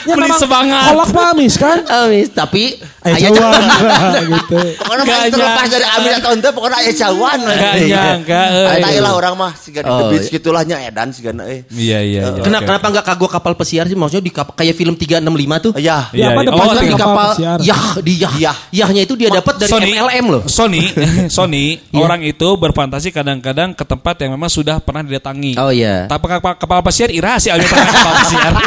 Ya, 0.00 0.16
Beli 0.16 0.26
memang 0.26 0.40
semangat. 0.40 0.82
Kolak 0.90 1.10
pamis 1.12 1.54
kan? 1.54 1.78
Amis, 1.84 2.32
tapi 2.32 2.80
Eh 3.00 3.16
ayah 3.16 3.32
jauhan 3.32 3.62
gitu. 4.36 4.56
Pokoknya 4.76 5.04
mah 5.06 5.24
terlepas 5.26 5.66
dari 5.68 5.86
Amin 5.86 6.12
atau 6.16 6.30
ente 6.32 6.48
pokoknya 6.50 6.76
aya 6.78 6.92
jauhan. 6.92 7.38
Nggak 7.38 7.74
nyangka, 7.82 8.40
eh. 8.76 8.84
Ayo 8.84 9.00
lah 9.00 9.12
orang 9.14 9.34
mah 9.34 9.52
siga 9.54 9.80
di 9.80 9.88
Oh, 9.88 9.96
the 9.98 10.04
beach 10.10 10.28
iya. 10.28 10.36
gitulah 10.36 10.62
nya 10.62 10.76
edan 10.82 11.08
sigana 11.10 11.44
eh. 11.46 11.64
Iya 11.66 11.98
iya. 12.00 12.22
iya, 12.28 12.40
Kenapa, 12.40 12.60
oke. 12.60 12.68
kenapa 12.68 12.86
nggak 12.92 13.06
kagok 13.06 13.30
kapal 13.30 13.52
pesiar 13.56 13.84
sih? 13.86 13.96
Maksudnya 13.96 14.20
di 14.20 14.32
kayak 14.32 14.74
film 14.74 14.94
365 14.96 15.16
tuh. 15.60 15.72
Iya. 15.76 15.98
Iya, 16.10 16.20
Ya, 16.20 16.26
apa 16.26 16.40
iya. 16.40 16.48
depannya 16.48 16.68
Oh, 16.70 16.80
Di 16.80 16.94
kapal 16.94 17.26
pesiar. 17.30 17.58
Yah, 17.60 17.84
di 18.00 18.12
Yah. 18.16 18.32
Yah. 18.40 18.56
Yahnya 18.72 19.02
itu 19.04 19.14
dia 19.14 19.28
dapat 19.28 19.60
dari 19.60 19.68
Sony, 19.68 19.92
MLM 19.92 20.24
loh. 20.26 20.42
Sony, 20.48 20.82
Sony, 21.36 21.76
Iya. 21.92 22.00
orang 22.00 22.20
itu 22.24 22.48
berfantasi 22.56 23.12
kadang-kadang 23.12 23.76
ke 23.76 23.84
tempat 23.84 24.16
yang 24.20 24.32
memang 24.32 24.48
sudah 24.48 24.80
pernah 24.80 25.04
didatangi. 25.04 25.60
Oh 25.60 25.68
iya. 25.68 26.08
Tapi 26.08 26.24
kapal, 26.26 26.56
kapal 26.56 26.80
pesiar 26.80 27.12
ira 27.12 27.36
sih 27.36 27.52
kapal 27.52 28.14
pesiar. 28.24 28.52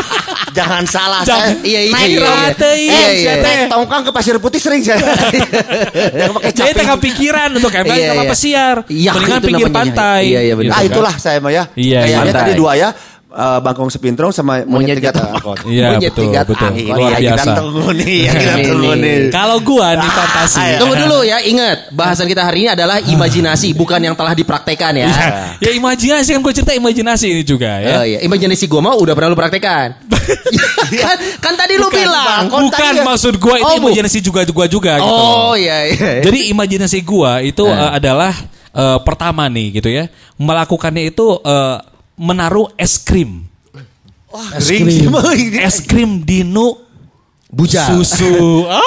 Jangan 0.54 0.86
salah 0.86 1.26
Jangan. 1.26 1.50
saya. 1.50 1.66
Iya, 1.66 1.80
iya, 1.82 1.92
Naik 1.92 2.06
iya, 2.06 2.20
iya. 2.22 2.46
Eh, 2.54 2.78
iya, 2.78 3.10
iya. 3.10 3.34
naik 3.42 3.74
tongkang 3.74 4.02
ke 4.06 4.12
pasir 4.14 4.38
putih 4.38 4.62
sering 4.62 4.86
saya. 4.86 5.02
Yang 6.22 6.32
pakai 6.38 6.52
Jadi 6.54 6.62
caping. 6.62 6.78
tak 6.78 6.88
kepikiran 6.94 7.50
untuk 7.58 7.72
camping 7.74 7.98
Iya, 7.98 8.08
kapal 8.14 8.22
iya. 8.24 8.30
pesiar. 8.30 8.76
Iya, 8.86 9.10
Mendingan 9.14 9.42
pinggir 9.42 9.70
pantai. 9.74 10.22
Iya, 10.30 10.40
iya, 10.46 10.54
benar. 10.54 10.74
Ah 10.78 10.82
itulah 10.86 11.14
saya 11.18 11.42
mah 11.42 11.50
ya. 11.50 11.64
Iya, 11.74 12.00
Kayaknya 12.06 12.30
iya. 12.30 12.38
tadi 12.38 12.52
dua 12.54 12.72
ya. 12.78 12.90
Eh, 13.34 13.60
bangkong 13.60 13.90
sepintrong 13.90 14.30
sama 14.30 14.62
monyet, 14.64 15.02
tiga 15.02 15.12
angkot. 15.12 15.66
Iya, 15.66 15.98
Monyet 15.98 16.14
betul, 16.14 16.24
tiga 16.30 16.40
betul. 16.46 16.68
angkot. 16.70 16.94
Luar 16.94 17.12
Ini 17.18 17.22
biasa. 17.26 17.52
Tunggu 17.58 17.88
nih, 17.98 18.22
kita 18.30 18.54
Ini. 18.54 18.64
tunggu 18.70 18.92
nih. 18.96 19.18
Kalau 19.34 19.58
gua 19.60 19.88
nih 19.98 20.10
fantasi. 20.10 20.58
Ayo. 20.62 20.78
Tunggu 20.86 20.96
dulu 21.02 21.20
ya, 21.26 21.38
ingat 21.42 21.78
bahasan 21.90 22.30
kita 22.30 22.46
hari 22.46 22.66
ini 22.66 22.70
adalah 22.72 22.98
imajinasi, 23.02 23.74
bukan 23.74 24.00
yang 24.00 24.16
telah 24.16 24.34
dipraktekan 24.38 24.94
ya. 24.96 25.10
Ya 25.58 25.72
imajinasi 25.74 26.38
kan 26.38 26.42
gue 26.44 26.54
cerita 26.54 26.72
imajinasi 26.76 27.26
ini 27.34 27.44
juga 27.44 27.82
ya. 27.82 28.02
Oh 28.02 28.06
iya, 28.06 28.20
imajinasi 28.24 28.66
gua 28.70 28.82
mah 28.86 28.94
udah 28.96 29.14
pernah 29.18 29.30
lu 29.32 29.38
praktekan. 29.38 29.98
kan, 31.04 31.18
kan 31.42 31.54
tadi 31.58 31.76
lu 31.76 31.88
Bukan, 31.90 32.00
bilang. 32.00 32.46
Bang. 32.48 32.70
Bukan 32.70 32.80
tadi 32.80 33.00
ya. 33.00 33.04
maksud 33.04 33.34
gua 33.42 33.56
itu 33.60 33.66
Oh, 33.66 33.80
imajinasi 33.80 34.20
juga 34.22 34.42
gua 34.48 34.68
juga 34.70 34.94
gitu. 35.00 35.10
Oh 35.10 35.54
iya 35.58 35.90
iya. 35.90 36.22
Jadi 36.22 36.52
imajinasi 36.54 37.00
gua 37.02 37.42
itu 37.42 37.64
eh, 37.66 37.92
adalah 37.98 38.32
eh, 38.72 39.00
pertama 39.02 39.48
nih 39.50 39.82
gitu 39.82 39.90
ya. 39.90 40.08
Melakukannya 40.38 41.10
itu 41.10 41.40
eh, 41.44 41.78
menaruh 42.18 42.70
es 42.78 43.00
krim. 43.00 43.48
Wah, 44.32 44.58
Es 44.58 44.68
krim. 44.68 45.14
Es 45.62 45.82
krim 45.82 46.26
dino 46.26 46.78
Bujal. 47.52 48.04
susu. 48.04 48.66
Ah, 48.70 48.82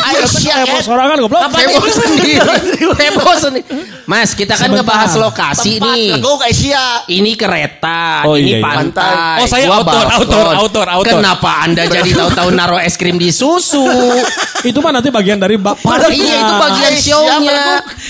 Ayo 0.00 0.24
siap. 0.24 0.64
Heboh 0.64 0.80
sorangan 0.80 1.16
goblok. 1.20 1.40
Heboh 1.52 1.86
sendiri. 1.90 2.32
Heboh 3.02 3.34
sendiri. 3.36 3.64
Mas, 4.06 4.38
kita 4.38 4.54
kan 4.54 4.70
Sebentar. 4.70 4.86
ngebahas 4.86 5.12
lokasi 5.18 5.82
nih. 5.82 6.22
Gue 6.22 6.34
kayak 6.38 6.54
siap. 6.54 7.00
Ini 7.10 7.32
kereta, 7.34 8.22
Oh, 8.22 8.38
ini 8.38 8.54
iya, 8.54 8.58
iya. 8.58 8.64
pantai. 8.64 9.42
Oh, 9.42 9.46
saya 9.50 9.66
gua 9.66 9.82
outdoor, 9.82 10.06
balkon. 10.06 10.14
outdoor, 10.14 10.46
outdoor, 10.62 10.88
outdoor. 10.94 11.14
Kenapa 11.18 11.50
Anda 11.66 11.82
jadi 11.90 12.10
tahu-tahu 12.14 12.48
naruh 12.54 12.78
es 12.78 12.94
krim 12.94 13.18
di 13.18 13.34
susu? 13.34 13.82
Itu 14.68 14.78
mah 14.78 14.94
nanti 14.94 15.10
bagian 15.10 15.38
dari 15.38 15.54
bak 15.58 15.78
iya, 16.10 16.42
itu 16.42 16.54
bagian 16.58 16.94
show-nya. 16.98 17.62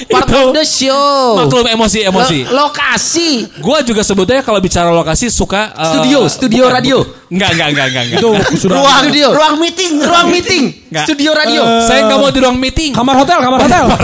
Part 0.09 0.31
of 0.33 0.57
the 0.57 0.65
show. 0.65 1.37
Maklum 1.37 1.69
emosi 1.69 1.99
emosi. 2.09 2.39
Lo- 2.49 2.67
lokasi. 2.69 3.31
Gua 3.61 3.85
juga 3.85 4.01
sebetulnya 4.01 4.41
kalau 4.41 4.61
bicara 4.61 4.89
lokasi 4.89 5.29
suka 5.29 5.73
eh, 5.73 5.85
Studio, 5.85 6.19
studio 6.29 6.65
radio. 6.69 6.99
Enggak, 7.27 7.51
enggak, 7.53 7.69
enggak, 7.69 7.87
enggak, 7.87 8.05
enggak. 8.07 8.21
Itu 8.21 8.29
sudah 8.57 8.77
Ruang, 8.79 9.03
Studio. 9.03 9.29
ruang 9.35 9.57
meeting. 9.59 9.93
Ruang 9.99 10.27
meeting, 10.31 10.63
Nggak. 10.89 11.05
studio 11.05 11.31
radio. 11.35 11.63
Saya 11.83 12.07
nggak 12.07 12.19
mau 12.19 12.31
di 12.31 12.39
ruang 12.39 12.55
meeting. 12.57 12.91
kamar 12.95 13.15
hotel, 13.19 13.39
kamar 13.41 13.59
hotel. 13.61 13.85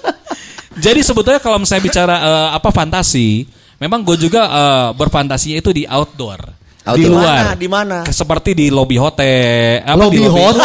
Jadi 0.84 1.00
sebetulnya 1.04 1.36
kalau 1.38 1.60
saya 1.62 1.76
bicara 1.78 2.16
eh, 2.16 2.48
apa 2.56 2.72
fantasi, 2.72 3.44
memang 3.76 4.00
gue 4.00 4.16
juga 4.16 4.48
eh, 4.48 4.88
berfantasinya 4.96 5.60
itu 5.60 5.70
di 5.70 5.84
outdoor. 5.84 6.40
Di 6.80 7.04
Outdoor. 7.04 7.12
luar. 7.12 7.44
Di 7.54 7.68
mana? 7.68 8.08
Seperti 8.08 8.56
di 8.56 8.72
lobby 8.72 8.96
hotel. 8.96 9.84
Apa, 9.84 10.00
Lobby 10.00 10.24
hotel. 10.24 10.64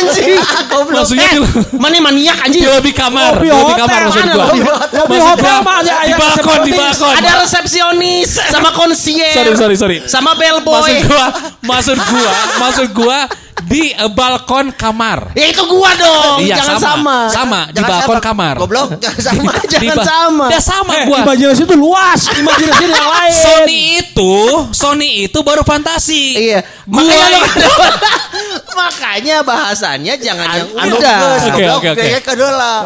anjing. 0.00 0.40
Maksudnya 0.70 1.28
eh, 1.28 1.34
di- 1.36 1.76
mana 1.76 1.94
maniak 2.00 2.38
anjing. 2.40 2.62
Di 2.62 2.68
lobby 2.68 2.92
kamar. 2.92 3.36
Lobby 3.36 3.46
Di 3.46 3.50
lobby 3.50 3.72
hotel, 3.72 3.78
kamar 3.80 4.00
maksud 4.06 4.22
gue. 4.22 4.38
lobby 4.38 4.60
hotel? 4.62 5.02
Gua, 5.40 5.56
mah 5.60 5.74
ada 5.80 5.92
Di 6.00 6.12
balkon, 6.12 6.58
di 6.60 6.70
resepsionis. 6.70 6.78
balkon. 6.78 7.14
Ada 7.16 7.30
resepsionis 7.40 8.30
sama 8.48 8.70
konsier. 8.70 9.32
Sorry, 9.34 9.52
sorry, 9.54 9.76
sorry. 9.76 9.96
Sama 10.04 10.30
bellboy. 10.34 10.78
Maksud 10.78 10.98
gua, 11.06 11.26
maksud 11.62 11.98
gua, 12.00 12.30
maksud 12.58 12.86
gua 12.92 13.18
di 13.62 13.92
eh, 13.92 14.08
balkon 14.08 14.72
kamar. 14.72 15.34
Ya 15.34 15.46
itu 15.46 15.62
gua 15.64 15.90
dong. 15.94 16.38
Iya, 16.40 16.56
Jangan 16.58 16.76
sama. 16.76 16.80
sama. 16.80 17.16
Sama, 17.30 17.60
di 17.66 17.76
Jangan 17.76 17.90
balkon 17.92 18.16
sama. 18.16 18.24
kamar. 18.24 18.54
Goblok, 18.56 18.88
jangan 18.96 19.20
sama. 19.28 19.50
Di 19.52 19.66
Jangan 19.68 19.96
ba- 19.96 20.06
sama. 20.06 20.44
Ya 20.48 20.60
sama 20.60 20.92
Eh, 20.92 21.04
gua. 21.04 21.18
imajinasi 21.22 21.62
itu 21.62 21.76
luas, 21.76 22.20
imajinasi 22.30 22.84
yang 22.86 23.10
lain. 23.10 23.34
Sony 23.36 23.78
itu, 23.98 24.34
Sony 24.70 25.10
itu 25.26 25.38
baru 25.40 25.62
fantasi. 25.62 26.24
Iya. 26.40 26.60
Gua 26.84 27.02
Makanya, 27.02 27.38
itu- 27.38 27.74
makanya 28.74 29.36
bahasannya 29.42 30.14
jangan 30.20 30.48
yang 30.56 30.68
Anu 30.74 30.96
udah. 30.96 31.18
Oke, 31.50 31.64
oke, 31.66 31.88
oke. 31.94 32.06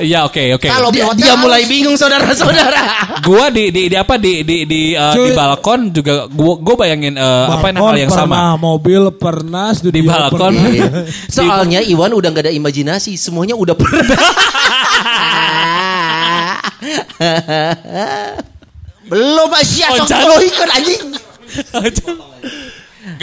Iya, 0.01 0.20
oke, 0.27 0.42
oke. 0.59 0.68
Kalau 0.68 0.88
Dia, 0.94 1.09
dia 1.16 1.35
mulai 1.38 1.64
bingung 1.68 1.97
saudara-saudara. 1.99 2.83
gua 3.27 3.49
di 3.51 3.70
di, 3.70 3.88
di 3.92 3.97
apa 3.97 4.14
di 4.20 4.44
di 4.44 4.64
di, 4.68 4.92
uh, 4.97 5.12
Cuy. 5.16 5.31
di 5.31 5.37
balkon 5.37 5.92
juga 5.92 6.27
gua 6.29 6.55
gua 6.61 6.75
bayangin 6.85 7.16
uh, 7.16 7.57
apa 7.59 7.73
yang 7.73 7.79
hal 7.81 7.97
yang 8.09 8.12
sama 8.12 8.35
pernah, 8.37 8.55
mobil 8.59 9.03
pernah, 9.16 9.66
studio 9.75 9.97
di 9.97 10.03
balkon. 10.05 10.55
pernah. 10.55 11.05
Soalnya 11.29 11.81
Iwan 11.85 12.12
udah 12.14 12.29
gak 12.33 12.49
ada 12.49 12.53
imajinasi, 12.55 13.16
semuanya 13.16 13.55
udah 13.57 13.75
pernah. 13.77 14.05
Belum 19.05 19.49
masih 19.53 19.85
Oh, 19.92 20.01
anjing. 20.73 21.12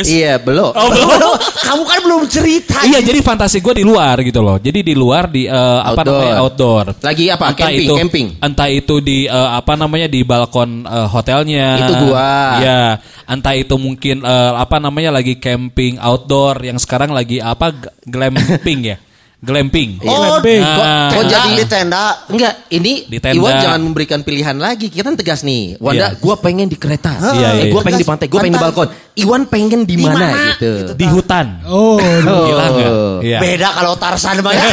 Iya, 0.05 0.37
belum. 0.37 0.71
Oh, 0.71 0.87
belum. 0.89 1.09
Belum, 1.21 1.35
Kamu 1.37 1.83
kan 1.85 1.99
belum 2.01 2.21
cerita. 2.25 2.81
Iya, 2.81 2.99
jadi 3.03 3.19
fantasi 3.21 3.61
gua 3.61 3.75
di 3.77 3.85
luar 3.85 4.17
gitu 4.25 4.41
loh. 4.41 4.57
Jadi 4.57 4.81
di 4.81 4.93
luar 4.97 5.29
di 5.29 5.45
uh, 5.45 5.81
apa 5.85 6.01
Outdoor. 6.01 6.17
namanya 6.17 6.35
outdoor. 6.41 6.85
Lagi 7.03 7.25
apa? 7.29 7.45
Camping, 7.53 7.87
itu, 7.87 7.93
camping. 7.97 8.27
Entah 8.41 8.69
itu 8.71 8.95
di 9.03 9.29
uh, 9.29 9.57
apa 9.57 9.73
namanya 9.77 10.07
di 10.09 10.21
balkon 10.25 10.85
uh, 10.87 11.07
hotelnya. 11.11 11.85
Itu 11.85 11.93
gua. 12.09 12.31
Iya. 12.61 12.81
Entah 13.29 13.55
itu 13.55 13.75
mungkin 13.77 14.23
uh, 14.25 14.57
apa 14.57 14.81
namanya 14.81 15.13
lagi 15.13 15.37
camping 15.37 16.01
outdoor 16.01 16.59
yang 16.65 16.77
sekarang 16.81 17.13
lagi 17.13 17.37
apa 17.39 17.71
glamping 18.07 18.95
ya. 18.95 18.97
Glamping. 19.41 19.97
Oh, 20.05 20.37
Glamping. 20.37 20.61
kok 20.61 20.85
Ah. 20.85 21.09
Kok 21.09 21.21
tenda, 21.25 21.33
jadi- 21.33 21.57
di 21.57 21.65
tenda. 21.65 22.03
Enggak, 22.29 22.53
ini 22.69 22.93
Di 23.09 23.17
tenda. 23.17 23.37
Iwan 23.41 23.53
jangan 23.57 23.81
memberikan 23.81 24.19
pilihan 24.21 24.53
lagi. 24.53 24.85
Kita 24.93 25.01
kan 25.01 25.17
tegas 25.17 25.41
nih. 25.41 25.81
Wanda, 25.81 26.13
Iya. 26.13 26.21
gua 26.21 26.37
pengen 26.37 26.69
di 26.69 26.77
kereta. 26.77 27.17
Iya, 27.17 27.33
iya, 27.33 27.49
eh, 27.65 27.73
gua 27.73 27.81
iya. 27.81 27.85
pengen 27.89 27.99
di 27.99 28.07
pantai, 28.07 28.25
gua 28.29 28.39
pengen 28.45 28.53
di 28.53 28.61
balkon. 28.61 28.87
Iwan 29.17 29.41
pengen 29.49 29.81
di 29.89 29.97
mana 29.97 30.53
gitu. 30.53 30.93
Di 30.93 31.05
hutan. 31.09 31.57
Oh, 31.65 31.97
Gila 31.97 32.65
nggak? 32.69 32.93
Iya. 33.25 33.39
Beda 33.41 33.67
kalau 33.73 33.97
Tarsan 33.97 34.45
mah 34.45 34.53
ya. 34.53 34.65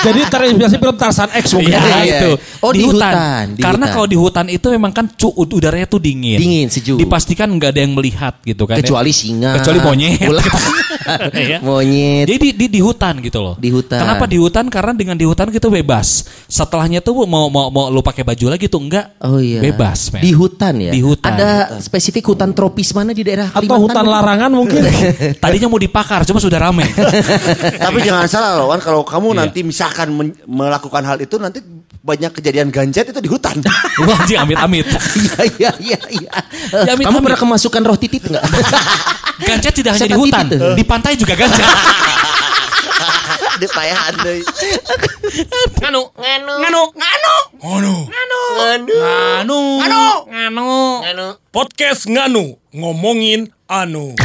Jadi 0.00 0.20
terinspirasi 0.32 0.76
film 0.76 0.94
Tarsan 0.94 1.28
X 1.32 1.44
mungkin. 1.52 1.72
Iya 1.72 1.80
Iya. 2.00 2.18
itu 2.18 2.30
Oh, 2.60 2.70
di 2.70 2.82
hutan, 2.82 3.54
di 3.54 3.60
Karena 3.60 3.84
hutan. 3.84 3.94
kalau 3.94 4.06
di 4.06 4.16
hutan 4.16 4.46
itu 4.46 4.66
memang 4.68 4.90
kan 4.90 5.04
cu 5.08 5.28
udaranya 5.32 5.84
tuh 5.84 5.98
dingin. 5.98 6.36
Dingin, 6.36 6.66
sejuk. 6.68 6.96
Dipastikan 6.96 7.48
nggak 7.50 7.70
ada 7.70 7.80
yang 7.80 7.92
melihat 7.92 8.36
gitu 8.40 8.64
kan. 8.64 8.76
ya. 8.76 8.82
Kecuali 8.82 9.10
singa. 9.10 9.56
Kecuali 9.56 9.78
monyet. 9.80 10.24
Ular. 10.24 10.44
Iya. 11.32 11.58
monyet. 11.60 12.28
Jadi 12.28 12.38
di, 12.38 12.50
di 12.54 12.66
di 12.68 12.80
hutan 12.80 13.18
gitu 13.18 13.40
loh. 13.40 13.54
Di 13.56 13.68
hutan. 13.68 13.98
Kenapa 13.98 14.24
di 14.24 14.36
hutan? 14.36 14.68
Karena 14.68 14.92
dengan 14.92 15.16
di 15.16 15.24
hutan 15.24 15.48
kita 15.48 15.66
bebas. 15.66 16.22
Setelahnya 16.46 17.00
tuh 17.00 17.24
mau 17.24 17.48
mau 17.48 17.66
mau 17.66 17.88
lu 17.88 17.98
pakai 18.00 18.22
baju 18.22 18.46
lagi 18.48 18.66
tuh 18.66 18.78
enggak? 18.78 19.16
Oh 19.18 19.40
iya. 19.40 19.58
Bebas, 19.60 20.12
men. 20.12 20.20
Di 20.20 20.30
hutan 20.30 20.76
ya. 20.78 20.92
Di 20.92 21.00
hutan. 21.00 21.30
Ada 21.30 21.50
spesifik 21.80 22.28
hutan 22.28 22.52
tropis 22.52 22.92
mana 22.92 23.10
di 23.10 23.22
daerah 23.22 23.48
Atau 23.48 23.64
Kalimantan? 23.64 23.82
hutan 23.82 24.04
larangan 24.06 24.50
mungkin. 24.52 24.80
Tadinya 25.42 25.66
mau 25.66 25.78
dipakar, 25.78 26.22
cuma 26.22 26.38
sudah 26.38 26.58
rame. 26.60 26.84
Tapi 27.72 27.98
jangan 28.00 28.26
salah 28.26 28.50
loh, 28.56 28.66
Wan. 28.68 28.78
Kalau 28.78 29.02
kamu 29.02 29.28
Iya. 29.30 29.38
nanti 29.40 29.60
misalkan 29.62 29.89
men- 30.08 30.36
melakukan 30.44 31.02
hal 31.02 31.18
itu 31.18 31.36
nanti 31.36 31.58
banyak 32.00 32.32
kejadian 32.32 32.68
ganjet 32.68 33.06
itu 33.06 33.20
di 33.20 33.28
hutan. 33.28 33.60
Wah, 34.06 34.24
anjing 34.24 34.38
amit-amit. 34.38 34.86
Iya 34.88 35.40
iya 35.50 35.70
iya 35.78 35.98
iya. 36.10 36.30
Eh, 36.72 36.86
Ya, 36.88 36.92
amit- 36.94 37.04
Kamu 37.04 37.18
amit. 37.18 37.24
pernah 37.28 37.40
kemasukan 37.40 37.82
roh 37.82 37.96
titit 37.96 38.24
enggak? 38.24 38.44
Gancet 39.40 39.72
tidak 39.74 39.96
hanya 39.96 40.08
di 40.08 40.16
hutan, 40.16 40.44
titit 40.48 40.76
di 40.76 40.84
pantai 40.84 41.12
juga 41.16 41.34
gancet. 41.34 41.64
di 43.56 43.68
payahan 43.68 44.14
deui. 44.24 44.40
Nganu, 45.80 46.00
nganu, 46.16 46.52
nganu, 46.56 46.82
nganu, 46.96 47.34
Ngono. 47.60 47.96
nganu, 48.08 48.40
nganu, 49.36 49.60
nganu, 50.32 50.68
nganu. 51.04 51.26
Podcast 51.52 52.08
Nganu 52.08 52.56
ngomongin 52.72 53.52
anu. 53.68 54.16